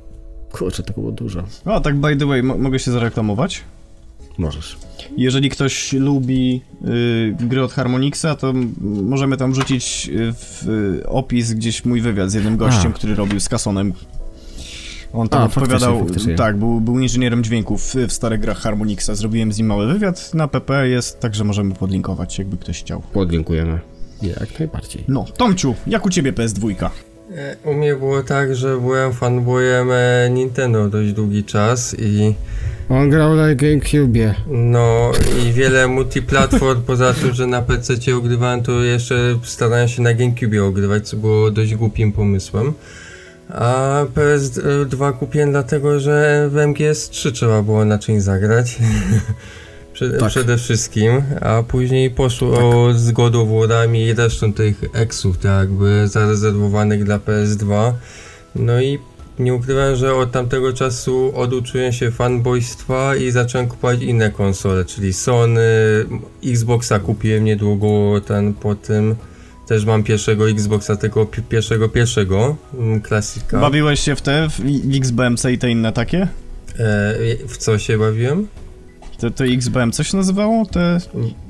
Kurczę, 0.53 0.83
tego 0.83 1.01
było 1.01 1.11
dużo. 1.13 1.43
O, 1.65 1.79
tak 1.79 1.95
by 1.95 2.15
the 2.15 2.25
way, 2.25 2.43
mo- 2.43 2.57
mogę 2.57 2.79
się 2.79 2.91
zareklamować? 2.91 3.61
Możesz. 4.37 4.77
Jeżeli 5.17 5.49
ktoś 5.49 5.93
lubi 5.93 6.61
y, 6.85 7.35
gry 7.39 7.63
od 7.63 7.73
Harmonixa, 7.73 8.25
to 8.39 8.53
możemy 8.81 9.37
tam 9.37 9.51
wrzucić 9.51 10.09
y, 10.13 10.33
w 10.33 10.67
y, 11.03 11.07
opis 11.07 11.53
gdzieś 11.53 11.85
mój 11.85 12.01
wywiad 12.01 12.29
z 12.31 12.33
jednym 12.33 12.57
gościem, 12.57 12.91
A. 12.91 12.95
który 12.95 13.15
robił 13.15 13.39
z 13.39 13.49
Kasonem. 13.49 13.93
On 15.13 15.29
tam 15.29 15.41
A, 15.41 15.45
odpowiadał, 15.45 15.79
faktycznie, 15.79 16.05
faktycznie. 16.07 16.35
tak, 16.35 16.57
był, 16.57 16.81
był 16.81 16.99
inżynierem 16.99 17.43
dźwięków 17.43 17.93
w, 18.07 18.13
starych 18.13 18.39
grach 18.39 18.57
Harmonixa. 18.57 19.09
Zrobiłem 19.15 19.53
z 19.53 19.57
nim 19.57 19.67
mały 19.67 19.87
wywiad, 19.93 20.33
na 20.33 20.47
PP 20.47 20.87
jest, 20.87 21.19
także 21.19 21.43
możemy 21.43 21.75
podlinkować, 21.75 22.39
jakby 22.39 22.57
ktoś 22.57 22.79
chciał. 22.79 23.01
Podziękujemy. 23.13 23.79
Jak 24.21 24.59
najbardziej. 24.59 25.03
No, 25.07 25.25
Tomciu, 25.37 25.75
jak 25.87 26.05
u 26.05 26.09
ciebie 26.09 26.33
PS2? 26.33 26.89
E, 27.31 27.55
U 27.63 27.73
mnie 27.73 27.95
było 27.95 28.23
tak, 28.23 28.55
że 28.55 28.77
byłem 28.77 29.13
fanboyem 29.13 29.87
e, 29.91 30.29
Nintendo 30.29 30.89
dość 30.89 31.13
długi 31.13 31.43
czas 31.43 31.95
i 31.99 32.35
On 32.89 33.09
grał 33.09 33.35
na 33.35 33.55
Gamecube. 33.55 34.35
no 34.47 35.11
i 35.45 35.51
wiele 35.53 35.87
multiplatform, 35.87 36.81
poza 36.87 37.13
tym, 37.13 37.33
że 37.33 37.47
na 37.47 37.61
PC 37.61 38.15
ogrywałem, 38.15 38.63
to 38.63 38.83
jeszcze 38.83 39.39
starałem 39.43 39.87
się 39.87 40.01
na 40.01 40.13
GameCube 40.13 40.63
ogrywać, 40.63 41.07
co 41.09 41.17
było 41.17 41.51
dość 41.51 41.75
głupim 41.75 42.11
pomysłem. 42.11 42.73
A 43.49 44.05
PS2 44.15 45.13
kupiłem 45.17 45.51
dlatego, 45.51 45.99
że 45.99 46.47
w 46.51 46.55
MGS3 46.55 47.31
trzeba 47.31 47.61
było 47.61 47.85
na 47.85 47.99
czymś 47.99 48.21
zagrać. 48.23 48.77
Przede, 49.93 50.17
Tak. 50.17 50.29
Przede 50.29 50.57
wszystkim, 50.57 51.21
a 51.41 51.63
później 51.63 52.09
poszło 52.11 52.93
z 52.93 53.11
God 53.11 53.35
of 53.35 53.47
War'ami 53.49 53.97
i 53.97 54.13
resztą 54.13 54.53
tych 54.53 54.81
eksów, 54.93 55.37
tak 55.37 55.59
jakby 55.59 56.07
zarezerwowanych 56.07 57.03
dla 57.03 57.19
PS2. 57.19 57.91
No 58.55 58.81
i 58.81 58.99
nie 59.39 59.53
ukrywam, 59.53 59.95
że 59.95 60.15
od 60.15 60.31
tamtego 60.31 60.73
czasu 60.73 61.31
oduczyłem 61.35 61.93
się 61.93 62.11
fanboystwa 62.11 63.15
i 63.15 63.31
zacząłem 63.31 63.67
kupować 63.67 64.01
inne 64.01 64.31
konsole, 64.31 64.85
czyli 64.85 65.13
Sony, 65.13 65.61
Xboxa 66.45 66.99
kupiłem 66.99 67.43
niedługo 67.43 68.21
ten 68.25 68.53
po 68.53 68.75
tym. 68.75 69.15
Też 69.67 69.85
mam 69.85 70.03
pierwszego 70.03 70.49
Xboxa, 70.49 70.95
tego 70.95 71.25
pi- 71.25 71.41
pierwszego 71.41 71.89
pierwszego, 71.89 72.55
mm, 72.79 73.01
klasika. 73.01 73.59
Bawiłeś 73.59 73.99
się 73.99 74.15
w 74.15 74.21
te, 74.21 74.49
w, 74.49 74.53
w 74.59 74.95
XBMC 74.95 75.45
i 75.51 75.57
te 75.57 75.69
inne 75.71 75.93
takie? 75.93 76.17
E, 76.21 76.27
w 77.47 77.57
co 77.57 77.77
się 77.79 77.97
bawiłem? 77.97 78.47
Te, 79.19 79.31
te 79.31 79.43
XBM, 79.43 79.91
co 79.91 80.03
się 80.03 80.17
nazywało? 80.17 80.65
Te... 80.65 80.97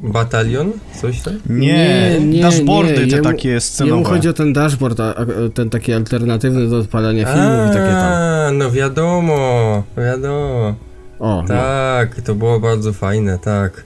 Batalion? 0.04 0.72
Coś 1.02 1.22
tam? 1.22 1.34
Nie, 1.50 1.68
Nie, 1.68 2.20
nie, 2.26 2.42
dashboardy 2.42 2.92
nie, 2.92 2.98
te 3.12 3.18
jemu- 3.18 3.24
takie 3.24 3.50
Jemu 3.50 3.62
scenowe. 3.62 4.04
chodzi 4.10 4.30
o 4.30 4.34
ten 4.34 4.54
dashboard, 4.54 5.00
a, 5.00 5.16
a, 5.16 5.26
ten 5.54 5.70
taki 5.70 5.94
alternatywny 5.94 6.68
do 6.70 6.78
odpalania 6.78 7.26
filmów 7.26 7.66
i 7.70 7.74
takie 7.74 7.92
tam. 7.92 8.12
A, 8.14 8.52
no 8.54 8.72
wiadomo, 8.72 9.84
wiadomo. 9.98 10.76
O, 11.20 11.42
no. 11.42 11.48
Tak, 11.48 12.22
to 12.22 12.36
było 12.36 12.60
bardzo 12.60 12.94
fajne, 12.94 13.40
tak. 13.40 13.84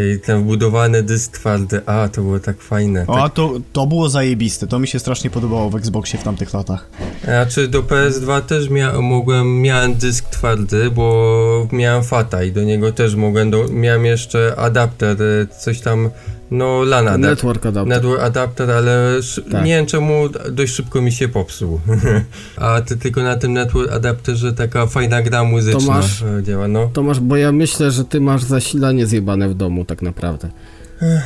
I 0.00 0.20
ten 0.20 0.42
wbudowany 0.42 1.02
dysk 1.02 1.32
twardy, 1.38 1.80
a 1.86 2.08
to 2.08 2.22
było 2.22 2.40
tak 2.40 2.60
fajne. 2.60 3.04
O, 3.06 3.16
a 3.18 3.22
Tak, 3.22 3.34
to, 3.34 3.52
to 3.72 3.86
było 3.86 4.08
zajebiste, 4.08 4.66
to 4.66 4.78
mi 4.78 4.88
się 4.88 4.98
strasznie 4.98 5.30
podobało 5.30 5.70
w 5.70 5.76
Xboxie 5.76 6.18
w 6.18 6.22
tamtych 6.22 6.54
latach. 6.54 6.86
znaczy 7.24 7.68
do 7.68 7.82
PS2 7.82 8.42
też 8.42 8.68
mia 8.68 9.00
mogłem, 9.00 9.62
miałem 9.62 9.94
dysk 9.94 10.28
twardy, 10.30 10.90
bo 10.90 11.68
miałem 11.72 12.04
FATA 12.04 12.42
i 12.42 12.52
do 12.52 12.62
niego 12.62 12.92
też 12.92 13.14
mogłem, 13.14 13.50
do, 13.50 13.68
miałem 13.68 14.04
jeszcze 14.04 14.54
adapter, 14.56 15.16
coś 15.58 15.80
tam, 15.80 16.10
no 16.50 16.84
LAN 16.84 17.08
adapter. 17.08 17.30
Network 17.30 17.66
adapter. 17.66 17.86
Network 17.96 18.22
adapter, 18.22 18.70
ale 18.70 19.20
Tak. 19.52 19.64
nie 19.64 19.76
wiem 19.76 19.86
czemu 19.86 20.28
dość 20.50 20.74
szybko 20.74 21.02
mi 21.02 21.12
się 21.12 21.28
popsuł. 21.28 21.80
A 22.56 22.80
ty 22.80 22.96
tylko 22.96 23.22
na 23.22 23.36
tym 23.36 23.52
network 23.52 23.92
adapterze 23.92 24.52
taka 24.52 24.86
fajna 24.86 25.22
gra 25.22 25.44
muzyczna 25.44 25.80
To 25.80 25.86
masz- 25.86 26.22
e, 26.38 26.42
działa, 26.42 26.68
no. 26.68 26.90
Tomasz, 26.92 27.20
bo 27.20 27.36
ja 27.36 27.52
myślę, 27.52 27.90
że 27.90 28.04
ty 28.04 28.20
masz 28.20 28.42
zasilanie 28.42 29.06
zjebane 29.06 29.48
w 29.48 29.54
domu 29.54 29.84
tak 29.84 30.02
naprawdę. 30.02 30.48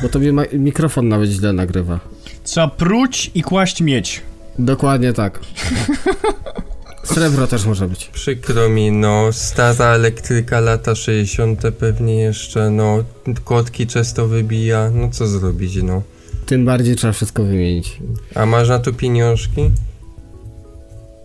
Bo 0.01 0.09
tobie 0.09 0.33
ma- 0.33 0.43
mikrofon 0.53 1.07
nawet 1.07 1.29
źle 1.29 1.53
nagrywa. 1.53 1.99
Trzeba 2.43 2.67
pruć 2.67 3.31
i 3.35 3.41
kłaść 3.43 3.81
miedź. 3.81 4.21
Dokładnie 4.59 5.13
tak. 5.13 5.39
Srebro 7.05 7.47
też 7.47 7.65
może 7.65 7.87
być. 7.87 8.05
Przykro 8.05 8.69
mi, 8.69 8.91
no, 8.91 9.31
stara 9.31 9.85
elektryka 9.85 10.59
lata 10.59 10.95
60. 10.95 11.61
pewnie 11.79 12.15
jeszcze, 12.15 12.69
no, 12.69 12.97
kotki 13.43 13.87
często 13.87 14.27
wybija, 14.27 14.91
no 14.93 15.09
co 15.11 15.27
zrobić, 15.27 15.75
no. 15.83 16.01
Tym 16.45 16.65
bardziej 16.65 16.95
trzeba 16.95 17.13
wszystko 17.13 17.43
wymienić. 17.43 17.99
A 18.35 18.45
masz 18.45 18.69
na 18.69 18.79
to 18.79 18.93
pieniążki? 18.93 19.71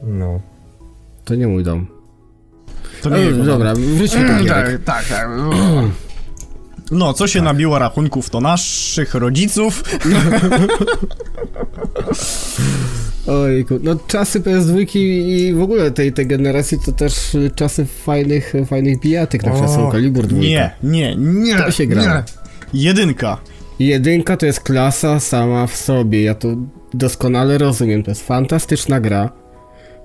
No. 0.02 0.40
To 1.24 1.34
nie 1.34 1.46
mój 1.48 1.64
dom. 1.64 1.86
To 3.02 3.16
E, 3.16 3.20
jego 3.20 3.36
dom. 3.36 3.46
dobra, 3.46 3.74
wróćmy 3.74 4.28
do 4.38 4.44
gierek. 4.44 4.84
tak, 4.84 5.06
tak, 5.08 5.18
tak. 5.18 5.28
No, 6.90 7.12
co 7.14 7.26
się 7.26 7.42
nabiło 7.42 7.78
rachunków, 7.78 8.30
to 8.30 8.40
naszych 8.40 9.14
rodziców. 9.14 9.82
Ojku, 13.26 13.78
no 13.82 13.96
czasy 14.06 14.40
PS2 14.40 14.86
i 14.94 15.52
w 15.54 15.62
ogóle 15.62 15.90
tej, 15.90 16.12
tej 16.12 16.26
generacji 16.26 16.78
to 16.86 16.92
też 16.92 17.36
czasy 17.54 17.86
fajnych, 17.86 18.52
fajnych 18.66 19.00
bijatyk, 19.00 19.44
na 19.44 19.50
przykład 19.50 19.70
O, 19.70 19.74
Soul 19.74 19.92
Calibur 19.92 20.26
2. 20.26 20.38
Nie, 20.38 20.70
nie, 20.82 21.16
nie. 21.16 21.56
To 21.56 21.70
się 21.70 21.86
gra. 21.86 22.02
nie. 22.02 22.22
Jedynka. 22.80 23.38
Jedynka 23.78 24.36
to 24.36 24.46
jest 24.46 24.60
klasa 24.60 25.20
sama 25.20 25.66
w 25.66 25.76
sobie, 25.76 26.22
ja 26.22 26.34
to 26.34 26.48
doskonale 26.94 27.58
rozumiem, 27.58 28.02
to 28.02 28.10
jest 28.10 28.26
fantastyczna 28.26 29.00
gra, 29.00 29.30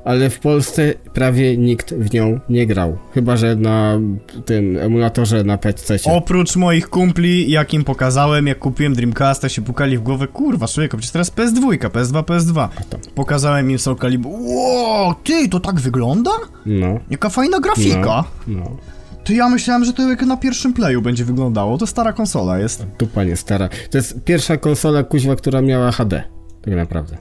ale 0.06 0.30
w 0.30 0.40
Polsce 0.40 0.94
prawie 1.14 1.58
nikt 1.58 1.94
w 1.94 2.14
nią 2.14 2.40
nie 2.50 2.68
grał, 2.68 2.98
chyba 3.14 3.38
że 3.38 3.56
na 3.56 4.00
tym 4.46 4.78
emulatorze 4.78 5.44
na 5.44 5.58
PC. 5.58 5.96
Oprócz 6.06 6.56
moich 6.56 6.90
kumpli, 6.90 7.52
jak 7.52 7.74
im 7.74 7.84
pokazałem, 7.84 8.48
jak 8.48 8.60
kupiłem 8.60 8.94
Dreamcasta, 8.94 9.50
się 9.50 9.62
pukali 9.62 9.98
w 9.98 10.02
głowę, 10.02 10.28
kurwa, 10.28 10.68
człowieku, 10.68 10.98
przecież 10.98 11.12
teraz 11.12 11.32
PS2, 11.32 11.78
PS2, 11.90 12.24
PS2. 12.24 12.68
Pokazałem 13.16 13.72
im 13.72 13.80
Soul 13.80 13.98
Calibur. 13.98 14.32
Ło, 14.40 15.16
ty, 15.24 15.50
to 15.50 15.60
tak 15.60 15.76
wygląda? 15.80 16.32
No, 16.66 17.00
Jaka 17.10 17.30
fajna 17.30 17.60
grafika. 17.60 18.24
no. 18.48 18.78
To 19.24 19.34
ja 19.34 19.50
myślałem, 19.50 19.86
że 19.86 19.94
to 19.94 20.10
jak 20.10 20.22
na 20.22 20.38
pierwszym 20.38 20.74
playu 20.74 21.02
będzie 21.02 21.26
wyglądało. 21.26 21.78
To 21.78 21.88
stara 21.88 22.14
konsola 22.14 22.60
jest. 22.60 22.86
Dupa 23.00 23.24
nie 23.24 23.36
stara. 23.36 23.70
To 23.92 23.98
jest 23.98 24.24
pierwsza 24.24 24.58
konsola 24.58 25.04
kuźwa, 25.04 25.36
która 25.36 25.62
miała 25.62 25.92
HD, 25.92 26.24
tak 26.62 26.74
naprawdę. 26.76 27.18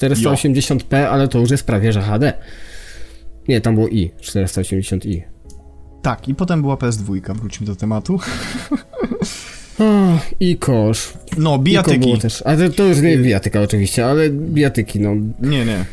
480p, 0.00 0.96
ale 0.96 1.28
to 1.28 1.38
już 1.38 1.50
jest 1.50 1.66
prawie 1.66 1.92
że 1.92 2.02
HD. 2.02 2.32
Nie, 3.48 3.60
tam 3.60 3.74
było 3.74 3.88
i, 3.88 4.10
480i. 4.22 5.22
Tak, 6.02 6.28
i 6.28 6.34
potem 6.34 6.62
była 6.62 6.74
PS2, 6.74 7.34
wróćmy 7.36 7.66
do 7.66 7.76
tematu. 7.76 8.20
I 10.40 10.56
kosz. 10.56 11.12
No, 11.38 11.54
Iko 11.54 11.58
bijatyki. 11.62 11.98
było 11.98 12.16
też. 12.16 12.42
A 12.46 12.56
to, 12.76 12.84
już 12.84 13.00
nie 13.00 13.18
bijatyka 13.18 13.60
oczywiście, 13.60 14.06
ale 14.06 14.30
bijatyki, 14.30 15.00
no. 15.00 15.14
Nie, 15.40 15.64
nie. 15.64 15.84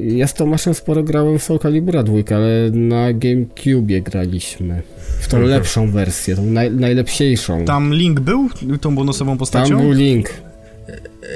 Ja 0.00 0.26
z 0.26 0.34
Tomaszem 0.34 0.74
sporo 0.74 1.02
grałem 1.02 1.38
w 1.38 1.42
Soul 1.42 1.58
Calibura 1.58 2.02
2, 2.02 2.36
ale 2.36 2.70
na 2.70 3.12
GameCube 3.12 4.00
graliśmy. 4.00 4.82
W 5.20 5.28
tą 5.28 5.40
lepszą 5.40 5.90
wersję, 5.90 6.36
tą 6.36 6.42
naj, 6.46 6.70
najlepsiejszą. 6.70 7.64
Tam 7.64 7.94
Link 7.94 8.20
był 8.20 8.48
tą 8.80 8.94
bonusową 8.94 9.30
Tam 9.30 9.38
postacią? 9.38 9.76
był 9.78 9.92
link. 9.92 10.30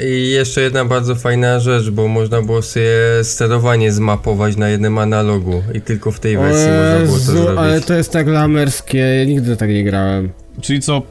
I 0.07 0.31
jeszcze 0.31 0.61
jedna 0.61 0.85
bardzo 0.85 1.15
fajna 1.15 1.61
rzecz, 1.61 1.91
bo 1.91 2.09
można 2.09 2.43
było 2.43 2.63
sobie 2.63 2.91
sterowanie 3.23 3.93
zmapować 3.93 4.57
na 4.57 4.69
jednym 4.69 4.99
analogu 4.99 5.63
i 5.75 5.81
tylko 5.81 6.11
w 6.13 6.21
tej 6.21 6.37
wersji 6.39 6.69
można 6.69 6.99
było 6.99 7.07
to 7.07 7.13
Jezu, 7.13 7.33
zrobić. 7.33 7.59
ale 7.59 7.81
to 7.81 7.95
jest 7.95 8.13
tak 8.13 8.27
lamerskie, 8.27 8.99
ja 8.99 9.25
nigdy 9.25 9.57
tak 9.57 9.71
nie 9.71 9.85
grałem. 9.85 10.31
Czyli 10.61 10.81
co, 10.81 11.03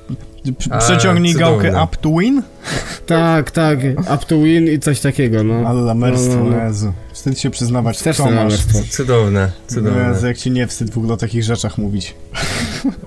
A, 0.70 0.78
przeciągnij 0.78 1.34
cudowne. 1.34 1.64
gałkę 1.72 1.84
up 1.84 1.98
to 2.02 2.10
win? 2.20 2.42
Tak, 3.06 3.52
tak, 3.52 3.80
up 4.00 4.26
to 4.28 4.42
win 4.42 4.68
i 4.68 4.80
coś 4.80 5.00
takiego, 5.00 5.44
no. 5.44 5.54
Ale 5.68 5.82
lamerstwo, 5.82 6.36
No, 6.36 6.44
no, 6.44 6.58
no. 6.58 6.64
Jezu. 6.66 6.94
Wstyd 7.14 7.40
się 7.40 7.50
przyznawać, 7.50 8.00
Tomasz. 8.00 8.20
lamerstwo. 8.20 8.80
Cudowne, 8.90 9.52
cudowne. 9.68 10.10
Jezu, 10.14 10.28
jak 10.28 10.38
ci 10.38 10.52
nie 10.52 10.68
wstyd 10.68 10.90
w 10.90 10.98
ogóle 10.98 11.14
o 11.14 11.18
takich 11.18 11.44
rzeczach 11.44 11.78
mówić. 11.78 12.16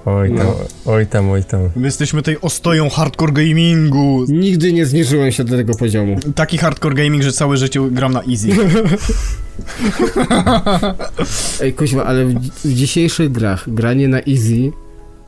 Oj 0.05 0.29
tam, 0.29 0.37
No. 0.47 0.55
oj 0.93 1.07
tam, 1.07 1.31
oj 1.31 1.45
tam. 1.45 1.61
My 1.77 1.87
jesteśmy 1.87 2.23
tej 2.23 2.41
ostoją 2.41 2.91
hardcore 2.91 3.33
gamingu. 3.33 4.25
Nigdy 4.29 4.73
nie 4.73 4.87
zniżyłem 4.87 5.33
się 5.33 5.45
do 5.45 5.57
tego 5.57 5.75
poziomu. 5.75 6.17
Taki 6.35 6.59
hardcore 6.59 6.95
gaming, 6.95 7.23
że 7.23 7.33
całe 7.33 7.57
życie 7.57 7.81
gram 7.91 8.13
na 8.13 8.23
easy. 8.23 8.49
Ej, 11.63 11.73
kuźwa, 11.75 12.05
ale 12.05 12.25
w, 12.25 12.35
w 12.65 12.73
dzisiejszych 12.75 13.33
grach 13.33 13.65
granie 13.75 14.09
na 14.09 14.19
easy 14.19 14.73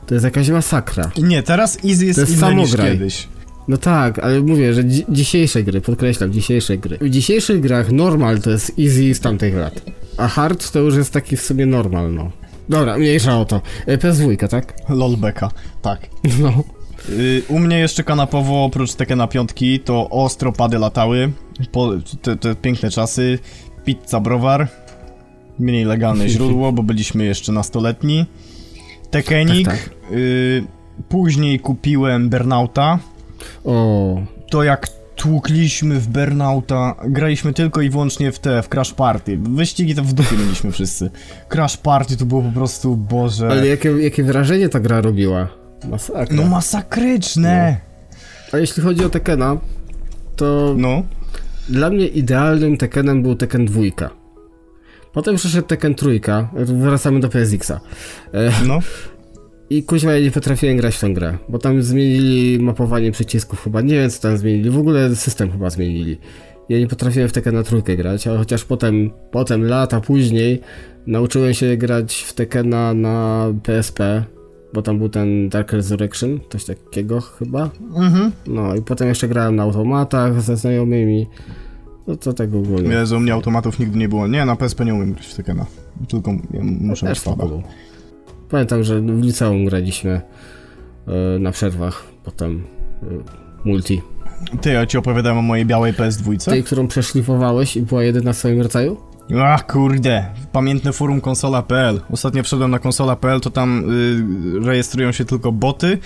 to 0.07 0.13
jest 0.15 0.23
jakaś 0.25 0.49
masakra. 0.49 1.11
Nie, 1.17 1.43
teraz 1.43 1.77
easy 1.85 2.05
jest, 2.05 2.19
To 2.19 2.21
jest 2.21 2.37
inne 2.37 2.55
niż 2.55 2.75
kiedyś. 2.75 3.27
No 3.67 3.77
tak, 3.77 4.19
ale 4.19 4.41
mówię, 4.41 4.73
że 4.73 4.83
dzi 4.83 5.05
dzisiejsze 5.09 5.63
gry, 5.63 5.81
podkreślam, 5.81 6.33
dzisiejsze 6.33 6.77
gry. 6.77 6.97
W 7.01 7.09
dzisiejszych 7.09 7.61
grach 7.61 7.91
normal 7.91 8.39
to 8.41 8.49
jest 8.49 8.71
easy 8.79 9.13
z 9.15 9.19
tamtych 9.19 9.55
lat, 9.55 9.81
a 10.17 10.27
hard 10.27 10.71
to 10.71 10.79
już 10.79 10.95
jest 10.95 11.13
taki 11.13 11.37
w 11.37 11.41
sobie 11.41 11.65
normal, 11.65 12.13
no. 12.13 12.31
Dobra, 12.69 12.97
mniejsza 12.97 13.39
o 13.39 13.45
to. 13.45 13.61
E, 13.85 13.97
PS2, 13.97 14.47
tak? 14.47 14.73
Lolbeka, 14.89 15.51
tak. 15.81 15.99
No. 16.41 16.63
Y, 17.09 17.43
U 17.47 17.59
mnie 17.59 17.79
jeszcze 17.79 18.03
kanapowo, 18.03 18.63
oprócz 18.65 18.93
Tekena 18.93 19.27
piątki, 19.27 19.79
to 19.79 20.09
ostro 20.09 20.51
pady 20.51 20.79
latały. 20.79 21.31
Po, 21.71 21.91
te, 22.21 22.35
te 22.35 22.55
piękne 22.55 22.91
czasy. 22.91 23.39
Pizza 23.85 24.19
browar. 24.19 24.67
Mniej 25.59 25.85
legalne 25.85 26.29
źródło, 26.33 26.71
bo 26.71 26.83
byliśmy 26.83 27.25
jeszcze 27.25 27.51
nastoletni. 27.51 28.25
Tekenik. 29.11 29.65
Tak, 29.67 29.89
Y, 30.11 30.63
później 31.09 31.59
kupiłem 31.59 32.29
Burnouta. 32.29 32.99
O, 33.65 34.17
To 34.49 34.63
jak 34.63 34.87
tłukliśmy 35.15 35.99
w 35.99 36.07
Burnouta, 36.07 36.95
graliśmy 37.07 37.53
tylko 37.53 37.81
i 37.81 37.89
wyłącznie 37.89 38.31
w 38.31 38.39
te, 38.39 38.63
w 38.63 38.69
Crash 38.69 38.93
Party. 38.93 39.37
Wyścigi 39.41 39.95
to 39.95 40.03
w 40.03 40.13
dupie 40.13 40.37
mieliśmy 40.37 40.71
wszyscy. 40.71 41.09
Crash 41.49 41.77
Party 41.77 42.17
to 42.17 42.25
było 42.25 42.41
po 42.41 42.51
prostu, 42.51 42.95
boże... 42.95 43.47
ale 43.51 43.67
jakie, 43.67 43.89
jakie 43.91 44.23
wrażenie 44.23 44.69
ta 44.69 44.79
gra 44.79 45.01
robiła? 45.01 45.47
Masakra. 45.89 46.25
No 46.35 46.43
masakryczne! 46.45 47.77
A 48.53 48.57
jeśli 48.57 48.83
chodzi 48.83 49.05
o 49.05 49.09
Tekena, 49.09 49.57
to 50.35 50.73
No. 50.77 51.03
dla 51.69 51.89
mnie 51.89 52.07
idealnym 52.07 52.77
Tekenem 52.77 53.23
był 53.23 53.35
Tekken 53.35 53.65
2. 53.65 53.81
Potem 55.15 55.35
przyszedł 55.35 55.67
Tekken 55.67 55.95
3, 55.95 56.19
wracamy 56.55 57.19
do 57.19 57.29
PSX-a. 57.29 57.79
E, 58.33 58.51
No. 58.67 58.79
I 59.69 59.83
kuźwa 59.83 60.13
ja 60.13 60.19
nie 60.19 60.31
potrafiłem 60.31 60.77
grać 60.77 60.95
w 60.95 60.99
tę 60.99 61.09
grę, 61.13 61.37
bo 61.49 61.59
tam 61.59 61.83
zmienili 61.83 62.59
mapowanie 62.59 63.11
przycisków 63.11 63.63
chyba, 63.63 63.81
nie 63.81 63.93
wiem 63.93 64.09
co 64.09 64.21
tam 64.21 64.37
zmienili, 64.37 64.69
w 64.69 64.77
ogóle 64.77 65.15
system 65.15 65.51
chyba 65.51 65.69
zmienili. 65.69 66.17
Ja 66.69 66.79
nie 66.79 66.87
potrafiłem 66.87 67.29
w 67.29 67.31
Tekkena 67.31 67.63
trójkę 67.63 67.95
grać, 67.95 68.27
a 68.27 68.37
chociaż 68.37 68.65
potem, 68.65 69.09
potem 69.31 69.63
lata 69.63 70.01
później 70.01 70.61
nauczyłem 71.07 71.53
się 71.53 71.77
grać 71.77 72.21
w 72.21 72.33
Tekkena 72.33 72.93
na 72.93 73.47
PSP, 73.63 74.23
bo 74.73 74.81
tam 74.81 74.97
był 74.97 75.09
ten 75.09 75.49
Dark 75.49 75.71
Resurrection, 75.73 76.39
coś 76.49 76.65
takiego 76.65 77.21
chyba. 77.21 77.69
Mhm. 77.95 78.31
No 78.47 78.75
i 78.75 78.81
potem 78.81 79.07
jeszcze 79.07 79.27
grałem 79.27 79.55
na 79.55 79.63
automatach 79.63 80.41
ze 80.41 80.57
znajomymi. 80.57 81.27
No 82.07 82.15
to 82.15 82.33
tak 82.33 82.49
ogólnie. 82.53 82.89
Jezu, 82.89 83.17
u 83.17 83.19
mnie 83.19 83.33
automatów 83.33 83.79
nigdy 83.79 83.97
nie 83.97 84.09
było. 84.09 84.27
Nie, 84.27 84.45
na 84.45 84.55
PSP 84.55 84.85
nie 84.85 84.93
umiem 84.93 85.13
grać 85.13 85.25
w 85.25 85.35
Tekena. 85.35 85.65
Tylko 86.09 86.31
ja 86.31 86.59
muszę 86.63 87.05
mieć 87.05 87.15
Też 87.19 87.23
pada. 87.23 87.47
spoko. 87.47 87.63
Pamiętam, 88.49 88.83
że 88.83 89.01
w 89.01 89.21
liceum 89.21 89.65
graliśmy 89.65 90.21
e, 91.07 91.39
na 91.39 91.51
przerwach, 91.51 92.03
potem 92.23 92.63
e, 93.03 93.05
multi. 93.65 94.01
Ty, 94.61 94.71
ja 94.71 94.85
ci 94.85 94.97
opowiadałem 94.97 95.37
o 95.37 95.41
mojej 95.41 95.65
białej 95.65 95.93
PS2. 95.93 96.45
Tej, 96.49 96.63
którą 96.63 96.87
przeszlifowałeś 96.87 97.77
i 97.77 97.81
była 97.81 98.03
jedyna 98.03 98.33
w 98.33 98.37
swoim 98.37 98.61
rodzaju? 98.61 98.97
Ach, 99.43 99.67
kurde. 99.67 100.25
Pamiętne 100.51 100.93
forum 100.93 101.21
konsola.pl. 101.21 102.01
Ostatnio 102.11 102.43
wszedłem 102.43 102.71
na 102.71 102.79
konsola.pl, 102.79 103.41
to 103.41 103.49
tam 103.49 103.83
y, 104.63 104.65
rejestrują 104.65 105.11
się 105.11 105.25
tylko 105.25 105.51
boty 105.51 105.97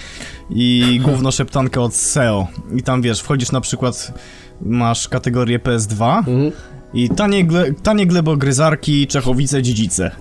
i 0.49 0.99
gówno 1.03 1.31
szeptankę 1.31 1.81
od 1.81 1.95
SEO. 1.95 2.47
I 2.75 2.83
tam 2.83 3.01
wiesz, 3.01 3.21
wchodzisz 3.21 3.51
na 3.51 3.61
przykład, 3.61 4.13
masz 4.62 5.07
kategorię 5.07 5.60
PS2 5.60 6.18
Mhm. 6.18 6.51
i 6.93 7.10
tanie, 7.10 7.45
gle, 7.45 7.74
tanie 7.84 8.05
glebogryzarki, 8.07 9.07
Czechowice, 9.07 9.64
Dziedzice. 9.64 10.12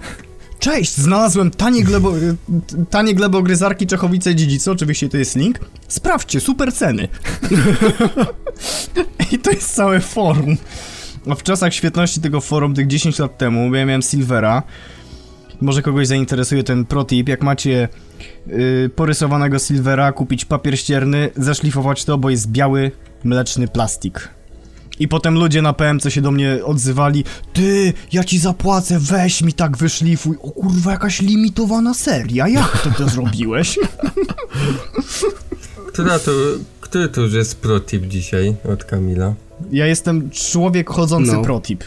Cześć, 0.58 0.96
znalazłem 0.96 1.50
tanie, 1.50 1.84
glebo, 1.84 2.12
tanie 2.90 3.14
glebogryzarki, 3.14 3.86
Czechowice, 3.86 4.34
Dziedzice, 4.34 4.72
oczywiście 4.72 5.08
to 5.08 5.16
jest 5.16 5.36
link. 5.36 5.58
Sprawdźcie, 5.88 6.40
super 6.40 6.72
ceny. 6.72 7.08
I 9.32 9.38
to 9.38 9.50
jest 9.50 9.74
całe 9.74 10.00
forum. 10.00 10.56
A 11.30 11.34
w 11.34 11.42
czasach 11.42 11.74
świetności 11.74 12.20
tego 12.20 12.40
forum, 12.40 12.74
tych 12.74 12.86
10 12.86 13.18
lat 13.18 13.38
temu, 13.38 13.74
ja 13.74 13.86
miałem 13.86 14.02
Silvera, 14.02 14.62
może 15.60 15.82
kogoś 15.82 16.06
zainteresuje 16.06 16.62
ten 16.64 16.84
protip, 16.84 17.28
jak 17.28 17.42
macie 17.42 17.88
yy, 18.46 18.90
porysowanego 18.96 19.58
Silvera, 19.58 20.12
kupić 20.12 20.44
papier 20.44 20.78
ścierny, 20.78 21.30
zaszlifować 21.36 22.04
to, 22.04 22.18
bo 22.18 22.30
jest 22.30 22.50
biały, 22.50 22.90
mleczny 23.24 23.68
plastik. 23.68 24.28
I 25.00 25.08
potem 25.08 25.34
ludzie 25.34 25.62
na 25.62 25.72
PMC 25.72 26.10
się 26.10 26.20
do 26.20 26.30
mnie 26.30 26.58
odzywali 26.64 27.24
Ty, 27.52 27.92
ja 28.12 28.24
ci 28.24 28.38
zapłacę, 28.38 28.98
weź 29.00 29.42
mi 29.42 29.52
tak 29.52 29.76
wyszlifuj 29.76 30.36
O 30.42 30.50
kurwa, 30.50 30.90
jakaś 30.90 31.20
limitowana 31.22 31.94
seria, 31.94 32.48
jak 32.48 32.82
ty 32.82 32.90
to 32.98 33.08
zrobiłeś? 33.08 33.78
Która 35.92 36.18
to, 36.18 36.30
który 36.80 37.08
to 37.08 37.20
już 37.20 37.32
jest 37.34 37.56
protip 37.60 38.06
dzisiaj 38.06 38.56
od 38.72 38.84
Kamila? 38.84 39.34
Ja 39.72 39.86
jestem 39.86 40.30
człowiek 40.30 40.90
chodzący 40.90 41.32
No. 41.32 41.42
protip 41.42 41.84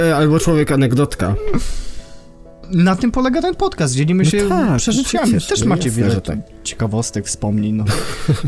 E, 0.00 0.16
albo 0.16 0.40
człowiek 0.40 0.72
anegdotka. 0.72 1.34
Na 2.70 2.96
tym 2.96 3.12
polega 3.12 3.42
ten 3.42 3.54
podcast, 3.54 3.94
dzielimy 3.94 4.24
No 4.24 4.30
się 4.30 4.48
tak, 4.48 4.76
przeżyciami. 4.76 5.32
no 5.32 5.38
przecież, 5.38 5.46
Też 5.48 5.60
no 5.60 5.66
macie 5.66 5.88
jasne, 5.88 6.02
wiele 6.02 6.14
że 6.14 6.20
tak. 6.20 6.38
ciekawostek, 6.64 7.26
wspomnień, 7.26 7.74
no. 7.74 7.84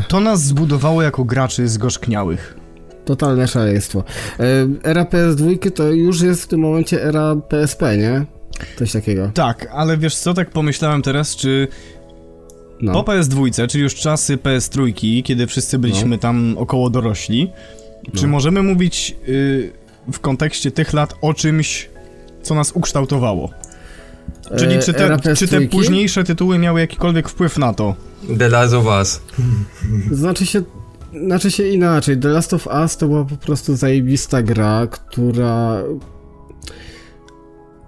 To 0.07 0.19
nas 0.19 0.43
zbudowało 0.43 1.01
jako 1.01 1.23
graczy 1.23 1.67
zgorzkniałych. 1.67 2.57
Totalne 3.05 3.47
szaleństwo. 3.47 4.03
E, 4.39 4.43
era 4.83 5.03
PS2 5.03 5.71
to 5.71 5.91
już 5.91 6.21
jest 6.21 6.43
w 6.43 6.47
tym 6.47 6.59
momencie 6.59 7.03
era 7.03 7.35
PSP, 7.35 7.97
nie? 7.97 8.25
Coś 8.79 8.91
takiego. 8.91 9.31
Tak, 9.33 9.69
ale 9.73 9.97
wiesz 9.97 10.15
co, 10.15 10.33
tak 10.33 10.49
pomyślałem 10.49 11.01
teraz, 11.01 11.35
czy 11.35 11.67
No. 12.81 12.93
Po 13.03 13.11
PS2, 13.11 13.67
czyli 13.67 13.83
już 13.83 13.95
czasy 13.95 14.37
PS3, 14.37 14.93
kiedy 15.23 15.47
wszyscy 15.47 15.79
byliśmy 15.79 16.17
tam 16.17 16.55
około 16.57 16.89
dorośli, 16.89 17.51
czy 18.15 18.23
No. 18.23 18.29
możemy 18.29 18.63
mówić 18.63 19.15
y, 19.27 19.71
w 20.11 20.19
kontekście 20.19 20.71
tych 20.71 20.93
lat 20.93 21.13
o 21.21 21.33
czymś, 21.33 21.89
co 22.43 22.55
nas 22.55 22.71
ukształtowało? 22.71 23.49
Czyli 24.57 24.75
E, 24.75 24.79
czy 24.79 24.93
te, 24.93 25.17
czy 25.35 25.47
te 25.47 25.57
PS3? 25.59 25.69
późniejsze 25.69 26.23
tytuły 26.23 26.57
miały 26.57 26.79
jakikolwiek 26.79 27.29
wpływ 27.29 27.57
na 27.57 27.73
to? 27.73 27.95
The 28.39 28.49
Last 28.49 28.73
of 28.73 28.85
Us. 28.85 29.21
Znaczy 30.11 30.45
się, 30.45 30.61
znaczy 31.25 31.51
się 31.51 31.67
inaczej. 31.67 32.17
The 32.17 32.27
Last 32.27 32.53
of 32.53 32.67
Us 32.67 32.97
to 32.97 33.07
była 33.07 33.25
po 33.25 33.35
prostu 33.37 33.75
zajebista 33.75 34.41
gra, 34.41 34.87
która 34.87 35.77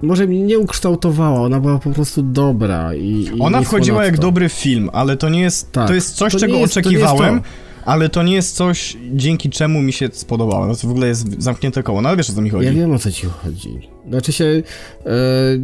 może 0.02 0.28
mnie 0.28 0.42
nie 0.42 0.60
ukształtowała, 0.60 1.42
ona 1.42 1.60
była 1.60 1.80
po 1.80 1.90
prostu 1.90 2.22
dobra 2.24 2.96
i, 2.96 3.08
i 3.36 3.40
Ona 3.40 3.62
wchodziła 3.62 4.06
jak 4.06 4.18
dobry 4.20 4.50
film, 4.50 4.90
ale 4.94 5.18
to 5.18 5.30
nie 5.30 5.42
jest, 5.42 5.72
Tak. 5.72 5.88
to 5.88 5.94
jest 5.94 6.16
coś, 6.16 6.34
To 6.34 6.40
czego 6.40 6.56
jest- 6.58 6.74
to 6.74 6.80
oczekiwałem, 6.80 7.40
to. 7.42 7.46
ale 7.86 8.10
to 8.10 8.24
nie 8.24 8.34
jest 8.34 8.56
coś, 8.56 8.98
dzięki 9.14 9.50
czemu 9.50 9.82
mi 9.82 9.94
się 9.94 10.10
spodobało. 10.14 10.68
No 10.68 10.76
to 10.76 10.88
w 10.88 10.92
ogóle 10.92 11.08
jest 11.08 11.42
zamknięte 11.44 11.84
koło, 11.84 12.02
no 12.02 12.10
ale 12.10 12.18
wiesz 12.18 12.30
o 12.30 12.34
co 12.34 12.42
mi 12.42 12.50
chodzi. 12.50 12.66
Ja 12.66 12.74
wiem 12.74 12.92
o 12.94 13.00
co 13.00 13.12
ci 13.12 13.28
chodzi. 13.28 13.80
Znaczy 14.10 14.34
się. 14.34 14.64
Z 15.06 15.62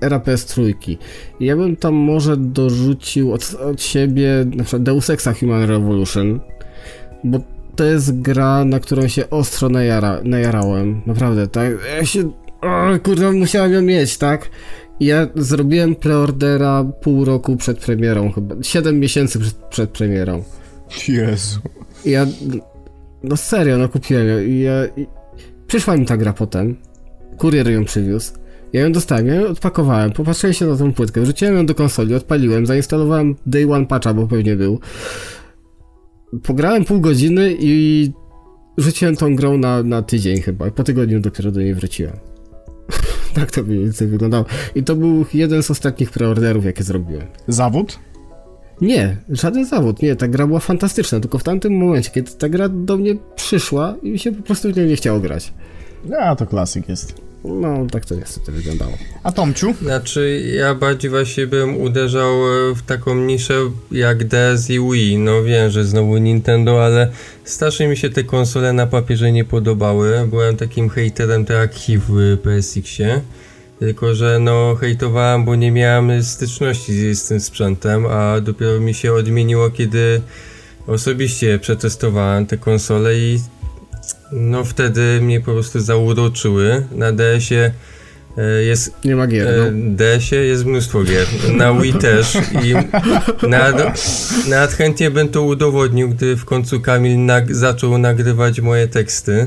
era 0.00 0.18
PS3. 0.18 0.74
Ja 1.40 1.56
bym 1.56 1.76
tam 1.76 1.94
może 1.94 2.36
dorzucił 2.36 3.32
od, 3.32 3.54
od 3.54 3.82
siebie 3.82 4.46
na 4.56 4.64
przykład 4.64 4.82
Deus 4.82 5.10
Exa 5.10 5.32
Human 5.32 5.64
Revolution, 5.64 6.40
bo 7.24 7.40
to 7.76 7.84
jest 7.84 8.20
gra, 8.20 8.64
na 8.64 8.80
którą 8.80 9.08
się 9.08 9.30
ostro 9.30 9.68
najara, 9.68 10.20
najarałem. 10.24 11.02
Naprawdę, 11.06 11.48
tak? 11.48 11.72
Ja 11.96 12.06
się. 12.06 12.30
O, 12.60 12.98
kurde, 13.02 13.32
musiałem 13.32 13.72
ją 13.72 13.82
mieć, 13.82 14.18
tak? 14.18 14.50
Ja 15.00 15.26
zrobiłem 15.34 15.94
preordera 15.94 16.84
pół 16.84 17.24
roku 17.24 17.56
przed 17.56 17.78
premierą, 17.78 18.32
chyba. 18.32 18.54
7 18.62 19.00
miesięcy 19.00 19.38
przed, 19.38 19.54
przed 19.56 19.90
premierą. 19.90 20.42
Jezu. 21.08 21.60
Ja. 22.04 22.26
No 23.22 23.36
serio, 23.36 23.78
no 23.78 23.88
kupiłem 23.88 24.28
ją. 24.28 24.38
I 24.40 24.60
ja, 24.60 24.72
przyszła 25.66 25.96
mi 25.96 26.06
ta 26.06 26.16
gra 26.16 26.32
potem. 26.32 26.76
Kurier 27.38 27.70
ją 27.70 27.84
przywiózł. 27.84 28.41
Ja 28.72 28.80
ją 28.80 28.92
dostałem, 28.92 29.26
ja 29.26 29.34
ją 29.34 29.48
odpakowałem, 29.48 30.12
popatrzyłem 30.12 30.54
się 30.54 30.66
na 30.66 30.76
tą 30.76 30.92
płytkę, 30.92 31.20
wrzuciłem 31.20 31.54
ją 31.54 31.66
do 31.66 31.74
konsoli, 31.74 32.14
odpaliłem, 32.14 32.66
zainstalowałem 32.66 33.36
Day 33.46 33.72
One 33.72 33.86
Patcha, 33.86 34.14
bo 34.14 34.26
pewnie 34.26 34.56
był. 34.56 34.80
Pograłem 36.42 36.84
pół 36.84 37.00
godziny 37.00 37.56
i 37.60 38.10
rzuciłem 38.78 39.16
tą 39.16 39.36
grą 39.36 39.58
na, 39.58 39.82
na 39.82 40.02
tydzień 40.02 40.40
chyba. 40.40 40.70
Po 40.70 40.84
tygodniu 40.84 41.20
dopiero 41.20 41.50
do 41.50 41.60
niej 41.60 41.74
wróciłem. 41.74 42.16
tak 43.34 43.50
to 43.50 43.62
mniej 43.62 43.78
więcej 43.78 44.08
wyglądało. 44.08 44.44
I 44.74 44.82
to 44.82 44.96
był 44.96 45.24
jeden 45.34 45.62
z 45.62 45.70
ostatnich 45.70 46.10
preorderów, 46.10 46.64
jakie 46.64 46.84
zrobiłem. 46.84 47.26
Zawód? 47.48 47.98
Nie, 48.80 49.16
żaden 49.28 49.66
zawód, 49.66 50.02
nie, 50.02 50.16
ta 50.16 50.28
gra 50.28 50.46
była 50.46 50.60
fantastyczna, 50.60 51.20
tylko 51.20 51.38
w 51.38 51.42
tamtym 51.42 51.78
momencie, 51.78 52.10
kiedy 52.10 52.32
ta 52.32 52.48
gra 52.48 52.68
do 52.68 52.96
mnie 52.96 53.14
przyszła 53.36 53.94
i 54.02 54.10
mi 54.10 54.18
się 54.18 54.32
po 54.32 54.42
prostu 54.42 54.72
w 54.72 54.76
nią 54.76 54.84
nie 54.84 54.96
chciało 54.96 55.20
grać. 55.20 55.52
A, 56.20 56.36
to 56.36 56.46
klasyk 56.46 56.88
jest. 56.88 57.31
No, 57.44 57.86
tak 57.90 58.06
to 58.06 58.14
niestety 58.14 58.52
wyglądało. 58.52 58.92
A 59.22 59.32
Tomciu? 59.32 59.74
Znaczy, 59.82 60.52
ja 60.56 60.74
bardziej 60.74 61.10
właśnie 61.10 61.46
bym 61.46 61.80
uderzał 61.80 62.30
e, 62.30 62.74
w 62.74 62.82
taką 62.82 63.14
niszę 63.14 63.54
jak 63.90 64.24
DS 64.24 64.70
i 64.70 64.80
Wii. 64.80 65.18
No 65.18 65.42
wiem, 65.42 65.70
że 65.70 65.84
znowu 65.84 66.16
Nintendo, 66.16 66.84
ale 66.84 67.10
strasznie 67.44 67.88
mi 67.88 67.96
się 67.96 68.10
te 68.10 68.24
konsole 68.24 68.72
na 68.72 68.86
papierze 68.86 69.32
nie 69.32 69.44
podobały. 69.44 70.26
Byłem 70.30 70.56
takim 70.56 70.88
hejterem 70.88 71.44
tak 71.44 71.56
jak 71.56 71.74
HIV 71.74 72.04
w 72.08 72.38
PSX-ie. 72.38 73.20
Tylko, 73.78 74.14
że 74.14 74.38
no 74.38 74.74
hejtowałem, 74.74 75.44
bo 75.44 75.54
nie 75.54 75.70
miałem 75.70 76.22
styczności 76.22 77.14
z, 77.14 77.22
z 77.22 77.28
tym 77.28 77.40
sprzętem, 77.40 78.06
a 78.06 78.40
dopiero 78.40 78.80
mi 78.80 78.94
się 78.94 79.12
odmieniło, 79.12 79.70
kiedy 79.70 80.20
osobiście 80.86 81.58
przetestowałem 81.58 82.46
te 82.46 82.58
konsole 82.58 83.18
i 83.18 83.38
no 84.32 84.64
wtedy 84.64 85.20
mnie 85.22 85.40
po 85.40 85.52
prostu 85.52 85.80
zauroczyły. 85.80 86.82
Na 86.94 87.12
DS-ie 87.12 87.72
e, 88.38 88.62
jest 88.62 88.94
Nie 89.04 89.16
ma 89.16 89.26
gier, 89.26 89.48
E, 89.48 89.70
no. 89.72 89.94
DS-ie 89.96 90.44
jest 90.44 90.64
mnóstwo 90.64 91.04
gier, 91.04 91.26
na 91.56 91.74
Wii 91.80 91.92
też 91.94 92.36
i 92.64 92.74
nawet, 93.48 93.86
nawet 94.48 94.72
chętnie 94.72 95.10
bym 95.10 95.28
to 95.28 95.42
udowodnił, 95.42 96.08
gdy 96.08 96.36
w 96.36 96.44
końcu 96.44 96.80
Kamil 96.80 97.16
nag- 97.16 97.52
zaczął 97.54 97.98
nagrywać 97.98 98.60
moje 98.60 98.88
teksty, 98.88 99.46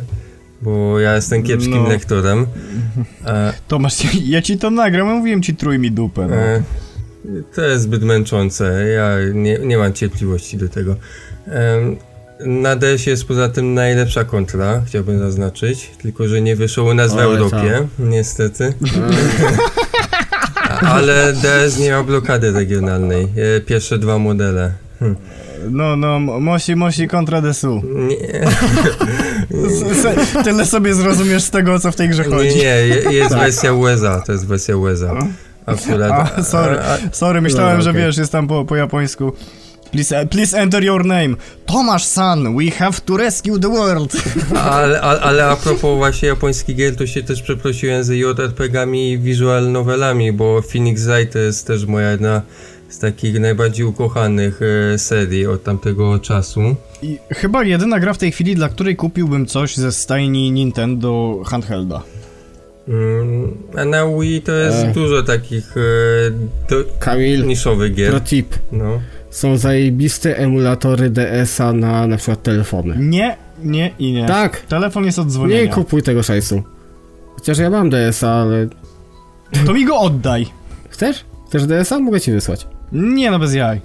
bo 0.61 0.99
ja 0.99 1.15
jestem 1.15 1.43
kiepskim 1.43 1.83
No. 1.83 1.89
lektorem. 1.89 2.45
E, 3.25 3.53
Tomasz, 3.67 3.93
ja 4.25 4.41
ci 4.41 4.57
to 4.57 4.71
nagram, 4.71 5.07
ja 5.07 5.13
mówiłem 5.15 5.41
ci 5.43 5.55
trój 5.55 5.79
mi 5.79 5.91
dupę. 5.91 6.27
No. 6.29 6.35
e, 6.35 6.63
to 7.55 7.61
jest 7.61 7.83
zbyt 7.83 8.03
męczące, 8.03 8.87
ja 8.87 9.15
nie, 9.33 9.59
nie 9.59 9.77
mam 9.77 9.93
cierpliwości 9.93 10.57
do 10.57 10.69
tego. 10.69 10.95
Na 12.39 12.75
DS 12.75 13.05
jest 13.05 13.25
poza 13.25 13.49
tym 13.49 13.73
najlepsza 13.73 14.23
kontra, 14.23 14.81
chciałbym 14.87 15.19
zaznaczyć, 15.19 15.91
tylko 16.01 16.27
że 16.27 16.41
nie 16.41 16.55
wyszło 16.55 16.83
u 16.83 16.93
nas 16.93 17.13
w 17.15 17.19
Europie, 17.19 17.87
niestety. 17.99 18.73
A- 20.69 20.79
Ale 20.79 21.33
DS 21.33 21.79
nie 21.79 21.89
miał 21.89 22.03
blokady 22.03 22.51
regionalnej. 22.51 23.27
e, 23.57 23.61
Pierwsze 23.61 23.97
dwa 23.97 24.17
modele. 24.17 24.71
Hm. 24.99 25.15
No, 25.69 25.95
no, 25.95 26.19
Mosi, 26.19 26.75
Mosi 26.75 27.07
kontra 27.07 27.41
Desu. 27.41 27.81
Nie, 27.85 28.17
Tyle 30.43 30.65
sobie 30.65 30.93
zrozumiesz 30.93 31.43
z 31.43 31.49
tego, 31.51 31.79
co 31.79 31.91
w 31.91 31.95
tej 31.95 32.09
grze 32.09 32.23
nie, 32.23 32.29
chodzi. 32.35 32.55
nie, 32.55 32.63
je- 32.63 33.11
jest 33.13 33.35
wersja 33.35 33.73
USA, 33.73 34.21
to 34.25 34.31
jest 34.31 34.47
wersja 34.47 34.77
USA. 34.77 35.13
Akurat. 35.65 36.31
A, 36.37 36.43
sorry, 36.43 36.79
a- 36.79 36.97
sorry, 37.11 37.41
myślałem, 37.41 37.77
No, 37.77 37.83
że 37.83 37.89
okej. 37.89 38.01
wiesz, 38.03 38.17
jest 38.17 38.31
tam 38.31 38.47
po, 38.47 38.65
po 38.65 38.75
japońsku. 38.75 39.33
Please, 39.95 40.25
please 40.29 40.53
enter 40.53 40.83
your 40.83 41.05
name. 41.05 41.35
Tomasz 41.65 42.03
San, 42.03 42.55
we 42.57 42.69
have 42.71 42.99
to 43.05 43.17
rescue 43.17 43.59
the 43.59 43.69
world. 43.69 44.13
Ale, 44.55 45.01
ale, 45.01 45.21
ale 45.21 45.45
a 45.45 45.55
propos 45.55 45.97
właśnie 45.97 46.27
japońskich 46.27 46.75
gier, 46.75 46.95
to 46.95 47.07
się 47.07 47.23
też 47.23 47.41
przeprosiłem 47.41 48.03
z 48.03 48.09
JRPG-ami 48.09 49.11
i 49.11 49.17
visual 49.19 49.71
novelami, 49.71 50.31
bo 50.31 50.61
Phoenix 50.61 51.03
Wright 51.03 51.33
to 51.33 51.39
jest 51.39 51.67
też 51.67 51.85
moja 51.85 52.11
jedna 52.11 52.41
z 52.89 52.99
takich 52.99 53.39
najbardziej 53.39 53.85
ukochanych 53.85 54.59
e, 54.93 54.97
serii 54.97 55.47
od 55.47 55.63
tamtego 55.63 56.19
czasu. 56.19 56.75
I 57.01 57.19
chyba 57.33 57.63
jedyna 57.63 57.99
gra 57.99 58.13
w 58.13 58.17
tej 58.17 58.31
chwili, 58.31 58.55
dla 58.55 58.69
której 58.69 58.95
kupiłbym 58.95 59.45
coś 59.45 59.77
ze 59.77 59.91
stajni 59.91 60.51
Nintendo 60.51 61.41
handhelda. 61.45 62.01
Mm, 62.87 63.57
a 63.77 63.85
na 63.85 64.05
Wii 64.19 64.41
to 64.41 64.51
jest 64.51 64.77
E. 64.77 64.91
dużo 64.93 65.23
takich 65.23 65.75
e, 65.77 65.81
do, 66.69 66.75
Kamil, 66.99 67.45
niszowych 67.45 67.93
gier. 67.95 68.09
pro 68.11 68.19
tip. 68.19 68.55
No. 68.71 69.01
Są 69.35 69.57
zajebiste 69.57 70.37
emulatory 70.37 71.09
DS-a 71.09 71.73
na 71.73 72.07
na 72.07 72.17
przykład 72.17 72.43
telefony. 72.43 72.95
Nie, 72.99 73.37
nie 73.63 73.91
i 73.99 74.11
nie. 74.13 74.25
Tak, 74.25 74.59
Telefon 74.59 75.05
jest 75.05 75.19
od 75.19 75.27
dzwonienia. 75.31 75.61
nie 75.61 75.67
kupuj 75.69 76.01
tego 76.03 76.23
szajsu. 76.23 76.63
Chociaż 77.35 77.57
ja 77.57 77.69
mam 77.69 77.89
DS-a, 77.89 78.29
ale... 78.41 78.67
To 79.65 79.73
mi 79.73 79.85
go 79.85 79.99
oddaj. 79.99 80.45
Chcesz? 80.89 81.25
Chcesz 81.47 81.65
DS-a? 81.65 81.99
Mogę 81.99 82.21
ci 82.21 82.31
wysłać. 82.31 82.67
Nie 82.91 83.31
no, 83.31 83.39
bez 83.39 83.53
jaj. 83.53 83.81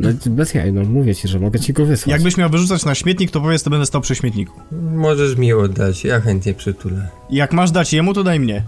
No, 0.00 0.08
bez 0.26 0.54
jaj, 0.54 0.72
no 0.72 0.84
mówię 0.84 1.14
ci, 1.14 1.28
że 1.28 1.40
mogę 1.40 1.60
ci 1.60 1.72
go 1.72 1.86
wysłać. 1.86 2.12
Jakbyś 2.12 2.36
miał 2.36 2.50
wyrzucać 2.50 2.84
na 2.84 2.94
śmietnik, 2.94 3.30
to 3.30 3.40
powiedz, 3.40 3.62
to 3.62 3.70
będę 3.70 3.86
stał 3.86 4.00
przy 4.00 4.14
śmietniku. 4.14 4.52
Możesz 4.94 5.36
mi 5.36 5.52
oddać, 5.52 6.04
ja 6.04 6.20
chętnie 6.20 6.54
przytulę. 6.54 7.08
Jak 7.30 7.52
masz 7.52 7.70
dać 7.70 7.92
jemu, 7.92 8.14
to 8.14 8.24
daj 8.24 8.40
mnie. 8.40 8.62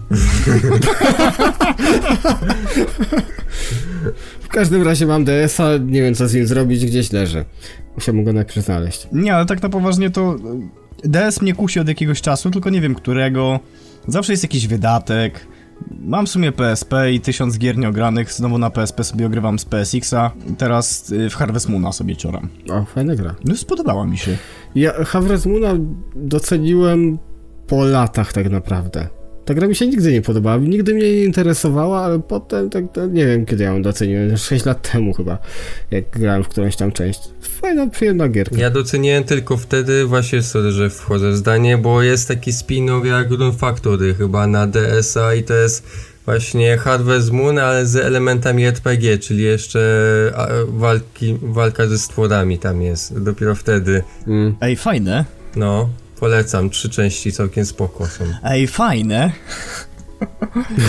W 4.41 4.47
każdym 4.47 4.83
razie 4.83 5.05
mam 5.05 5.23
DS-a, 5.25 5.77
nie 5.77 6.01
wiem 6.01 6.15
co 6.15 6.27
z 6.27 6.33
nim 6.33 6.47
zrobić, 6.47 6.85
gdzieś 6.85 7.11
leży. 7.11 7.45
Musiałbym 7.95 8.23
go 8.23 8.33
najpierw 8.33 8.65
znaleźć. 8.65 9.07
Nie, 9.11 9.35
ale 9.35 9.45
tak 9.45 9.63
na 9.63 9.69
poważnie 9.69 10.09
to 10.09 10.35
e, 11.03 11.07
DS 11.09 11.41
mnie 11.41 11.53
kusi 11.53 11.79
od 11.79 11.87
jakiegoś 11.87 12.21
czasu, 12.21 12.51
tylko 12.51 12.69
nie 12.69 12.81
wiem 12.81 12.95
którego. 12.95 13.59
Zawsze 14.07 14.33
jest 14.33 14.43
jakiś 14.43 14.67
wydatek. 14.67 15.47
Mam 16.01 16.25
w 16.25 16.29
sumie 16.29 16.51
PSP 16.51 17.11
i 17.13 17.19
tysiąc 17.19 17.57
gier 17.57 17.77
nieogranych. 17.77 18.33
Znowu 18.33 18.57
na 18.57 18.69
PSP 18.69 19.03
sobie 19.03 19.25
ogrywam 19.25 19.59
z 19.59 19.65
PSX-a. 19.65 20.31
Teraz 20.57 21.11
y, 21.11 21.29
w 21.29 21.35
Harvest 21.35 21.69
Moona 21.69 21.91
sobie 21.91 22.15
cioram. 22.15 22.49
O, 22.69 22.85
fajna 22.85 23.15
gra. 23.15 23.35
No 23.45 23.55
spodobała 23.55 24.07
mi 24.07 24.17
się. 24.17 24.37
Ja 24.75 25.03
Harvest 25.05 25.45
Moona 25.45 25.73
doceniłem 26.15 27.17
po 27.67 27.85
latach 27.85 28.33
tak 28.33 28.49
naprawdę. 28.49 29.07
Ta 29.51 29.55
gra 29.55 29.67
mi 29.67 29.75
się 29.75 29.87
nigdy 29.87 30.11
nie 30.11 30.21
podobała, 30.21 30.57
nigdy 30.57 30.93
mnie 30.93 31.03
nie 31.13 31.23
interesowała, 31.23 32.01
ale 32.01 32.19
potem, 32.19 32.69
tak, 32.69 32.83
tak 32.93 33.11
nie 33.11 33.25
wiem 33.25 33.45
kiedy 33.45 33.63
ja 33.63 33.69
ją 33.71 33.81
doceniłem, 33.81 34.37
6 34.37 34.65
lat 34.65 34.91
temu 34.91 35.13
chyba, 35.13 35.37
jak 35.91 36.09
grałem 36.09 36.43
w 36.43 36.47
którąś 36.47 36.75
tam 36.75 36.91
część. 36.91 37.19
Fajna, 37.41 37.87
przyjemna 37.87 38.29
gierka. 38.29 38.55
Ja 38.57 38.69
doceniłem 38.69 39.23
tylko 39.23 39.57
wtedy, 39.57 40.05
właśnie 40.05 40.41
sorry, 40.41 40.71
że 40.71 40.89
wchodzę 40.89 41.31
w 41.31 41.35
zdanie, 41.37 41.77
bo 41.77 42.01
jest 42.01 42.27
taki 42.27 42.51
spin-off 42.51 43.05
jak 43.05 43.31
Rune 43.31 43.53
Factory 43.53 44.13
chyba 44.15 44.47
na 44.47 44.67
DS-a 44.67 45.33
i 45.33 45.43
to 45.43 45.53
jest 45.53 45.83
właśnie 46.25 46.77
Harvest 46.77 47.31
Moon, 47.31 47.57
ale 47.59 47.85
z 47.85 47.95
elementami 47.95 48.65
RPG, 48.65 49.17
czyli 49.17 49.43
jeszcze 49.43 49.79
walki, 50.67 51.37
walka 51.41 51.87
ze 51.87 51.97
stworami 51.97 52.59
tam 52.59 52.81
jest. 52.81 53.23
Dopiero 53.23 53.55
wtedy, 53.55 54.03
Mm. 54.27 54.55
Ej, 54.61 54.75
fajne. 54.75 55.25
no, 55.55 55.89
polecam, 56.25 56.69
trzy 56.69 56.89
części 56.89 57.31
całkiem 57.31 57.65
spoko 57.65 58.07
są. 58.07 58.23
Ej, 58.43 58.67
fajne. 58.67 59.31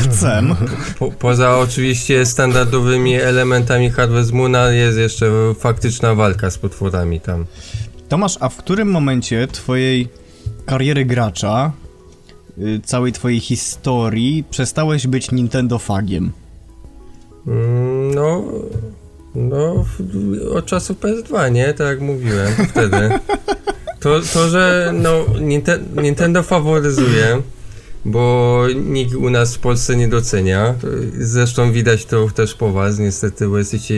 Chcę. 0.02 0.42
Po, 0.98 1.10
poza 1.10 1.58
oczywiście 1.58 2.26
standardowymi 2.26 3.14
elementami 3.14 3.90
Harvest 3.90 4.32
Moona 4.32 4.70
jest 4.70 4.98
jeszcze 4.98 5.26
faktyczna 5.58 6.14
walka 6.14 6.50
z 6.50 6.58
potworami 6.58 7.20
tam. 7.20 7.46
Tomasz, 8.08 8.36
a 8.40 8.48
w 8.48 8.56
którym 8.56 8.90
momencie 8.90 9.46
twojej 9.48 10.08
kariery 10.66 11.04
gracza, 11.04 11.72
y, 12.58 12.80
całej 12.84 13.12
twojej 13.12 13.40
historii, 13.40 14.44
przestałeś 14.50 15.06
być 15.06 15.30
Nintendo 15.30 15.78
fagiem? 15.78 16.32
Mm, 17.46 18.14
No, 18.14 18.42
no, 19.34 19.84
od 20.54 20.66
czasu 20.66 20.94
PS2, 20.94 21.52
nie? 21.52 21.74
Tak 21.74 21.86
jak 21.86 22.00
mówiłem 22.00 22.52
wtedy. 22.68 23.10
To, 24.02 24.20
to 24.32 24.48
że 24.48 24.92
no, 24.94 25.24
Ninte, 25.40 25.78
Nintendo 26.02 26.42
faworyzuje, 26.42 27.42
bo 28.04 28.64
nikt 28.84 29.14
u 29.14 29.30
nas 29.30 29.54
w 29.54 29.58
Polsce 29.58 29.96
nie 29.96 30.08
docenia. 30.08 30.74
Zresztą 31.18 31.72
widać 31.72 32.04
to 32.04 32.28
też 32.28 32.54
po 32.54 32.72
was, 32.72 32.98
niestety, 32.98 33.48
bo 33.48 33.58
jesteście 33.58 33.94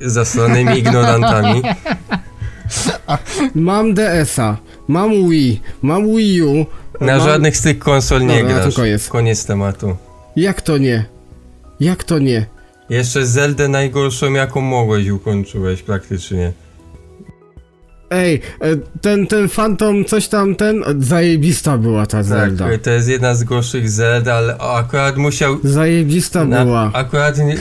zasranymi 0.00 0.78
ignorantami. 0.78 1.62
Mam 3.54 3.94
DS-a, 3.94 4.56
mam 4.88 5.30
Wii, 5.30 5.60
mam 5.82 6.16
Wii 6.16 6.42
U. 6.42 6.66
Na 7.00 7.16
mam... 7.16 7.26
żadnych 7.26 7.56
z 7.56 7.62
tych 7.62 7.78
konsol 7.78 8.26
nie 8.26 8.38
Dobra, 8.42 8.54
grasz. 8.54 8.74
koniec. 8.74 9.08
Koniec 9.08 9.44
tematu. 9.44 9.96
Jak 10.36 10.62
to 10.62 10.78
nie? 10.78 11.04
Jak 11.80 12.04
to 12.04 12.18
nie? 12.18 12.46
Jeszcze 12.90 13.26
Zeldę 13.26 13.68
najgorszą, 13.68 14.32
jaką 14.32 14.60
mogłeś, 14.60 15.08
ukończyłeś 15.08 15.82
praktycznie. 15.82 16.52
Ej, 18.12 18.40
e, 18.60 18.76
ten, 19.00 19.26
ten 19.26 19.48
Phantom, 19.48 20.04
coś 20.04 20.28
tam, 20.28 20.54
ten, 20.54 20.84
zajebista 20.98 21.78
była 21.78 22.06
ta 22.06 22.22
Zelda. 22.22 22.68
Tak, 22.68 22.82
to 22.82 22.90
jest 22.90 23.08
jedna 23.08 23.34
z 23.34 23.44
gorszych 23.44 23.90
Zeld, 23.90 24.28
ale 24.28 24.58
akurat 24.58 25.16
musiał 25.16 25.58
Zajebista 25.64 26.44
Na, 26.44 26.64
była. 26.64 26.90
akurat 26.92 27.38
nie, 27.38 27.56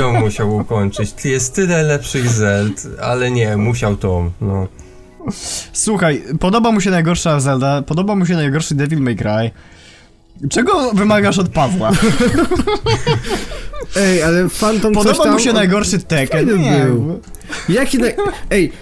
ją 0.00 0.20
musiał 0.20 0.56
ukończyć. 0.56 1.24
Jest 1.24 1.54
tyle 1.54 1.82
lepszych 1.82 2.28
Zeld, 2.28 2.88
ale 3.00 3.30
nie, 3.30 3.56
musiał 3.56 3.96
tą, 3.96 4.30
no. 4.40 4.68
Słuchaj, 5.72 6.22
podoba 6.40 6.72
mu 6.72 6.80
się 6.80 6.90
najgorsza 6.90 7.40
Zelda, 7.40 7.82
podoba 7.82 8.14
mu 8.14 8.26
się 8.26 8.34
najgorszy 8.34 8.74
Devil 8.74 9.00
May 9.00 9.16
Cry. 9.16 9.50
Czego 10.50 10.92
wymagasz 10.92 11.38
od 11.38 11.48
Pawła? 11.48 11.90
Ej, 13.96 14.22
ale 14.22 14.48
Phantom 14.48 14.94
coś 14.94 15.04
Podoba 15.04 15.32
mu 15.32 15.38
się 15.38 15.52
najgorszy 15.52 15.98
Tekken? 15.98 16.46
Był. 16.46 17.20
Jaki 17.68 17.98
naj... 17.98 18.14
Ej, 18.50 18.72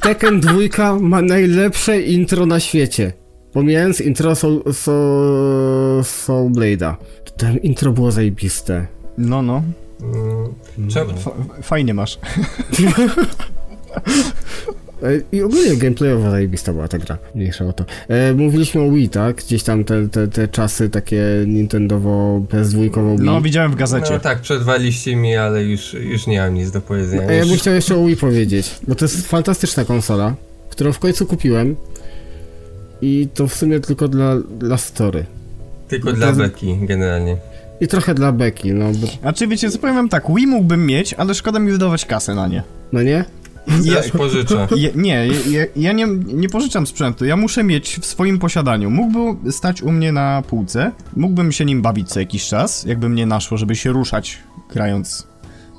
Tekken 0.00 0.40
2 0.40 0.98
ma 1.00 1.22
najlepsze 1.22 2.00
intro 2.00 2.46
na 2.46 2.60
świecie. 2.60 3.12
Pomijając 3.52 4.00
intro 4.00 4.34
Soul, 4.34 4.62
Soul, 4.72 6.04
Soul 6.04 6.50
Blade'a. 6.52 6.94
Ten 7.36 7.56
intro 7.56 7.92
było 7.92 8.10
zajebiste. 8.10 8.86
No, 9.18 9.42
no. 9.42 9.62
Mm, 10.02 10.88
Czemu, 10.88 11.10
F 11.10 11.28
fajnie 11.62 11.94
masz. 11.94 12.18
E, 15.02 15.06
I 15.32 15.42
ogólnie 15.42 15.76
gameplayowo 15.76 16.30
zajebista 16.30 16.72
była 16.72 16.88
ta 16.88 16.98
gra. 16.98 17.18
Mniejsza 17.34 17.64
o 17.64 17.72
to. 17.72 17.84
E, 18.08 18.34
mówiliśmy 18.34 18.80
o 18.80 18.90
Wii, 18.90 19.08
tak? 19.08 19.36
Gdzieś 19.36 19.62
tam 19.62 19.84
te, 19.84 20.08
te, 20.08 20.28
te 20.28 20.48
czasy 20.48 20.90
takie 20.90 21.22
Nintendowo, 21.46 22.42
PS2 22.50 22.78
Wii. 23.18 23.26
No, 23.26 23.40
widziałem 23.40 23.72
w 23.72 23.74
gazecie. 23.74 24.14
no 24.14 24.20
tak, 24.20 24.40
przerwaliście 24.40 25.16
mi, 25.16 25.36
ale 25.36 25.64
już, 25.64 25.94
już 25.94 26.26
nie 26.26 26.40
mam 26.40 26.54
nic 26.54 26.70
do 26.70 26.80
powiedzenia. 26.80 27.28
A 27.28 27.32
ja 27.32 27.40
bym 27.42 27.50
Już, 27.50 27.60
chciał 27.60 27.74
jeszcze 27.74 27.96
o 27.96 28.04
Wii 28.06 28.16
powiedzieć, 28.16 28.74
bo 28.88 28.94
to 28.94 29.04
jest 29.04 29.26
fantastyczna 29.26 29.84
konsola, 29.84 30.34
którą 30.70 30.92
w 30.92 30.98
końcu 30.98 31.26
kupiłem. 31.26 31.76
I 33.02 33.28
to 33.34 33.46
w 33.46 33.54
sumie 33.54 33.80
tylko 33.80 34.08
dla, 34.08 34.36
dla 34.58 34.76
story. 34.76 35.24
tylko 35.88 36.12
dla 36.12 36.26
jest- 36.26 36.38
beki 36.38 36.76
generalnie. 36.82 37.36
I 37.80 37.88
trochę 37.88 38.14
dla 38.14 38.32
Beki, 38.32 38.72
no 38.72 38.92
bo, 38.92 39.06
A 39.22 39.32
czy 39.32 39.46
wiecie, 39.48 39.70
co 39.70 39.78
powiem 39.78 39.94
wam 39.96 40.08
tak, 40.08 40.24
Wii 40.36 40.46
mógłbym 40.46 40.86
mieć, 40.86 41.14
ale 41.14 41.34
szkoda 41.34 41.58
mi 41.58 41.72
wydawać 41.72 42.04
kasę 42.06 42.34
na 42.34 42.46
nie. 42.48 42.62
no 42.92 43.02
nie? 43.02 43.24
Zaś 43.80 44.10
pożyczę. 44.10 44.68
Je, 44.76 44.90
nie, 44.94 45.28
ja, 45.50 45.64
ja 45.76 45.92
nie, 45.92 46.06
nie 46.26 46.48
pożyczam 46.48 46.86
sprzętu, 46.86 47.24
ja 47.24 47.36
muszę 47.36 47.64
mieć 47.64 47.98
w 48.02 48.06
swoim 48.06 48.38
posiadaniu. 48.38 48.90
Mógłby 48.90 49.52
stać 49.52 49.82
u 49.82 49.92
mnie 49.92 50.12
na 50.12 50.42
półce, 50.48 50.92
mógłbym 51.16 51.52
się 51.52 51.64
nim 51.64 51.82
bawić 51.82 52.08
co 52.08 52.20
jakiś 52.20 52.48
czas, 52.48 52.84
jakby 52.84 53.08
mnie 53.08 53.26
naszło, 53.26 53.58
żeby 53.58 53.76
się 53.76 53.92
ruszać 53.92 54.38
grając 54.70 55.26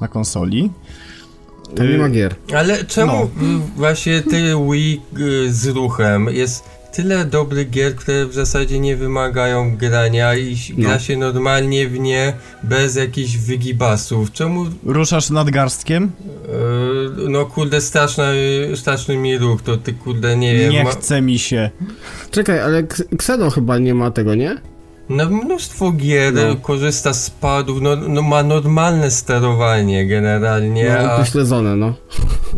na 0.02 0.08
konsoli. 0.08 0.72
Tam 1.76 1.90
nie 1.90 1.98
ma 1.98 2.10
gier. 2.10 2.36
Ale 2.56 2.86
czemu 2.86 3.30
No. 3.42 3.60
właśnie 3.76 4.22
ty 4.22 4.54
Wii 4.72 5.02
y, 5.20 5.54
z 5.54 5.68
ruchem 5.68 6.28
jest 6.32 6.64
tyle 6.98 7.26
dobrych 7.26 7.70
gier, 7.70 7.96
które 7.96 8.26
w 8.26 8.34
zasadzie 8.34 8.80
nie 8.80 8.96
wymagają 8.96 9.78
grania 9.78 10.36
i 10.36 10.58
No. 10.78 10.88
gra 10.88 11.00
się 11.00 11.18
normalnie 11.18 11.88
w 11.88 12.00
nie 12.00 12.34
bez 12.64 12.96
jakichś 12.96 13.38
wygibasów. 13.38 14.32
Czemu 14.32 14.66
Ruszasz 14.86 15.30
nadgarstkiem? 15.30 16.04
y, 16.04 17.30
no 17.30 17.46
kurde 17.46 17.82
straszny, 17.82 18.34
straszny 18.76 19.18
mi 19.18 19.38
ruch, 19.38 19.62
to 19.62 19.78
ty 19.78 19.94
kurde 19.94 20.38
nie 20.38 20.56
wiem. 20.58 20.72
Nie 20.72 20.84
ma, 20.84 20.90
chce 20.92 21.22
mi 21.22 21.40
się. 21.40 21.70
Czekaj, 22.32 22.60
ale 22.60 22.84
Xeno 23.14 23.50
chyba 23.50 23.78
nie 23.78 23.94
ma 23.94 24.12
tego, 24.12 24.36
nie? 24.36 24.58
No 25.10 25.26
mnóstwo 25.30 25.92
gier 25.92 26.34
No. 26.34 26.56
korzysta 26.56 27.14
z 27.14 27.30
padów, 27.30 27.82
no, 27.82 27.96
no 27.96 28.22
ma 28.22 28.44
normalne 28.44 29.12
sterowanie 29.12 30.08
generalnie, 30.08 30.96
No, 31.04 31.10
a 31.12 31.16
upośledzone, 31.16 31.76
no. 31.76 31.94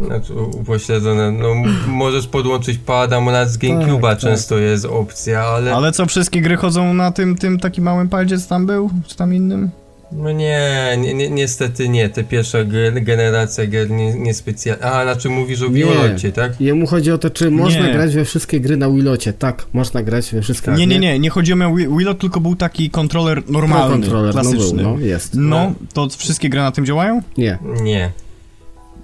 Znaczy, 0.06 0.34
upośledzone. 0.34 1.32
No, 1.32 1.48
możesz 1.88 2.28
podłączyć 2.28 2.78
pada, 2.78 3.22
bo 3.22 3.32
nawet 3.32 3.50
z 3.50 3.58
GameCube'a 3.58 4.02
tak. 4.02 4.20
często 4.20 4.58
jest 4.58 4.86
opcja, 4.86 5.42
ale, 5.42 5.76
Ale 5.76 5.92
co, 5.92 6.06
wszystkie 6.06 6.42
gry 6.42 6.58
chodzą 6.58 6.94
na 6.94 7.12
tym, 7.12 7.36
tym 7.38 7.60
takim 7.60 7.84
małym 7.84 8.10
padzie, 8.10 8.38
co 8.40 8.50
tam 8.50 8.66
był? 8.66 8.90
Czy 9.08 9.16
tam 9.16 9.34
innym? 9.34 9.70
No 10.12 10.32
nie, 10.32 10.60
nie, 10.98 11.14
nie, 11.14 11.30
niestety 11.30 11.90
nie. 11.90 12.10
Te 12.10 12.24
pierwsza 12.24 12.58
ge- 12.58 13.04
generacja 13.04 13.66
gier 13.68 13.90
nie, 13.90 14.14
nie. 14.14 14.34
A, 14.82 15.04
znaczy 15.04 15.30
mówisz 15.30 15.62
o 15.62 15.68
Nie. 15.68 15.74
Wiolocie, 15.74 16.32
tak? 16.32 16.62
Jemu 16.62 16.88
chodzi 16.88 17.12
o 17.12 17.18
to, 17.18 17.30
czy 17.30 17.52
można 17.52 17.88
Nie. 17.88 17.94
grać 17.94 18.16
we 18.16 18.26
wszystkie 18.26 18.60
gry 18.60 18.78
na 18.78 18.90
Wilocie. 18.90 19.34
Tak, 19.34 19.66
można 19.74 20.04
grać 20.04 20.32
we 20.32 20.42
wszystkie 20.42 20.72
nie, 20.72 20.78
gry. 20.78 20.86
nie, 20.88 21.00
nie, 21.00 21.20
nie 21.20 21.30
chodzi 21.30 21.54
o 21.54 21.56
Wii- 21.56 21.98
Wilot, 21.98 22.20
tylko 22.20 22.40
był 22.40 22.56
taki 22.56 22.90
kontroler 22.90 23.44
normalny, 23.50 23.92
kontroler, 23.92 24.36
no 24.36 24.42
klasyczny. 24.42 24.84
był, 24.84 24.98
no, 24.98 25.00
jest. 25.00 25.36
No, 25.36 25.74
to 25.94 26.08
wszystkie 26.18 26.50
gry 26.50 26.60
na 26.62 26.72
tym 26.72 26.86
działają? 26.86 27.22
Nie. 27.38 27.58
Nie. 27.84 28.12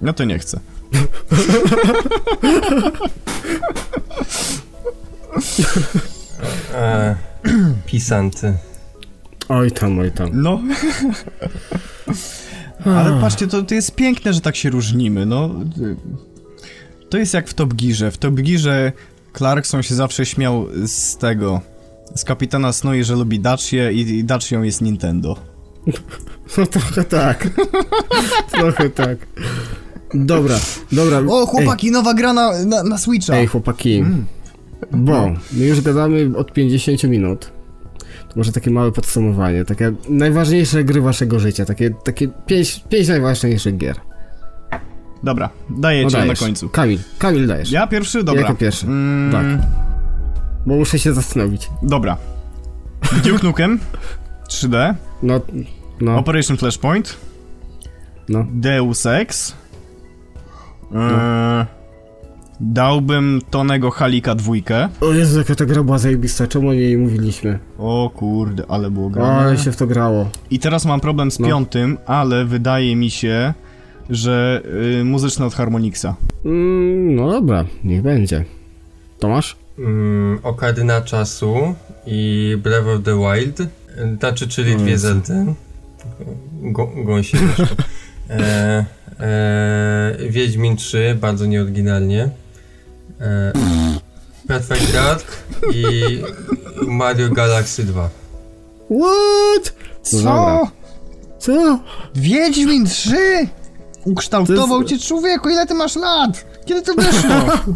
No 0.02 0.12
to 0.12 0.24
nie 0.24 0.38
chcę. 0.38 0.60
E, 6.74 7.14
pisanty. 7.86 8.54
Oj 9.48 9.70
tam, 9.70 9.98
oj 9.98 10.12
tam. 10.12 10.30
No. 10.32 10.60
Ale 12.84 13.20
patrzcie, 13.20 13.46
to, 13.46 13.62
to 13.62 13.74
jest 13.74 13.94
piękne, 13.94 14.32
że 14.32 14.40
tak 14.40 14.56
się 14.56 14.70
różnimy, 14.70 15.26
no. 15.26 15.50
To 17.10 17.18
jest 17.18 17.34
jak 17.34 17.48
w 17.48 17.54
Top 17.54 17.74
Gearze. 17.74 18.10
W 18.10 18.18
Top 18.18 18.34
Gearze 18.34 18.92
Clarkson 19.36 19.82
się 19.82 19.94
zawsze 19.94 20.26
śmiał 20.26 20.66
z 20.86 21.16
tego, 21.16 21.60
z 22.14 22.24
kapitana 22.24 22.72
Snowy, 22.72 23.04
że 23.04 23.14
lubi 23.16 23.40
Dacia 23.40 23.90
i, 23.90 24.00
i 24.00 24.24
Dacią 24.24 24.62
jest 24.62 24.82
Nintendo. 24.82 25.36
No 26.58 26.66
trochę 26.66 27.04
tak. 27.04 27.48
trochę 28.52 28.90
tak. 28.90 29.18
Dobra, 30.14 30.58
dobra. 30.92 31.22
O, 31.28 31.46
chłopaki, 31.46 31.90
nowa 31.90 32.14
gra 32.14 32.32
na, 32.32 32.64
na, 32.64 32.82
na 32.82 32.98
Switcha! 32.98 33.34
Ej, 33.34 33.40
ej 33.40 33.46
chłopaki. 33.46 34.04
Bo 34.92 35.30
my 35.52 35.64
już 35.64 35.80
gadamy 35.80 36.30
od 36.36 36.52
50 36.52 37.04
minut. 37.04 37.55
Może 38.36 38.52
takie 38.52 38.70
małe 38.70 38.92
podsumowanie. 38.92 39.64
Takie 39.64 39.92
najważniejsze 40.08 40.84
gry 40.84 41.00
waszego 41.00 41.38
życia. 41.38 41.64
Takie, 41.64 41.90
takie 41.90 42.28
pięć, 42.46 42.84
pięć 42.88 43.08
najważniejszych 43.08 43.76
gier. 43.76 43.96
Dobra, 45.22 45.50
daję 45.70 46.02
No 46.04 46.10
ci 46.10 46.16
na 46.16 46.34
końcu. 46.34 46.68
Kamil, 46.68 46.98
Kamil 47.18 47.46
dajesz. 47.46 47.70
Ja 47.70 47.86
pierwszy? 47.86 48.24
Dobra. 48.24 48.42
Jako 48.42 48.54
pierwszy. 48.54 48.86
Mm, 48.86 49.32
Tak. 49.32 49.46
Bo 50.66 50.74
muszę 50.76 50.98
się 50.98 51.12
zastanowić. 51.12 51.70
Dobra. 51.82 52.16
Duke 53.24 53.46
Nukem 53.46 53.78
3D, 54.48 54.94
No, 55.22 55.40
no, 56.00 56.18
Operation 56.18 56.56
Flashpoint, 56.56 57.16
no. 58.28 58.46
Deus 58.52 59.06
Ex. 59.06 59.54
Eee, 60.94 61.66
dałbym 62.60 63.40
Tonego 63.50 63.90
Halika 63.90 64.34
dwójkę. 64.34 64.88
O 65.00 65.12
Jezu, 65.12 65.38
jaka 65.38 65.54
ta 65.54 65.64
gra 65.66 65.82
była 65.82 65.98
zajebista. 65.98 66.46
Czemu 66.46 66.68
o 66.68 66.72
niej 66.74 66.90
nie 66.90 66.98
mówiliśmy? 66.98 67.58
O 67.78 68.10
kurde, 68.14 68.64
ale 68.68 68.90
było 68.90 69.10
grane. 69.10 69.32
ale 69.32 69.58
się 69.58 69.72
w 69.72 69.76
to 69.76 69.86
grało. 69.86 70.30
I 70.50 70.58
teraz 70.58 70.84
mam 70.84 71.00
problem 71.00 71.30
z 71.30 71.38
No. 71.38 71.48
piątym, 71.48 71.98
ale 72.06 72.44
wydaje 72.44 72.96
mi 72.96 73.10
się, 73.10 73.54
że 74.10 74.62
y, 75.00 75.04
muzyczne 75.04 75.46
od 75.46 75.54
Harmonixa. 75.54 76.06
Mm, 76.44 77.14
no 77.14 77.30
dobra, 77.30 77.64
niech 77.84 78.02
będzie. 78.02 78.44
Tomasz? 79.18 79.56
Mm, 79.78 80.38
Okadyna 80.42 81.00
czasu 81.00 81.74
i 82.06 82.56
Breath 82.62 82.86
of 82.88 83.02
the 83.02 83.16
Wild. 83.18 83.62
Znaczy, 84.18 84.48
czyli 84.48 84.74
O 84.74 84.78
dwie. 84.78 84.98
Zeldy. 84.98 85.34
Go, 86.62 86.86
gąsie. 87.04 87.38
jeszcze. 87.38 87.66
e, 88.30 88.84
e, 89.20 90.16
Wiedźmin 90.30 90.76
3, 90.76 91.16
bardzo 91.20 91.46
nieoryginalnie. 91.46 92.28
E, 93.20 93.52
Perfect 94.48 94.92
Dark 94.92 95.24
i 95.72 95.82
Mario 96.86 97.28
Galaxy 97.30 97.84
2. 97.84 98.08
What? 98.90 99.74
No 100.12 100.18
dobra. 100.22 100.70
Co? 101.38 101.52
Co? 101.52 101.80
Wiedźmin 102.14 102.86
3? 102.86 103.16
Ukształtował 104.04 104.84
To 104.84 104.90
jest- 104.90 105.02
cię 105.02 105.08
człowieku, 105.08 105.48
ile 105.50 105.66
ty 105.66 105.74
masz 105.74 105.96
lat? 105.96 106.46
Kiedy 106.66 106.82
to 106.82 106.94
wyszło? 106.94 107.74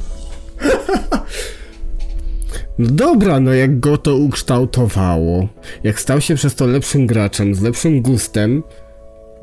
No 2.78 2.86
dobra, 2.90 3.40
no 3.40 3.54
jak 3.54 3.80
go 3.80 3.96
to 3.98 4.16
ukształtowało, 4.16 5.48
jak 5.84 6.00
stał 6.00 6.20
się 6.20 6.34
przez 6.34 6.54
to 6.54 6.66
lepszym 6.66 7.06
graczem, 7.06 7.54
z 7.54 7.60
lepszym 7.62 8.02
gustem 8.02 8.62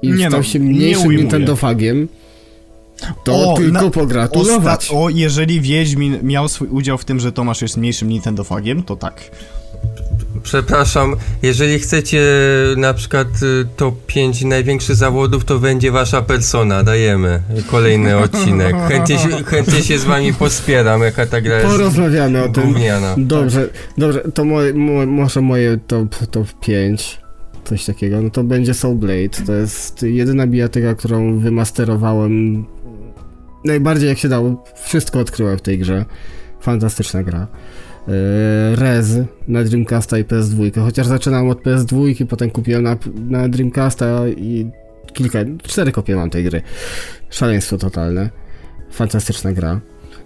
i 0.02 0.12
Nie 0.12 0.28
stał 0.28 0.40
no, 0.40 0.44
się 0.44 0.60
nie 0.60 0.66
mniejszym 0.70 1.02
ujmuję. 1.02 1.18
Nintendofagiem, 1.18 2.08
to 3.24 3.54
tylko 3.58 3.82
na- 3.86 3.90
pogratulować. 3.90 4.88
Osta- 4.90 4.94
o, 5.04 5.10
jeżeli 5.10 5.62
Wiedźmin 5.62 6.20
miał 6.24 6.48
swój 6.48 6.68
udział 6.68 6.98
w 6.98 7.06
tym, 7.06 7.20
że 7.20 7.32
Tomasz 7.32 7.62
jest 7.62 7.78
mniejszym 7.78 8.10
Nintendofagiem, 8.10 8.84
to 8.84 8.96
tak. 8.96 9.22
Przepraszam, 10.44 11.16
jeżeli 11.42 11.80
chcecie 11.80 12.22
na 12.78 12.94
przykład 12.94 13.28
y, 13.44 13.66
top 13.78 14.06
5 14.06 14.42
największych 14.44 14.96
zawodów, 14.96 15.46
to 15.46 15.60
będzie 15.60 15.92
wasza 15.92 16.22
persona, 16.22 16.84
dajemy 16.84 17.42
kolejny 17.72 18.18
odcinek. 18.24 18.76
Chętnie 18.88 19.20
się, 19.20 19.30
chętnie 19.46 19.84
się 19.84 20.00
z 20.00 20.04
wami 20.04 20.34
pospieram, 20.34 21.02
jaka 21.02 21.26
ta 21.26 21.42
gra 21.42 21.56
jest 21.56 21.68
Porozmawiamy 21.68 22.44
o 22.44 22.50
tym. 22.50 22.64
gówniana. 22.64 23.16
Dobrze, 23.18 23.70
dobrze, 23.98 24.20
to 24.34 24.46
moje, 24.46 24.74
mo, 24.74 25.06
może 25.06 25.42
moje 25.42 25.78
top, 25.88 26.16
top 26.32 26.48
5, 26.62 27.20
coś 27.68 27.86
takiego, 27.86 28.22
no 28.22 28.30
to 28.30 28.44
będzie 28.44 28.74
Soul 28.74 28.96
Blade. 28.96 29.46
To 29.46 29.54
jest 29.54 30.04
jedyna 30.04 30.48
bijatyka, 30.48 30.96
którą 30.96 31.40
wymasterowałem 31.40 32.66
najbardziej 33.66 34.10
jak 34.10 34.18
się 34.18 34.30
dało. 34.30 34.64
Wszystko 34.84 35.20
odkryłem 35.20 35.58
w 35.58 35.62
tej 35.62 35.80
grze. 35.80 36.06
Fantastyczna 36.62 37.24
gra. 37.24 37.48
Yy, 38.08 38.14
Rez 38.76 39.10
na 39.48 39.64
Dreamcasta 39.64 40.18
i 40.18 40.24
PS2, 40.24 40.82
chociaż 40.84 41.08
zaczynałem 41.08 41.50
od 41.50 41.64
PS2, 41.64 42.26
potem 42.26 42.50
kupiłem 42.50 42.84
na, 42.84 42.98
na 43.30 43.50
Dreamcasta 43.50 44.28
i 44.28 44.72
kilka, 45.14 45.40
cztery 45.64 45.92
kopie 45.92 46.16
mam 46.16 46.30
tej 46.30 46.44
gry. 46.44 46.62
Szaleństwo 47.30 47.78
totalne. 47.78 48.30
Fantastyczna 48.92 49.54
gra. 49.54 49.80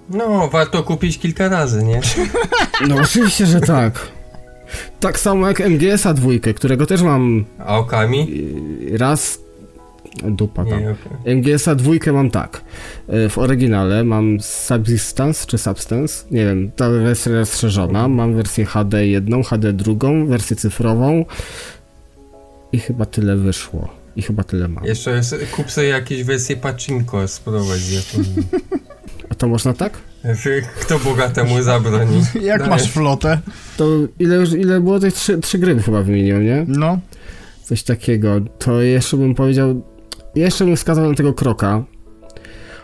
No, 0.10 0.48
warto 0.48 0.84
kupić 0.84 1.20
kilka 1.20 1.50
razy, 1.50 1.84
nie? 1.84 2.02
No 2.88 2.96
oczywiście, 2.96 3.46
że 3.46 3.62
tak. 3.62 4.08
Tak 5.00 5.20
samo 5.20 5.48
jak 5.48 5.60
MGS-a 5.60 6.14
dwójkę, 6.14 6.54
którego 6.54 6.86
też 6.86 7.02
mam 7.02 7.46
A 7.60 7.78
okami? 7.78 8.28
raz... 8.98 9.40
Dupa 10.24 10.66
tam. 10.66 10.80
Nie, 10.80 10.90
okej. 10.92 11.36
MGS-a 11.36 11.76
dwójkę 11.76 12.14
mam 12.14 12.32
tak. 12.32 12.62
Yy, 13.10 13.30
W 13.30 13.38
oryginale 13.38 14.04
mam 14.04 14.38
Subsistence 14.42 15.46
czy 15.48 15.58
Substance, 15.58 16.26
nie 16.32 16.46
wiem, 16.46 16.72
ta 16.76 16.90
wersja 16.90 17.32
rozszerzona. 17.32 18.08
Mam 18.08 18.34
wersję 18.36 18.66
HD 18.66 19.08
jedną, 19.08 19.44
HD 19.44 19.74
drugą, 19.74 20.26
wersję 20.28 20.56
cyfrową 20.56 21.26
i 22.72 22.80
chyba 22.80 23.06
tyle 23.06 23.36
wyszło. 23.38 23.90
I 24.16 24.22
chyba 24.22 24.44
tyle 24.44 24.68
mam. 24.68 24.86
Jeszcze 24.86 25.22
kup 25.52 25.72
sobie 25.72 25.88
jakieś 25.88 26.24
wersje 26.24 26.58
pachinko, 26.58 27.28
spróbować 27.28 27.80
z 27.80 27.92
Japonii. 27.92 28.36
A 29.30 29.36
to 29.36 29.48
można 29.48 29.74
tak? 29.74 29.98
Kto 30.80 31.00
bogatemu 31.00 31.64
zabroni? 31.64 32.22
Jak 32.42 32.60
Dajesz. 32.60 32.70
masz 32.70 32.92
flotę? 32.92 33.40
To 33.78 33.86
ile 34.20 34.36
już, 34.36 34.54
ile 34.54 34.82
było 34.82 35.00
tych 35.00 35.14
trzy, 35.14 35.38
trzy 35.38 35.58
gry 35.58 35.80
chyba 35.80 36.02
wymieniłem, 36.02 36.46
nie? 36.46 36.66
No. 36.68 37.00
coś 37.64 37.84
takiego, 37.84 38.36
to 38.60 38.82
jeszcze 38.82 39.18
bym 39.18 39.36
powiedział, 39.36 39.82
jeszcze 40.36 40.66
bym 40.66 40.76
wskazał 40.76 41.10
na 41.10 41.16
tego 41.16 41.34
kroka. 41.34 41.84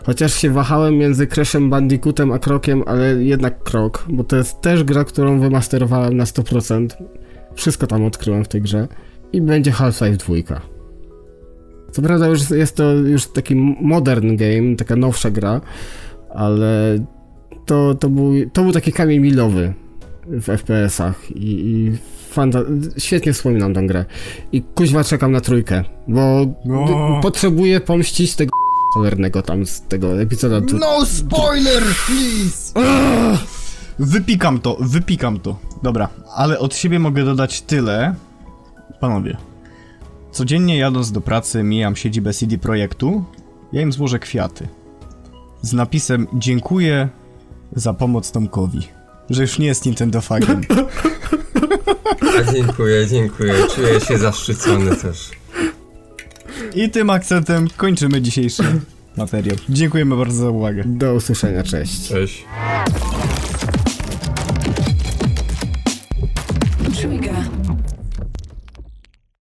Chociaż 0.06 0.34
się 0.34 0.50
wahałem 0.50 0.96
między 0.96 1.26
Crashem 1.26 1.70
Bandicootem 1.70 2.32
a 2.32 2.38
Krokiem, 2.38 2.82
ale 2.86 3.24
jednak 3.24 3.62
Krok, 3.62 4.04
bo 4.08 4.24
to 4.24 4.36
jest 4.36 4.60
też 4.60 4.84
gra, 4.84 5.04
którą 5.04 5.40
wymasterowałem 5.40 6.16
na 6.16 6.24
100%. 6.24 6.88
Wszystko 7.54 7.86
tam 7.86 8.04
odkryłem 8.04 8.44
w 8.44 8.48
tej 8.48 8.62
grze. 8.62 8.88
I 9.32 9.40
będzie 9.40 9.70
Half-Life 9.70 10.16
2. 10.44 10.60
Co 11.92 12.02
prawda 12.02 12.26
już 12.26 12.50
jest 12.50 12.76
to 12.76 12.92
już 12.92 13.26
taki 13.26 13.54
modern 13.80 14.36
game, 14.36 14.76
taka 14.76 14.96
nowsza 14.96 15.30
gra, 15.30 15.60
ale 16.34 16.98
to, 17.66 17.94
to, 17.94 18.08
był, 18.08 18.32
to 18.52 18.62
był 18.62 18.72
taki 18.72 18.92
kamień 18.92 19.20
milowy 19.20 19.74
w 20.26 20.46
FPS-ach 20.48 21.30
i, 21.30 21.44
i 21.68 21.92
fanta- 22.34 22.64
świetnie 22.98 23.32
wspominam 23.32 23.74
tę 23.74 23.82
grę. 23.86 24.04
I 24.52 24.62
kuźwa 24.62 25.04
czekam 25.04 25.32
na 25.32 25.40
trójkę, 25.40 25.84
bo 26.08 26.40
O. 26.40 26.46
d- 26.86 27.20
potrzebuję 27.22 27.80
pomścić 27.80 28.34
tego 28.36 28.50
cholernego 28.94 29.42
tam 29.42 29.66
z 29.66 29.80
tego 29.82 30.20
epizodu. 30.22 30.78
No 30.78 31.06
spoiler, 31.06 31.82
please! 32.06 32.72
Wypikam 33.98 34.60
to, 34.60 34.76
wypikam 34.80 35.40
to. 35.40 35.58
Dobra, 35.82 36.08
ale 36.36 36.58
od 36.58 36.74
siebie 36.76 36.98
mogę 36.98 37.24
dodać 37.24 37.62
tyle. 37.62 38.14
Panowie, 39.00 39.36
codziennie 40.32 40.78
jadąc 40.78 41.12
do 41.12 41.20
pracy 41.20 41.62
mijam 41.62 41.96
siedzibę 41.96 42.32
CD 42.32 42.58
Projektu, 42.58 43.24
ja 43.72 43.82
im 43.82 43.92
złożę 43.92 44.18
kwiaty. 44.18 44.68
Z 45.62 45.72
napisem 45.72 46.26
dziękuję 46.34 47.08
za 47.72 47.94
pomoc 47.94 48.32
Tomkowi. 48.32 48.88
Że 49.30 49.42
już 49.42 49.58
nie 49.58 49.66
jest 49.66 49.86
Nintendo 49.86 50.20
fagiem. 50.20 50.60
A 52.38 52.52
dziękuję, 52.52 53.06
dziękuję. 53.06 53.54
Czuję 53.74 54.00
się 54.00 54.18
zaszczycony 54.18 54.96
też. 54.96 55.30
I 56.74 56.90
tym 56.90 57.10
akcentem 57.10 57.68
kończymy 57.76 58.22
dzisiejszy 58.22 58.62
materiał. 59.16 59.56
Dziękujemy 59.68 60.16
bardzo 60.16 60.36
za 60.36 60.50
uwagę. 60.50 60.82
Do 60.86 61.14
usłyszenia, 61.14 61.62
cześć. 61.62 62.08
Cześć. 62.08 62.44